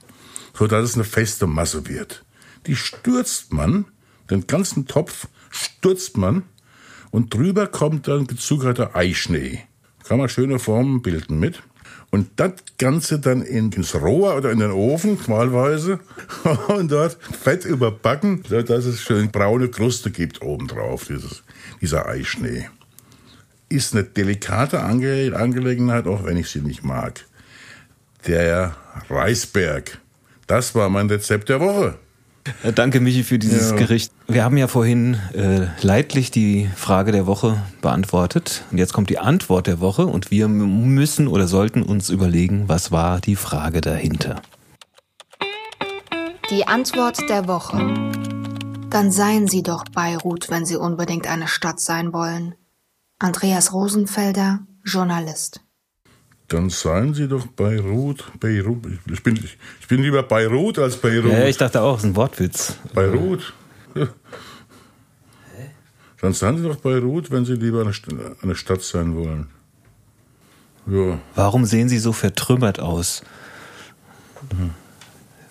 so 0.52 0.66
dass 0.66 0.82
es 0.82 0.94
eine 0.96 1.04
feste 1.04 1.46
Masse 1.46 1.86
wird. 1.86 2.24
Die 2.66 2.74
stürzt 2.74 3.52
man, 3.52 3.84
den 4.28 4.48
ganzen 4.48 4.88
Topf 4.88 5.28
stürzt 5.50 6.16
man 6.16 6.42
und 7.12 7.32
drüber 7.32 7.68
kommt 7.68 8.08
dann 8.08 8.26
gezuckerter 8.26 8.96
Eischnee. 8.96 9.60
Kann 10.02 10.18
man 10.18 10.28
schöne 10.28 10.58
Formen 10.58 11.02
bilden 11.02 11.38
mit. 11.38 11.62
Und 12.14 12.30
das 12.36 12.52
Ganze 12.78 13.18
dann 13.18 13.42
ins 13.42 13.92
Rohr 13.96 14.36
oder 14.36 14.52
in 14.52 14.60
den 14.60 14.70
Ofen, 14.70 15.18
wahlweise, 15.26 15.98
und 16.68 16.92
dort 16.92 17.18
fett 17.20 17.64
überbacken, 17.64 18.44
sodass 18.48 18.84
es 18.84 19.00
schön 19.00 19.32
braune 19.32 19.68
Kruste 19.68 20.12
gibt 20.12 20.40
obendrauf, 20.40 21.06
dieses, 21.06 21.42
dieser 21.80 22.06
Eischnee. 22.06 22.68
Ist 23.68 23.94
eine 23.94 24.04
delikate 24.04 24.80
Ange 24.84 25.32
Angelegenheit, 25.34 26.06
auch 26.06 26.24
wenn 26.24 26.36
ich 26.36 26.50
sie 26.50 26.60
nicht 26.60 26.84
mag. 26.84 27.24
Der 28.28 28.76
Reisberg. 29.10 29.98
Das 30.46 30.76
war 30.76 30.88
mein 30.90 31.08
Rezept 31.08 31.48
der 31.48 31.58
Woche. 31.58 31.98
Äh, 32.62 32.72
danke, 32.72 33.00
Michi, 33.00 33.24
für 33.24 33.38
dieses 33.38 33.70
ja. 33.70 33.76
Gericht. 33.76 34.12
Wir 34.28 34.44
haben 34.44 34.56
ja 34.56 34.68
vorhin 34.68 35.14
äh, 35.34 35.66
leidlich 35.80 36.30
die 36.30 36.68
Frage 36.76 37.12
der 37.12 37.26
Woche 37.26 37.62
beantwortet. 37.80 38.64
Und 38.70 38.78
jetzt 38.78 38.92
kommt 38.92 39.10
die 39.10 39.18
Antwort 39.18 39.66
der 39.66 39.80
Woche 39.80 40.06
und 40.06 40.30
wir 40.30 40.48
müssen 40.48 41.28
oder 41.28 41.46
sollten 41.46 41.82
uns 41.82 42.10
überlegen, 42.10 42.64
was 42.68 42.92
war 42.92 43.20
die 43.20 43.36
Frage 43.36 43.80
dahinter. 43.80 44.42
Die 46.50 46.66
Antwort 46.66 47.28
der 47.28 47.48
Woche. 47.48 47.94
Dann 48.90 49.10
seien 49.10 49.48
Sie 49.48 49.62
doch 49.62 49.84
Beirut, 49.84 50.50
wenn 50.50 50.66
Sie 50.66 50.76
unbedingt 50.76 51.26
eine 51.26 51.48
Stadt 51.48 51.80
sein 51.80 52.12
wollen. 52.12 52.54
Andreas 53.18 53.72
Rosenfelder, 53.72 54.60
Journalist 54.84 55.63
dann 56.48 56.70
seien 56.70 57.14
Sie 57.14 57.28
doch 57.28 57.46
Beirut. 57.46 58.24
Beirut. 58.38 58.84
Ich 59.10 59.22
bin, 59.22 59.36
ich 59.80 59.88
bin 59.88 60.02
lieber 60.02 60.22
Beirut 60.22 60.78
als 60.78 60.96
Beirut. 60.96 61.32
Ja, 61.32 61.46
ich 61.46 61.56
dachte 61.56 61.80
auch, 61.80 61.96
es 61.96 62.04
ist 62.04 62.10
ein 62.10 62.16
Wortwitz. 62.16 62.76
Beirut. 62.92 63.54
Ja. 63.94 64.08
Dann 66.20 66.32
seien 66.32 66.56
Sie 66.58 66.64
doch 66.64 66.76
Beirut, 66.76 67.30
wenn 67.30 67.44
Sie 67.44 67.54
lieber 67.54 67.80
eine, 67.80 68.54
Stadt 68.54 68.82
sein 68.82 69.14
wollen. 69.14 69.48
Ja. 70.86 71.18
Warum 71.34 71.64
sehen 71.64 71.88
Sie 71.88 71.98
so 71.98 72.12
vertrümmert 72.12 72.80
aus? 72.80 73.22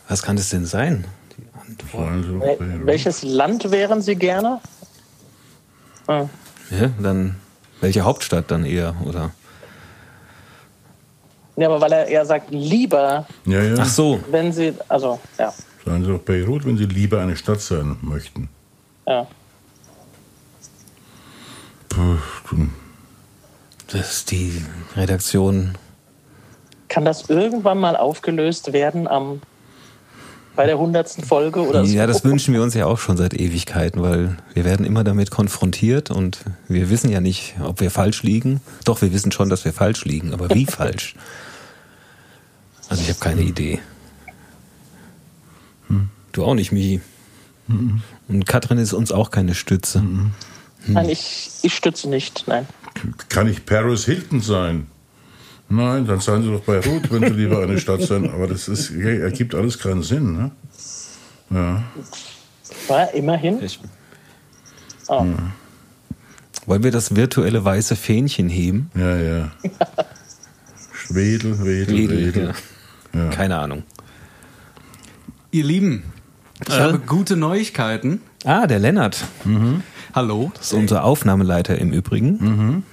Was 0.07 0.21
kann 0.21 0.35
das 0.35 0.49
denn 0.49 0.65
sein? 0.65 1.05
Welches 2.83 3.23
Land 3.23 3.71
wären 3.71 4.01
Sie 4.01 4.15
gerne? 4.15 4.61
Ah. 6.07 6.27
Ja, 6.69 6.89
dann 6.99 7.35
welche 7.81 8.01
Hauptstadt 8.01 8.49
dann 8.49 8.65
eher, 8.65 8.95
oder? 9.05 9.31
Ja, 11.55 11.67
aber 11.67 11.81
weil 11.81 11.91
er 11.91 12.07
eher 12.07 12.25
sagt, 12.25 12.51
lieber. 12.51 13.27
Ja, 13.45 13.61
ja. 13.61 13.75
Ach 13.79 13.85
so. 13.87 14.19
Wenn 14.31 14.51
Sie, 14.51 14.73
also, 14.87 15.19
ja. 15.37 15.53
Sagen 15.85 16.03
Sie 16.03 16.11
doch 16.11 16.19
Beirut, 16.19 16.65
wenn 16.65 16.77
Sie 16.77 16.85
lieber 16.85 17.21
eine 17.21 17.35
Stadt 17.35 17.61
sein 17.61 17.97
möchten. 18.01 18.49
Ja. 19.05 19.27
Puh, 21.89 22.17
das 23.87 24.11
ist 24.17 24.31
die 24.31 24.65
Redaktion. 24.95 25.77
Kann 26.87 27.05
das 27.05 27.29
irgendwann 27.29 27.79
mal 27.79 27.95
aufgelöst 27.95 28.73
werden 28.73 29.07
am 29.07 29.41
bei 30.55 30.65
der 30.65 30.77
hundertsten 30.77 31.23
Folge 31.23 31.65
oder 31.65 31.85
so. 31.85 31.93
Ja, 31.93 32.05
das 32.05 32.23
wünschen 32.23 32.53
wir 32.53 32.61
uns 32.61 32.73
ja 32.73 32.85
auch 32.85 32.99
schon 32.99 33.17
seit 33.17 33.33
Ewigkeiten, 33.33 34.01
weil 34.01 34.37
wir 34.53 34.65
werden 34.65 34.85
immer 34.85 35.03
damit 35.03 35.31
konfrontiert 35.31 36.11
und 36.11 36.39
wir 36.67 36.89
wissen 36.89 37.09
ja 37.09 37.21
nicht, 37.21 37.55
ob 37.61 37.79
wir 37.79 37.89
falsch 37.89 38.23
liegen. 38.23 38.61
Doch, 38.85 39.01
wir 39.01 39.11
wissen 39.13 39.31
schon, 39.31 39.49
dass 39.49 39.65
wir 39.65 39.73
falsch 39.73 40.05
liegen, 40.05 40.33
aber 40.33 40.49
wie 40.51 40.65
falsch? 40.67 41.15
Also 42.89 43.01
ich 43.01 43.09
habe 43.09 43.19
keine 43.19 43.41
Idee. 43.41 43.79
Hm. 45.87 46.09
Du 46.31 46.43
auch 46.43 46.53
nicht, 46.53 46.71
Michi. 46.71 47.01
Hm. 47.67 48.01
Und 48.27 48.45
Katrin 48.45 48.77
ist 48.77 48.93
uns 48.93 49.11
auch 49.11 49.31
keine 49.31 49.55
Stütze. 49.55 50.01
Hm. 50.01 50.31
Nein, 50.85 51.09
ich, 51.09 51.49
ich 51.61 51.73
stütze 51.73 52.09
nicht, 52.09 52.43
nein. 52.47 52.67
Kann 53.29 53.47
ich 53.47 53.65
Paris 53.65 54.05
Hilton 54.05 54.41
sein? 54.41 54.87
Nein, 55.75 56.05
dann 56.05 56.19
seien 56.19 56.43
Sie 56.43 56.51
doch 56.51 56.61
bei 56.61 56.79
Ruth, 56.79 57.11
wenn 57.11 57.23
Sie 57.23 57.39
lieber 57.39 57.63
eine 57.63 57.79
Stadt 57.79 58.01
sind. 58.03 58.29
Aber 58.29 58.45
das 58.45 58.67
ist, 58.67 58.91
ergibt 58.91 59.55
alles 59.55 59.79
keinen 59.79 60.03
Sinn. 60.03 60.33
Ne? 60.33 60.51
Ja. 61.49 61.83
War 62.87 63.13
immerhin. 63.15 63.63
Ich, 63.63 63.79
oh. 65.07 65.25
ja. 65.25 65.35
Wollen 66.67 66.83
wir 66.83 66.91
das 66.91 67.15
virtuelle 67.15 67.65
weiße 67.65 67.95
Fähnchen 67.95 68.49
heben? 68.49 68.91
Ja, 68.95 69.17
ja. 69.17 69.51
Schwedel, 70.93 71.65
Wedel, 71.65 71.97
Wedel. 71.97 72.25
Wedel. 72.27 72.53
Ja. 73.13 73.29
Keine 73.29 73.57
Ahnung. 73.57 73.83
Ihr 75.49 75.63
Lieben, 75.63 76.03
ich 76.67 76.75
äh? 76.75 76.79
habe 76.81 76.99
gute 76.99 77.35
Neuigkeiten. 77.35 78.21
Ah, 78.45 78.67
der 78.67 78.77
Lennart. 78.77 79.25
Mhm. 79.43 79.81
Hallo. 80.13 80.51
Das 80.55 80.67
ist 80.67 80.73
unser 80.73 81.03
Aufnahmeleiter 81.03 81.79
im 81.79 81.91
Übrigen. 81.91 82.37
Mhm. 82.39 82.83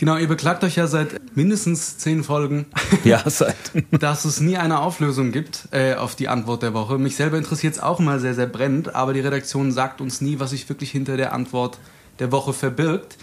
Genau, 0.00 0.16
ihr 0.16 0.28
beklagt 0.28 0.64
euch 0.64 0.76
ja 0.76 0.86
seit 0.86 1.20
mindestens 1.36 1.98
zehn 1.98 2.24
Folgen, 2.24 2.64
ja, 3.04 3.22
seit. 3.28 3.54
dass 3.90 4.24
es 4.24 4.40
nie 4.40 4.56
eine 4.56 4.80
Auflösung 4.80 5.30
gibt 5.30 5.68
äh, 5.72 5.92
auf 5.92 6.14
die 6.14 6.26
Antwort 6.26 6.62
der 6.62 6.72
Woche. 6.72 6.96
Mich 6.96 7.16
selber 7.16 7.36
interessiert 7.36 7.74
es 7.74 7.80
auch 7.80 7.98
mal 7.98 8.18
sehr, 8.18 8.32
sehr 8.32 8.46
brennend, 8.46 8.94
aber 8.94 9.12
die 9.12 9.20
Redaktion 9.20 9.72
sagt 9.72 10.00
uns 10.00 10.22
nie, 10.22 10.40
was 10.40 10.52
sich 10.52 10.66
wirklich 10.70 10.90
hinter 10.90 11.18
der 11.18 11.34
Antwort 11.34 11.76
der 12.18 12.32
Woche 12.32 12.54
verbirgt. 12.54 13.18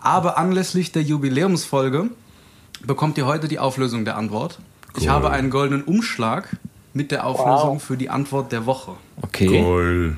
Aber 0.00 0.38
anlässlich 0.38 0.90
der 0.90 1.02
Jubiläumsfolge 1.02 2.08
bekommt 2.86 3.18
ihr 3.18 3.26
heute 3.26 3.46
die 3.46 3.58
Auflösung 3.58 4.06
der 4.06 4.16
Antwort. 4.16 4.58
Cool. 4.94 5.02
Ich 5.02 5.08
habe 5.10 5.28
einen 5.32 5.50
goldenen 5.50 5.84
Umschlag 5.84 6.48
mit 6.94 7.10
der 7.10 7.26
Auflösung 7.26 7.74
wow. 7.74 7.82
für 7.82 7.98
die 7.98 8.08
Antwort 8.08 8.52
der 8.52 8.64
Woche. 8.64 8.92
Okay. 9.20 9.62
Cool. 9.62 10.16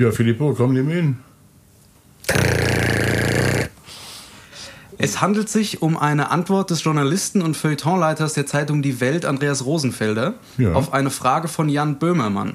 Ja, 0.00 0.10
Filippo, 0.10 0.52
komm, 0.52 0.72
nimm 0.72 0.90
ihn. 0.90 1.18
Es 5.02 5.22
handelt 5.22 5.48
sich 5.48 5.80
um 5.80 5.96
eine 5.96 6.30
Antwort 6.30 6.68
des 6.68 6.84
Journalisten 6.84 7.40
und 7.40 7.56
Feuilletonleiters 7.56 8.34
der 8.34 8.44
Zeitung 8.44 8.82
Die 8.82 9.00
Welt, 9.00 9.24
Andreas 9.24 9.64
Rosenfelder, 9.64 10.34
ja. 10.58 10.74
auf 10.74 10.92
eine 10.92 11.10
Frage 11.10 11.48
von 11.48 11.70
Jan 11.70 11.98
Böhmermann. 11.98 12.54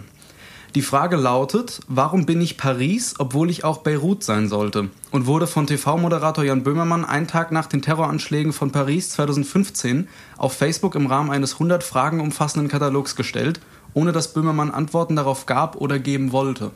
Die 0.75 0.83
Frage 0.83 1.15
lautet, 1.15 1.79
warum 1.87 2.27
bin 2.27 2.41
ich 2.41 2.57
Paris, 2.57 3.15
obwohl 3.17 3.49
ich 3.49 3.63
auch 3.63 3.79
Beirut 3.79 4.23
sein 4.23 4.47
sollte? 4.47 4.89
Und 5.09 5.25
wurde 5.25 5.47
von 5.47 5.65
TV-Moderator 5.65 6.43
Jan 6.43 6.63
Böhmermann 6.63 7.03
einen 7.03 7.27
Tag 7.27 7.51
nach 7.51 7.65
den 7.65 7.81
Terroranschlägen 7.81 8.53
von 8.53 8.71
Paris 8.71 9.09
2015 9.11 10.07
auf 10.37 10.53
Facebook 10.53 10.93
im 10.93 11.07
Rahmen 11.07 11.31
eines 11.31 11.53
100 11.53 11.81
Fragen 11.81 12.19
umfassenden 12.19 12.69
Katalogs 12.69 13.15
gestellt, 13.15 13.59
ohne 13.95 14.11
dass 14.11 14.33
Böhmermann 14.33 14.69
Antworten 14.69 15.15
darauf 15.15 15.47
gab 15.47 15.77
oder 15.77 15.97
geben 15.97 16.31
wollte. 16.31 16.69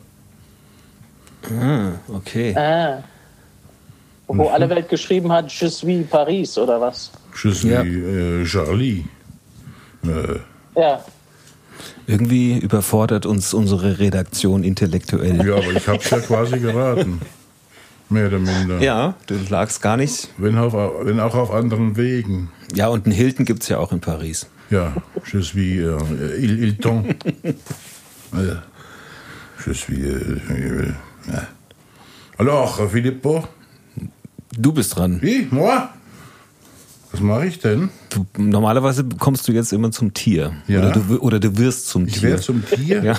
Ah, 1.44 1.92
okay. 2.08 2.56
Ah. 2.56 3.04
Wo 4.32 4.44
mhm. 4.44 4.54
alle 4.54 4.70
Welt 4.70 4.88
geschrieben 4.88 5.32
hat, 5.32 5.50
Je 5.50 5.68
suis 5.68 6.06
Paris 6.06 6.56
oder 6.56 6.80
was? 6.80 7.10
Je 7.34 7.52
suis 7.52 7.70
ja. 7.70 7.82
äh, 7.82 8.44
Charlie. 8.44 9.04
Äh. 10.04 10.38
Ja. 10.80 11.04
Irgendwie 12.06 12.58
überfordert 12.58 13.26
uns 13.26 13.52
unsere 13.52 13.98
Redaktion 13.98 14.62
intellektuell. 14.62 15.44
Ja, 15.44 15.56
aber 15.56 15.72
ich 15.72 15.88
hab's 15.88 16.10
ja 16.10 16.20
quasi 16.20 16.60
geraten. 16.60 17.20
Mehr 18.08 18.28
oder 18.28 18.38
minder. 18.38 18.80
Ja, 18.80 19.14
du 19.26 19.34
lagst 19.48 19.82
gar 19.82 19.96
nicht. 19.96 20.28
Wenn, 20.36 20.56
auf, 20.58 20.74
wenn 20.74 21.18
auch 21.18 21.34
auf 21.34 21.52
anderen 21.52 21.96
Wegen. 21.96 22.50
Ja, 22.74 22.86
und 22.86 23.06
einen 23.06 23.14
Hilton 23.14 23.44
gibt 23.44 23.64
es 23.64 23.68
ja 23.68 23.78
auch 23.78 23.90
in 23.90 24.00
Paris. 24.00 24.46
Ja, 24.70 24.92
je 25.32 25.42
suis 25.42 25.80
äh, 25.80 26.36
Il, 26.38 26.56
Hilton. 26.56 27.16
je 29.66 29.74
suis. 29.74 29.98
Äh, 29.98 30.88
äh. 30.88 30.92
Alors, 32.38 32.88
Filippo? 32.90 33.44
Du 34.52 34.72
bist 34.72 34.96
dran. 34.96 35.18
Wie? 35.22 35.46
Moi? 35.50 35.88
Was 37.12 37.20
mache 37.20 37.46
ich 37.46 37.58
denn? 37.58 37.90
Du, 38.08 38.26
normalerweise 38.36 39.04
kommst 39.18 39.46
du 39.48 39.52
jetzt 39.52 39.72
immer 39.72 39.90
zum 39.90 40.14
Tier. 40.14 40.52
Ja. 40.68 40.80
Oder, 40.80 40.90
du, 40.92 41.18
oder 41.18 41.40
du 41.40 41.56
wirst 41.58 41.88
zum 41.88 42.06
ich 42.06 42.14
Tier. 42.14 42.16
Ich 42.18 42.24
werde 42.24 42.42
zum 42.42 42.64
Tier? 42.64 43.02
Ja. 43.02 43.14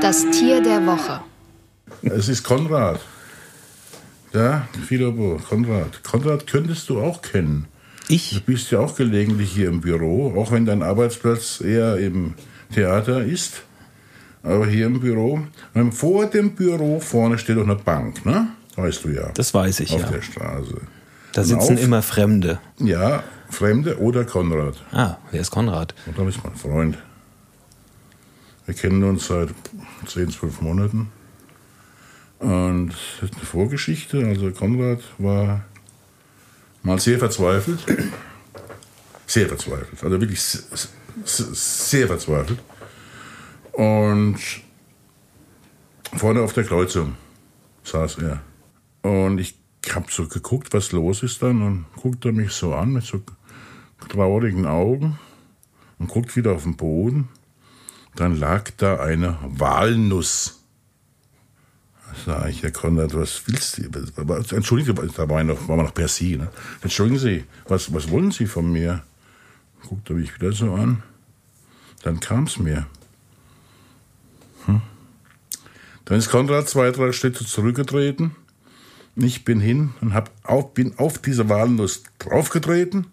Das 0.00 0.26
Tier 0.30 0.62
der 0.62 0.84
Woche. 0.86 1.20
Es 2.02 2.28
ist 2.28 2.42
Konrad. 2.42 3.00
Ja, 4.34 4.68
Filippo, 4.86 5.40
Konrad. 5.48 6.02
Konrad 6.04 6.46
könntest 6.46 6.88
du 6.90 7.00
auch 7.00 7.22
kennen. 7.22 7.66
Ich? 8.08 8.34
Du 8.34 8.40
bist 8.40 8.70
ja 8.70 8.80
auch 8.80 8.94
gelegentlich 8.94 9.52
hier 9.52 9.68
im 9.68 9.80
Büro, 9.80 10.34
auch 10.38 10.52
wenn 10.52 10.66
dein 10.66 10.82
Arbeitsplatz 10.82 11.60
eher 11.60 11.96
im 11.96 12.34
Theater 12.72 13.22
ist. 13.24 13.62
Aber 14.42 14.66
hier 14.66 14.86
im 14.86 15.00
Büro, 15.00 15.40
vor 15.90 16.26
dem 16.26 16.54
Büro 16.54 17.00
vorne 17.00 17.38
steht 17.38 17.58
auch 17.58 17.64
eine 17.64 17.74
Bank, 17.74 18.24
ne? 18.24 18.48
Weißt 18.78 19.04
du 19.04 19.08
ja. 19.08 19.30
Das 19.34 19.52
weiß 19.52 19.80
ich, 19.80 19.92
auf 19.92 20.00
ja. 20.00 20.06
Auf 20.06 20.12
der 20.12 20.22
Straße. 20.22 20.80
Da 21.32 21.42
sitzen 21.42 21.74
auf, 21.74 21.82
immer 21.82 22.00
Fremde. 22.00 22.60
Ja, 22.78 23.24
Fremde 23.50 23.98
oder 23.98 24.24
Konrad. 24.24 24.76
Ah, 24.92 25.16
wer 25.32 25.40
ist 25.40 25.50
Konrad? 25.50 25.96
Konrad 26.04 26.34
ist 26.34 26.44
mein 26.44 26.54
Freund. 26.54 26.98
Wir 28.66 28.74
kennen 28.74 29.02
uns 29.02 29.26
seit 29.26 29.48
10, 30.06 30.30
12 30.30 30.60
Monaten. 30.60 31.10
Und 32.38 32.90
das 32.90 33.30
ist 33.30 33.34
eine 33.34 33.44
Vorgeschichte. 33.44 34.24
Also 34.24 34.52
Konrad 34.52 35.00
war 35.18 35.64
mal 36.84 37.00
sehr 37.00 37.18
verzweifelt. 37.18 37.80
Sehr 39.26 39.48
verzweifelt. 39.48 40.04
Also 40.04 40.20
wirklich 40.20 40.40
sehr 41.24 42.06
verzweifelt. 42.06 42.60
Und 43.72 44.38
vorne 46.16 46.42
auf 46.42 46.52
der 46.52 46.62
Kreuzung 46.62 47.16
saß 47.82 48.18
er. 48.18 48.40
Und 49.08 49.38
ich 49.38 49.54
habe 49.94 50.06
so 50.10 50.26
geguckt, 50.26 50.72
was 50.72 50.92
los 50.92 51.22
ist 51.22 51.42
dann. 51.42 51.62
Und 51.62 51.86
guckt 51.96 52.24
er 52.24 52.32
mich 52.32 52.52
so 52.52 52.74
an 52.74 52.92
mit 52.92 53.04
so 53.04 53.22
traurigen 54.08 54.66
Augen 54.66 55.18
und 55.98 56.08
guckt 56.08 56.36
wieder 56.36 56.52
auf 56.52 56.64
den 56.64 56.76
Boden. 56.76 57.28
Dann 58.16 58.36
lag 58.36 58.70
da 58.76 59.00
eine 59.00 59.38
Walnuss 59.42 60.58
Sag 62.24 62.48
ich, 62.48 62.62
Herr 62.62 62.70
Konrad, 62.70 63.14
was 63.14 63.42
willst 63.46 63.78
du? 63.78 64.54
Entschuldigen 64.54 64.96
Sie, 64.96 65.12
da 65.14 65.28
war, 65.28 65.44
noch, 65.44 65.68
war 65.68 65.76
man 65.76 65.86
noch 65.86 65.94
per 65.94 66.08
Sie. 66.08 66.36
Ne? 66.36 66.48
Entschuldigen 66.82 67.18
Sie, 67.18 67.44
was, 67.66 67.92
was 67.92 68.10
wollen 68.10 68.30
Sie 68.30 68.46
von 68.46 68.70
mir? 68.72 69.02
Guckt 69.88 70.10
er 70.10 70.16
mich 70.16 70.34
wieder 70.34 70.52
so 70.52 70.72
an. 70.74 71.02
Dann 72.02 72.20
kam 72.20 72.44
es 72.44 72.58
mir. 72.58 72.86
Hm? 74.66 74.80
Dann 76.04 76.18
ist 76.18 76.30
Konrad 76.30 76.68
zwei, 76.68 76.90
drei 76.90 77.12
Schritte 77.12 77.44
zurückgetreten. 77.44 78.34
Ich 79.20 79.44
bin 79.44 79.58
hin 79.58 79.90
und 80.00 80.14
hab 80.14 80.30
auf, 80.44 80.74
bin 80.74 80.96
auf 80.96 81.18
diese 81.18 81.48
Walnuss 81.48 82.04
draufgetreten 82.20 83.08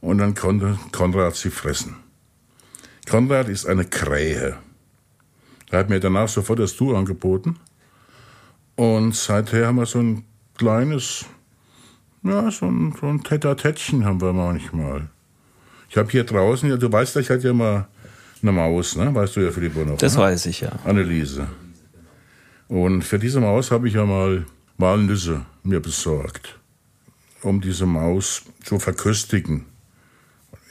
und 0.00 0.16
dann 0.16 0.34
konnte 0.34 0.78
Konrad 0.92 1.36
sie 1.36 1.50
fressen. 1.50 1.96
Konrad 3.06 3.50
ist 3.50 3.66
eine 3.66 3.84
Krähe. 3.84 4.56
Er 5.70 5.78
hat 5.78 5.90
mir 5.90 6.00
danach 6.00 6.28
sofort 6.28 6.58
das 6.58 6.74
Du 6.74 6.96
angeboten. 6.96 7.56
Und 8.76 9.14
seither 9.14 9.66
haben 9.66 9.76
wir 9.76 9.84
so 9.84 9.98
ein 9.98 10.24
kleines, 10.56 11.26
ja, 12.22 12.50
so 12.50 12.66
ein, 12.66 12.94
so 12.98 13.06
ein 13.06 13.22
Tätchen 13.22 14.06
haben 14.06 14.22
wir 14.22 14.32
manchmal. 14.32 15.10
Ich 15.90 15.98
habe 15.98 16.10
hier 16.10 16.24
draußen, 16.24 16.66
ja, 16.70 16.78
du 16.78 16.90
weißt, 16.90 17.16
ich 17.16 17.28
hatte 17.28 17.48
ja 17.48 17.52
mal 17.52 17.88
eine 18.40 18.52
Maus, 18.52 18.96
ne? 18.96 19.14
Weißt 19.14 19.36
du 19.36 19.40
ja, 19.40 19.50
Philipp 19.50 19.76
noch. 19.76 19.98
Das 19.98 20.14
ne? 20.14 20.22
weiß 20.22 20.46
ich 20.46 20.62
ja. 20.62 20.70
Anneliese. 20.84 21.46
Und 22.68 23.02
für 23.02 23.18
diese 23.18 23.40
Maus 23.40 23.70
habe 23.70 23.86
ich 23.86 23.94
ja 23.94 24.06
mal 24.06 24.46
Walnüsse 24.80 25.44
mir 25.62 25.80
besorgt, 25.80 26.58
um 27.42 27.60
diese 27.60 27.86
Maus 27.86 28.42
zu 28.64 28.78
verköstigen. 28.78 29.66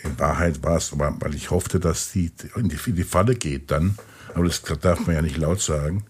In 0.04 0.18
Wahrheit 0.18 0.64
war 0.64 0.78
es, 0.78 0.98
weil 0.98 1.36
ich 1.36 1.52
hoffte, 1.52 1.80
dass 1.80 2.12
die 2.12 2.32
in 2.56 2.70
die, 2.70 3.04
Falle 3.04 3.36
geht 3.36 3.72
dann. 3.72 3.98
Aber 4.34 4.46
das 4.46 4.62
darf 4.62 5.06
man 5.06 5.16
ja 5.16 5.22
nicht 5.22 5.38
laut 5.38 5.60
sagen 5.60 6.06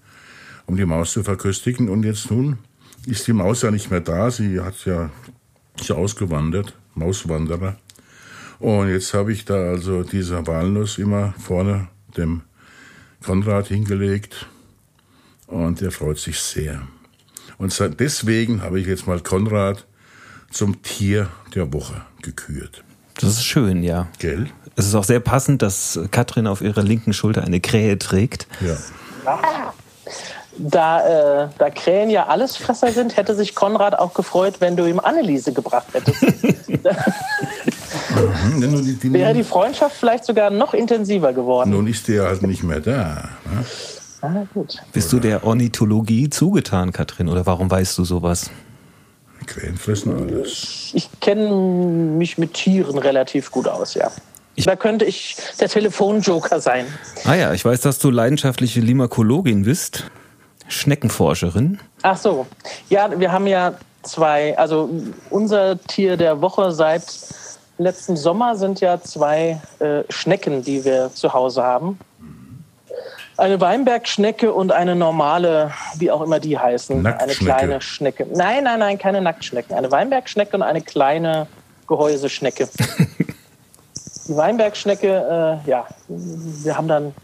um 0.69 0.77
die 0.77 0.85
Maus 0.85 1.11
zu 1.13 1.23
verköstigen. 1.23 1.89
Und 1.89 2.03
jetzt 2.03 2.29
nun 2.29 2.59
ist 3.05 3.27
die 3.27 3.33
Maus 3.33 3.63
ja 3.63 3.71
nicht 3.71 3.89
mehr 3.89 4.01
da. 4.01 4.29
Sie 4.29 4.61
hat 4.61 4.85
ja, 4.85 5.09
ist 5.77 5.89
ja 5.89 5.95
ausgewandert, 5.95 6.75
Mauswanderer. 6.93 7.75
Und 8.59 8.89
jetzt 8.89 9.13
habe 9.13 9.33
ich 9.33 9.45
da 9.45 9.55
also 9.55 10.03
diese 10.03 10.45
Walnuss 10.45 10.99
immer 10.99 11.33
vorne 11.39 11.87
dem 12.15 12.41
Konrad 13.25 13.67
hingelegt. 13.67 14.47
Und 15.47 15.81
der 15.81 15.91
freut 15.91 16.19
sich 16.19 16.39
sehr. 16.39 16.87
Und 17.59 17.77
deswegen 17.99 18.63
habe 18.63 18.79
ich 18.79 18.87
jetzt 18.87 19.05
mal 19.05 19.19
Konrad 19.19 19.85
zum 20.49 20.81
Tier 20.81 21.27
der 21.53 21.71
Woche 21.73 22.01
gekürt. 22.21 22.83
Das 23.19 23.31
ist 23.31 23.43
schön, 23.43 23.83
ja. 23.83 24.07
Gell? 24.17 24.47
Es 24.77 24.87
ist 24.87 24.95
auch 24.95 25.03
sehr 25.03 25.19
passend, 25.19 25.61
dass 25.61 25.99
Katrin 26.09 26.47
auf 26.47 26.61
ihrer 26.61 26.83
linken 26.83 27.11
Schulter 27.11 27.43
eine 27.43 27.59
Krähe 27.59 27.99
trägt. 27.99 28.47
Ja. 28.61 28.77
Da, 30.57 31.43
äh, 31.43 31.49
da 31.57 31.69
Krähen 31.69 32.09
ja 32.09 32.27
Allesfresser 32.27 32.93
sind, 32.93 33.17
hätte 33.17 33.35
sich 33.35 33.55
Konrad 33.55 33.99
auch 33.99 34.13
gefreut, 34.13 34.55
wenn 34.59 34.77
du 34.77 34.85
ihm 34.85 34.99
Anneliese 34.99 35.51
gebracht 35.51 35.87
hättest. 35.91 36.21
mhm, 38.53 39.13
Wäre 39.13 39.33
die 39.33 39.43
Freundschaft 39.43 39.97
vielleicht 39.97 40.23
sogar 40.23 40.49
noch 40.49 40.73
intensiver 40.73 41.33
geworden. 41.33 41.71
Nun 41.71 41.87
ist 41.87 42.07
der 42.07 42.23
halt 42.23 42.41
nicht 42.41 42.63
mehr 42.63 42.79
da. 42.79 43.29
Ne? 43.45 43.65
Ah, 44.21 44.43
gut. 44.53 44.77
Bist 44.91 45.11
du 45.13 45.19
der 45.19 45.43
Ornithologie 45.43 46.29
zugetan, 46.29 46.91
Katrin, 46.91 47.29
oder 47.29 47.45
warum 47.45 47.71
weißt 47.71 47.97
du 47.97 48.03
sowas? 48.03 48.49
Krähen 49.45 49.77
fressen 49.77 50.15
alles. 50.15 50.91
Ich 50.93 51.09
kenne 51.21 51.49
mich 51.49 52.37
mit 52.37 52.53
Tieren 52.53 52.97
relativ 52.97 53.51
gut 53.51 53.67
aus, 53.67 53.93
ja. 53.93 54.11
Ich, 54.55 54.65
da 54.65 54.75
könnte 54.75 55.05
ich 55.05 55.37
der 55.59 55.69
Telefonjoker 55.69 56.59
sein. 56.59 56.85
Ah 57.23 57.35
ja, 57.35 57.53
ich 57.53 57.63
weiß, 57.63 57.81
dass 57.81 57.99
du 57.99 58.11
leidenschaftliche 58.11 58.81
Limakologin 58.81 59.63
bist. 59.63 60.05
Schneckenforscherin. 60.67 61.79
Ach 62.01 62.17
so. 62.17 62.45
Ja, 62.89 63.09
wir 63.17 63.31
haben 63.31 63.47
ja 63.47 63.73
zwei, 64.03 64.57
also 64.57 64.89
unser 65.29 65.81
Tier 65.81 66.17
der 66.17 66.41
Woche 66.41 66.71
seit 66.71 67.03
letzten 67.77 68.17
Sommer 68.17 68.55
sind 68.55 68.81
ja 68.81 69.01
zwei 69.01 69.61
äh, 69.79 70.03
Schnecken, 70.09 70.63
die 70.63 70.83
wir 70.83 71.11
zu 71.13 71.33
Hause 71.33 71.63
haben. 71.63 71.97
Eine 73.39 73.61
Weinbergschnecke 73.61 74.53
und 74.53 74.71
eine 74.71 74.95
normale, 74.95 75.71
wie 75.95 76.11
auch 76.11 76.21
immer 76.21 76.39
die 76.39 76.57
heißen. 76.57 77.05
Eine 77.05 77.33
kleine 77.33 77.81
Schnecke. 77.81 78.27
Nein, 78.33 78.65
nein, 78.65 78.79
nein, 78.79 78.97
keine 78.97 79.21
Nacktschnecken. 79.21 79.75
Eine 79.75 79.91
Weinbergschnecke 79.91 80.55
und 80.55 80.61
eine 80.61 80.81
kleine 80.81 81.47
Gehäuseschnecke. 81.87 82.67
die 84.29 84.35
Weinbergschnecke, 84.35 85.61
äh, 85.65 85.69
ja, 85.69 85.87
wir 86.07 86.77
haben 86.77 86.87
dann, 86.87 87.15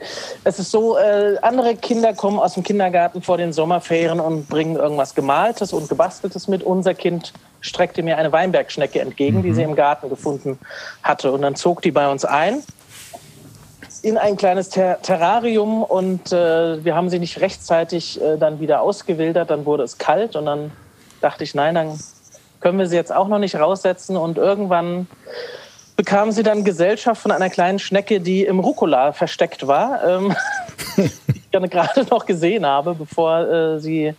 es 0.43 0.57
ist 0.57 0.71
so, 0.71 0.97
äh, 0.97 1.37
andere 1.41 1.75
Kinder 1.75 2.13
kommen 2.13 2.39
aus 2.39 2.55
dem 2.55 2.63
Kindergarten 2.63 3.21
vor 3.21 3.37
den 3.37 3.53
Sommerferien 3.53 4.19
und 4.19 4.47
bringen 4.47 4.75
irgendwas 4.75 5.13
Gemaltes 5.15 5.71
und 5.71 5.87
Gebasteltes 5.87 6.47
mit. 6.47 6.63
Unser 6.63 6.93
Kind 6.93 7.33
streckte 7.61 8.01
mir 8.03 8.17
eine 8.17 8.31
Weinbergschnecke 8.31 8.99
entgegen, 8.99 9.39
mhm. 9.39 9.43
die 9.43 9.53
sie 9.53 9.63
im 9.63 9.75
Garten 9.75 10.09
gefunden 10.09 10.59
hatte. 11.03 11.31
Und 11.31 11.41
dann 11.41 11.55
zog 11.55 11.81
die 11.81 11.91
bei 11.91 12.09
uns 12.09 12.25
ein 12.25 12.63
in 14.05 14.19
ein 14.19 14.37
kleines 14.37 14.69
Ter 14.69 15.01
Terrarium 15.01 15.81
und 15.81 16.31
äh, 16.31 16.85
wir 16.85 16.95
haben 16.95 17.09
sie 17.09 17.17
nicht 17.17 17.41
rechtzeitig 17.41 18.21
äh, 18.21 18.37
dann 18.37 18.59
wieder 18.59 18.81
ausgewildert. 18.81 19.49
Dann 19.49 19.65
wurde 19.65 19.81
es 19.81 19.97
kalt 19.97 20.35
und 20.35 20.45
dann 20.45 20.71
dachte 21.21 21.43
ich, 21.43 21.55
nein, 21.55 21.73
dann 21.73 21.99
können 22.59 22.77
wir 22.77 22.85
sie 22.85 22.95
jetzt 22.95 23.11
auch 23.11 23.27
noch 23.27 23.39
nicht 23.39 23.55
raussetzen 23.55 24.15
und 24.15 24.37
irgendwann 24.37 25.07
bekam 25.95 26.31
sie 26.31 26.43
dann 26.43 26.63
Gesellschaft 26.63 27.19
von 27.19 27.31
einer 27.31 27.49
kleinen 27.49 27.79
Schnecke, 27.79 28.21
die 28.21 28.45
im 28.45 28.59
Rucola 28.59 29.11
versteckt 29.11 29.65
war, 29.65 30.03
ähm, 30.07 30.35
die 30.97 31.03
ich 31.51 31.71
gerade 31.71 32.03
noch 32.03 32.27
gesehen 32.27 32.63
habe, 32.63 32.93
bevor 32.93 33.39
äh, 33.39 33.79
sie 33.79 34.13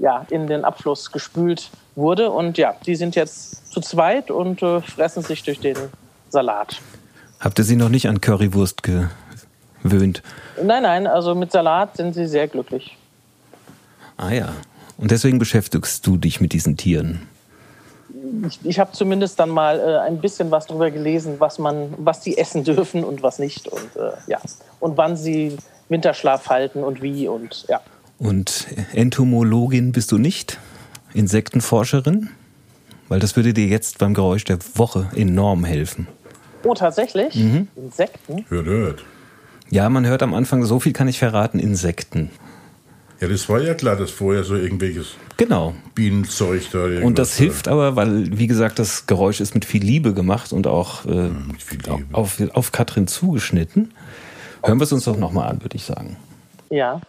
ja, 0.00 0.26
in 0.30 0.48
den 0.48 0.64
Abfluss 0.64 1.12
gespült 1.12 1.70
wurde. 1.94 2.32
Und 2.32 2.58
ja, 2.58 2.74
die 2.86 2.96
sind 2.96 3.14
jetzt 3.14 3.72
zu 3.72 3.80
zweit 3.80 4.32
und 4.32 4.64
äh, 4.64 4.80
fressen 4.80 5.22
sich 5.22 5.44
durch 5.44 5.60
den 5.60 5.76
Salat. 6.28 6.80
Habt 7.42 7.58
ihr 7.58 7.64
sie 7.64 7.76
noch 7.76 7.90
nicht 7.90 8.08
an 8.08 8.22
Currywurst 8.22 8.82
gewöhnt? 8.82 10.22
Nein, 10.62 10.84
nein, 10.84 11.06
also 11.06 11.34
mit 11.34 11.52
Salat 11.52 11.96
sind 11.98 12.14
sie 12.14 12.26
sehr 12.26 12.48
glücklich. 12.48 12.96
Ah 14.16 14.30
ja. 14.30 14.54
Und 14.96 15.10
deswegen 15.10 15.38
beschäftigst 15.38 16.06
du 16.06 16.16
dich 16.16 16.40
mit 16.40 16.54
diesen 16.54 16.78
Tieren 16.78 17.26
ich, 18.46 18.58
ich 18.64 18.78
habe 18.78 18.92
zumindest 18.92 19.38
dann 19.38 19.50
mal 19.50 19.78
äh, 19.78 19.98
ein 19.98 20.20
bisschen 20.20 20.50
was 20.50 20.66
darüber 20.66 20.90
gelesen, 20.90 21.36
was 21.38 21.58
man, 21.58 21.94
was 21.98 22.20
die 22.20 22.38
essen 22.38 22.64
dürfen 22.64 23.04
und 23.04 23.22
was 23.22 23.38
nicht 23.38 23.68
und 23.68 23.96
äh, 23.96 24.12
ja 24.26 24.40
und 24.80 24.96
wann 24.96 25.16
sie 25.16 25.56
Winterschlaf 25.88 26.48
halten 26.48 26.82
und 26.82 27.02
wie 27.02 27.28
und 27.28 27.66
ja. 27.68 27.80
Und 28.18 28.68
Entomologin 28.92 29.92
bist 29.92 30.12
du 30.12 30.18
nicht? 30.18 30.58
Insektenforscherin? 31.12 32.30
Weil 33.08 33.18
das 33.18 33.36
würde 33.36 33.52
dir 33.52 33.66
jetzt 33.66 33.98
beim 33.98 34.14
Geräusch 34.14 34.44
der 34.44 34.58
Woche 34.76 35.08
enorm 35.14 35.64
helfen. 35.64 36.06
Oh, 36.64 36.74
tatsächlich? 36.74 37.34
Mhm. 37.34 37.68
Insekten? 37.76 38.44
Hört, 38.48 38.66
hört. 38.66 39.04
Ja, 39.70 39.88
man 39.88 40.06
hört 40.06 40.22
am 40.22 40.34
Anfang, 40.34 40.64
so 40.64 40.80
viel 40.80 40.92
kann 40.92 41.08
ich 41.08 41.18
verraten, 41.18 41.58
Insekten. 41.58 42.30
Ja, 43.20 43.28
das 43.28 43.48
war 43.48 43.60
ja 43.60 43.74
klar, 43.74 43.94
dass 43.94 44.10
vorher 44.10 44.42
so 44.42 44.56
irgendwelches 44.56 45.14
genau. 45.36 45.74
Bienenzeug 45.94 46.64
da. 46.72 46.84
Und 47.02 47.18
das 47.18 47.36
hilft 47.36 47.68
aber, 47.68 47.94
weil, 47.94 48.36
wie 48.36 48.48
gesagt, 48.48 48.80
das 48.80 49.06
Geräusch 49.06 49.40
ist 49.40 49.54
mit 49.54 49.64
viel 49.64 49.82
Liebe 49.82 50.12
gemacht 50.12 50.52
und 50.52 50.66
auch 50.66 51.06
äh, 51.06 51.28
ja, 51.86 51.98
auf, 52.12 52.42
auf 52.52 52.72
Katrin 52.72 53.06
zugeschnitten. 53.06 53.94
Hören 54.64 54.78
wir 54.78 54.84
es 54.84 54.92
uns 54.92 55.04
doch 55.04 55.16
nochmal 55.16 55.48
an, 55.48 55.62
würde 55.62 55.76
ich 55.76 55.84
sagen. 55.84 56.16
Ja. 56.68 57.00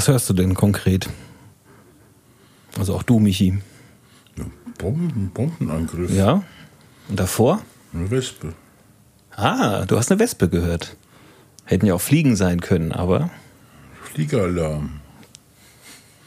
Was 0.00 0.08
hörst 0.08 0.30
du 0.30 0.32
denn 0.32 0.54
konkret? 0.54 1.10
Also 2.78 2.94
auch 2.94 3.02
du, 3.02 3.18
Michi. 3.18 3.58
Ja, 4.38 4.46
Bomben, 4.78 5.30
Bombenangriff. 5.34 6.10
Ja. 6.10 6.42
Und 7.10 7.20
davor? 7.20 7.60
Eine 7.92 8.10
Wespe. 8.10 8.54
Ah, 9.36 9.84
du 9.84 9.98
hast 9.98 10.10
eine 10.10 10.18
Wespe 10.18 10.48
gehört. 10.48 10.96
Hätten 11.66 11.84
ja 11.84 11.92
auch 11.92 12.00
Fliegen 12.00 12.34
sein 12.34 12.62
können, 12.62 12.92
aber. 12.92 13.28
Fliegeralarm. 14.14 15.00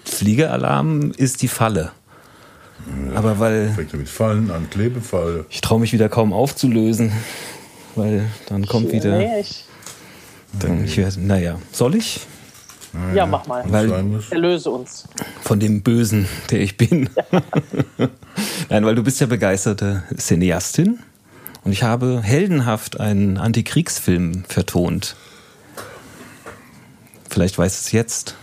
Fliegeralarm 0.06 1.10
ist 1.18 1.42
die 1.42 1.48
Falle. 1.48 1.94
Ja, 3.10 3.18
aber 3.18 3.40
weil. 3.40 3.70
Fängt 3.70 3.92
damit 3.92 4.08
Fallen 4.08 4.52
an, 4.52 4.70
Klebefall. 4.70 5.48
Ich 5.50 5.62
traue 5.62 5.80
mich 5.80 5.94
wieder 5.94 6.10
kaum 6.10 6.32
aufzulösen, 6.32 7.12
weil 7.96 8.30
dann 8.50 8.68
kommt 8.68 8.92
wieder. 8.92 9.20
Dann, 10.60 10.86
ich 10.86 10.96
werde, 10.96 11.20
naja, 11.22 11.58
soll 11.72 11.96
ich? 11.96 12.28
Ja, 12.94 13.14
ja, 13.14 13.26
mach 13.26 13.48
mal. 13.48 13.64
Weil, 13.68 13.92
Erlöse 14.30 14.70
uns. 14.70 15.08
Von 15.42 15.60
dem 15.60 15.82
Bösen, 15.82 16.28
der 16.52 16.62
ich 16.62 16.78
bin. 16.78 17.10
Nein, 18.70 18.86
weil 18.86 18.96
du 18.96 19.04
bist 19.04 19.20
ja 19.20 19.28
begeisterte 19.28 20.04
Cineastin. 20.18 21.00
Und 21.64 21.72
ich 21.72 21.84
habe 21.84 22.22
heldenhaft 22.22 23.00
einen 23.00 23.38
Antikriegsfilm 23.38 24.44
vertont. 24.48 25.16
Vielleicht 27.30 27.58
weiß 27.58 27.80
es 27.80 27.92
jetzt. 27.92 28.36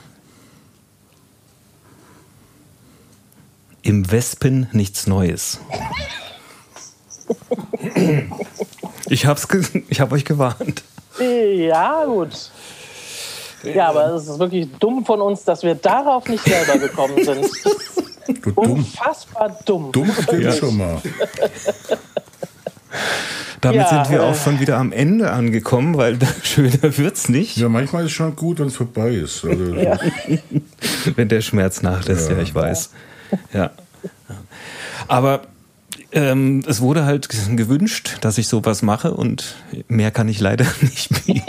Im 3.83 4.11
Wespen 4.11 4.69
nichts 4.73 5.07
Neues. 5.07 5.61
Ich 9.11 9.27
hab's, 9.27 9.47
ich 9.89 10.01
hab 10.01 10.13
euch 10.13 10.25
gewarnt. 10.25 10.85
Ja, 11.19 12.05
gut. 12.05 12.51
Ja, 13.63 13.89
aber 13.89 14.15
es 14.15 14.29
ist 14.29 14.39
wirklich 14.39 14.69
dumm 14.79 15.05
von 15.05 15.21
uns, 15.21 15.45
dass 15.45 15.63
wir 15.63 15.75
darauf 15.75 16.29
nicht 16.29 16.45
selber 16.45 16.79
gekommen 16.79 17.23
sind. 17.25 17.47
Du 18.43 18.53
Unfassbar 18.55 19.59
dumm. 19.65 19.93
Dumm 19.93 20.11
stimmt 20.13 20.43
ja. 20.43 20.53
schon 20.53 20.77
mal. 20.77 21.03
Damit 23.61 23.81
ja, 23.81 23.89
sind 23.89 24.11
wir 24.11 24.23
auch 24.23 24.35
schon 24.35 24.59
wieder 24.61 24.79
am 24.79 24.93
Ende 24.93 25.31
angekommen, 25.31 25.97
weil 25.97 26.19
schöner 26.43 26.97
wird's 26.97 27.29
nicht. 27.29 27.57
Ja, 27.57 27.69
manchmal 27.69 28.05
ist 28.05 28.13
es 28.13 28.17
schon 28.17 28.35
gut, 28.37 28.59
wenn 28.59 28.69
es 28.69 28.77
vorbei 28.77 29.11
ist. 29.11 29.45
Also, 29.45 29.75
ja. 29.75 29.99
wenn 31.17 31.29
der 31.29 31.43
Schmerz 31.43 31.83
nachlässt, 31.83 32.31
ja, 32.31 32.37
ja 32.37 32.43
ich 32.43 32.55
weiß. 32.55 32.91
Ja. 33.53 33.71
Aber 35.09 35.43
ähm, 36.13 36.63
es 36.67 36.81
wurde 36.81 37.05
halt 37.05 37.29
gewünscht, 37.29 38.17
dass 38.23 38.39
ich 38.39 38.49
sowas 38.49 38.83
mache 38.83 39.13
und 39.13 39.57
mehr 39.89 40.11
kann 40.11 40.29
ich 40.29 40.41
leider 40.41 40.67
nicht 40.81 41.27
bieten. 41.27 41.40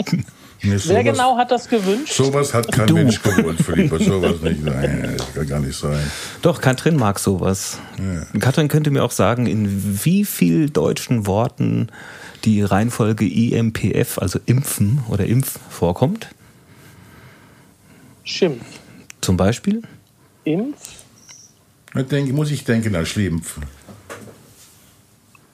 Nee, 0.64 0.76
sowas, 0.76 0.88
Wer 0.88 1.04
genau 1.04 1.36
hat 1.36 1.50
das 1.50 1.68
gewünscht? 1.68 2.12
Sowas 2.12 2.54
hat 2.54 2.70
kein 2.70 2.86
du. 2.86 2.94
Mensch 2.94 3.20
gewollt, 3.20 3.60
Philippa. 3.60 3.98
Sowas 3.98 4.40
nicht. 4.42 4.62
Nein, 4.62 5.16
das 5.18 5.34
kann 5.34 5.46
gar 5.48 5.58
nicht 5.60 5.76
sein. 5.76 6.00
Doch, 6.40 6.60
Katrin 6.60 6.96
mag 6.96 7.18
sowas. 7.18 7.78
Ja. 7.98 8.38
Katrin 8.38 8.68
könnte 8.68 8.92
mir 8.92 9.02
auch 9.02 9.10
sagen, 9.10 9.46
in 9.46 10.04
wie 10.04 10.24
viel 10.24 10.70
deutschen 10.70 11.26
Worten 11.26 11.88
die 12.44 12.62
Reihenfolge 12.62 13.26
IMPF, 13.26 14.18
also 14.18 14.38
Impfen 14.46 15.02
oder 15.08 15.26
Impf, 15.26 15.58
vorkommt. 15.68 16.28
Schimpf. 18.22 18.64
Zum 19.20 19.36
Beispiel? 19.36 19.82
Impf? 20.44 20.78
Da 21.92 22.02
denke, 22.02 22.32
muss 22.32 22.52
ich 22.52 22.64
denken 22.64 22.94
an 22.94 23.04
Schlimpf. 23.04 23.58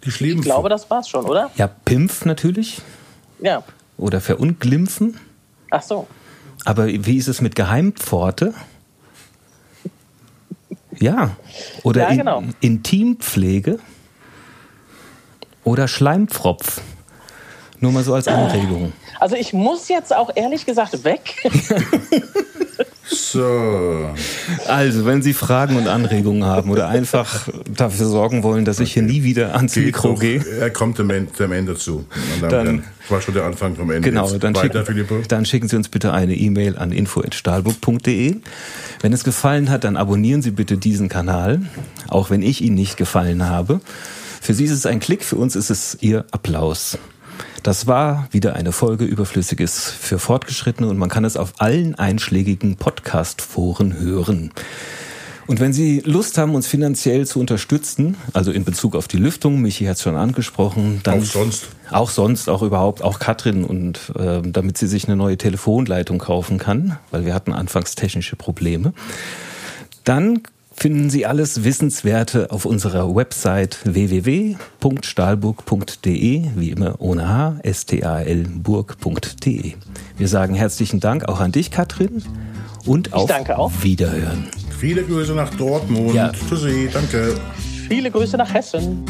Die 0.05 0.11
Schlimpf. 0.11 0.41
Ich 0.41 0.45
glaube, 0.45 0.69
das 0.69 0.91
war's 0.91 1.09
schon, 1.09 1.25
oder? 1.25 1.51
Ja, 1.57 1.67
Pimpf 1.67 2.27
natürlich. 2.27 2.83
Ja 3.41 3.65
oder 3.99 4.21
verunglimpfen. 4.21 5.19
Ach 5.71 5.83
so. 5.83 6.07
Aber 6.65 6.87
wie 6.87 7.17
ist 7.17 7.29
es 7.29 7.41
mit 7.41 7.55
Geheimpforte? 7.55 8.55
Ja. 10.99 11.37
Oder 11.83 12.09
ja, 12.11 12.17
genau. 12.17 12.41
in, 12.41 12.55
Intimpflege 12.61 13.79
oder 15.65 15.87
Schleimpfropf. 15.87 16.81
Nur 17.81 17.93
mal 17.93 18.03
so 18.03 18.15
als 18.15 18.27
Anregung. 18.29 18.93
Also 19.21 19.37
ich 19.37 19.53
muss 19.53 19.89
jetzt 19.89 20.15
auch 20.15 20.31
ehrlich 20.35 20.65
gesagt 20.65 21.05
weg. 21.05 21.37
So. 23.11 24.11
Also, 24.67 25.07
wenn 25.07 25.23
Sie 25.23 25.33
Fragen 25.33 25.77
und 25.77 25.89
Anregungen 25.89 26.45
haben 26.45 26.71
oder 26.71 26.89
einfach 26.89 27.49
dafür 27.75 28.07
sorgen 28.07 28.43
wollen, 28.43 28.65
dass 28.65 28.81
ich 28.81 28.93
hier 28.93 29.03
nie 29.03 29.23
wieder 29.23 29.55
ans 29.55 29.75
Geht 29.75 29.87
Mikro 29.87 30.13
doch. 30.13 30.21
gehe. 30.21 30.45
Er 30.61 30.71
kommt 30.71 30.99
dem 30.99 31.09
Ende, 31.11 31.33
dem 31.33 31.53
Ende 31.53 31.75
zu. 31.75 32.05
Dann, 32.41 32.51
dann, 32.51 32.85
war 33.09 33.21
schon 33.23 33.35
der 33.35 33.45
Anfang 33.45 33.77
vom 33.77 33.91
Ende. 33.91 34.09
Genau, 34.09 34.31
dann, 34.31 34.55
weiter, 34.55 34.85
schicken, 34.85 35.25
dann 35.29 35.47
schicken 35.47 35.69
Sie 35.69 35.77
uns 35.77 35.89
bitte 35.89 36.13
eine 36.13 36.35
E-Mail 36.35 36.77
an 36.77 36.93
info.stahlburg.de. 36.93 38.37
Wenn 39.01 39.13
es 39.13 39.25
gefallen 39.25 39.71
hat, 39.71 39.85
dann 39.85 39.97
abonnieren 39.97 40.43
Sie 40.43 40.51
bitte 40.51 40.77
diesen 40.77 41.09
Kanal, 41.09 41.63
auch 42.09 42.31
wenn 42.31 42.43
ich 42.43 42.63
Ihnen 42.63 42.75
nicht 42.75 42.97
gefallen 42.97 43.49
habe. 43.49 43.81
Für 44.41 44.55
Sie 44.55 44.65
ist 44.65 44.73
es 44.73 44.87
ein 44.87 45.01
Klick, 45.01 45.25
für 45.25 45.37
uns 45.37 45.57
ist 45.57 45.71
es 45.71 45.97
Ihr 46.01 46.27
Applaus. 46.31 46.99
Das 47.63 47.87
war 47.87 48.29
wieder 48.31 48.55
eine 48.55 48.73
Folge 48.73 49.05
Überflüssiges 49.05 49.91
für 49.91 50.19
Fortgeschrittene 50.19 50.89
und 50.89 50.99
man 50.99 51.09
kann 51.09 51.25
es 51.25 51.37
auf 51.37 51.55
allen 51.59 51.95
einschlägigen 51.95 52.77
Podcast-Foren 52.77 53.99
hören. 53.99 54.53
Und 55.49 55.61
wenn 55.61 55.73
Sie 55.73 56.01
Lust 56.05 56.37
haben, 56.37 56.55
uns 56.55 56.67
finanziell 56.67 57.27
zu 57.27 57.41
unterstützen, 57.41 58.17
also 58.35 58.53
in 58.53 58.65
Bezug 58.65 58.95
auf 58.95 59.09
die 59.09 59.17
Lüftung, 59.17 59.63
Michi 59.63 59.87
hat 59.87 59.97
es 59.97 60.03
schon 60.03 60.15
angesprochen, 60.15 61.01
dann 61.05 61.21
auch 61.21 61.25
sonst, 61.25 61.69
auch 61.91 62.11
sonst, 62.11 62.51
auch 62.51 62.61
überhaupt, 62.61 63.03
auch 63.03 63.19
Katrin 63.19 63.65
und 63.65 64.13
äh, 64.19 64.43
damit 64.43 64.77
sie 64.77 64.87
sich 64.87 65.07
eine 65.07 65.17
neue 65.17 65.39
Telefonleitung 65.39 66.19
kaufen 66.19 66.59
kann, 66.59 66.99
weil 67.11 67.25
wir 67.25 67.33
hatten 67.33 67.55
anfangs 67.55 67.95
technische 67.95 68.37
Probleme, 68.37 68.93
dann 70.05 70.43
finden 70.79 71.11
Sie 71.11 71.27
alles 71.27 71.65
Wissenswerte 71.65 72.53
auf 72.53 72.65
unserer 72.65 73.15
Website 73.15 73.81
www.stahlburg.de, 73.85 76.45
wie 76.55 76.71
immer 76.71 76.99
ohne 77.01 77.29
H, 77.29 77.59
S-T-A-L 77.63 78.47
burg.de. 78.49 79.75
Wir 80.17 80.29
sagen 80.29 80.55
herzlichen 80.55 81.01
Dank 81.01 81.29
auch 81.29 81.41
an 81.41 81.53
dich, 81.53 81.71
Katrin, 81.71 82.23
und 82.87 83.13
auf 83.13 83.29
Wiederhören. 83.83 84.49
Viele 84.79 85.03
Grüße 85.03 85.35
nach 85.35 85.53
Dortmund. 85.55 86.15
Ja. 86.15 86.33
Tschüssi, 86.33 86.89
danke. 86.93 87.35
Viele 87.89 88.11
Grüße 88.11 88.37
nach 88.37 88.53
Hessen. 88.55 89.05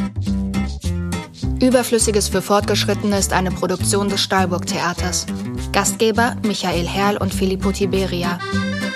Überflüssiges 1.61 2.29
für 2.29 2.41
Fortgeschrittene 2.41 3.19
ist 3.19 3.33
eine 3.33 3.51
Produktion 3.51 4.09
des 4.09 4.23
Stahlburg 4.23 4.67
Theaters. 4.67 5.27
Gastgeber 5.73 6.37
Michael 6.47 6.87
Herrl 6.87 7.17
und 7.19 7.35
Filippo 7.35 7.73
Tiberia. 7.73 8.39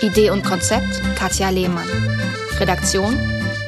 Idee 0.01 0.31
und 0.31 0.45
Konzept 0.45 1.03
Katja 1.17 1.51
Lehmann. 1.51 1.89
Redaktion 2.63 3.19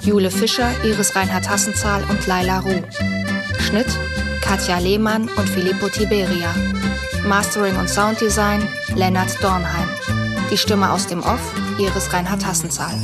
Jule 0.02 0.30
Fischer, 0.30 0.70
Iris 0.84 1.16
Reinhard 1.16 1.48
Hassenzahl 1.48 2.04
und 2.08 2.24
Laila 2.28 2.60
Ruh. 2.60 2.80
Schnitt 3.58 3.88
Katja 4.40 4.78
Lehmann 4.78 5.28
und 5.36 5.48
Filippo 5.48 5.88
Tiberia. 5.88 6.54
Mastering 7.26 7.74
und 7.76 7.90
Sounddesign 7.90 8.62
Lennart 8.94 9.36
Dornheim. 9.42 9.88
Die 10.48 10.56
Stimme 10.56 10.92
aus 10.92 11.08
dem 11.08 11.24
Off 11.24 11.40
Iris 11.76 12.12
Reinhard 12.12 12.46
Hassenzahl. 12.46 12.94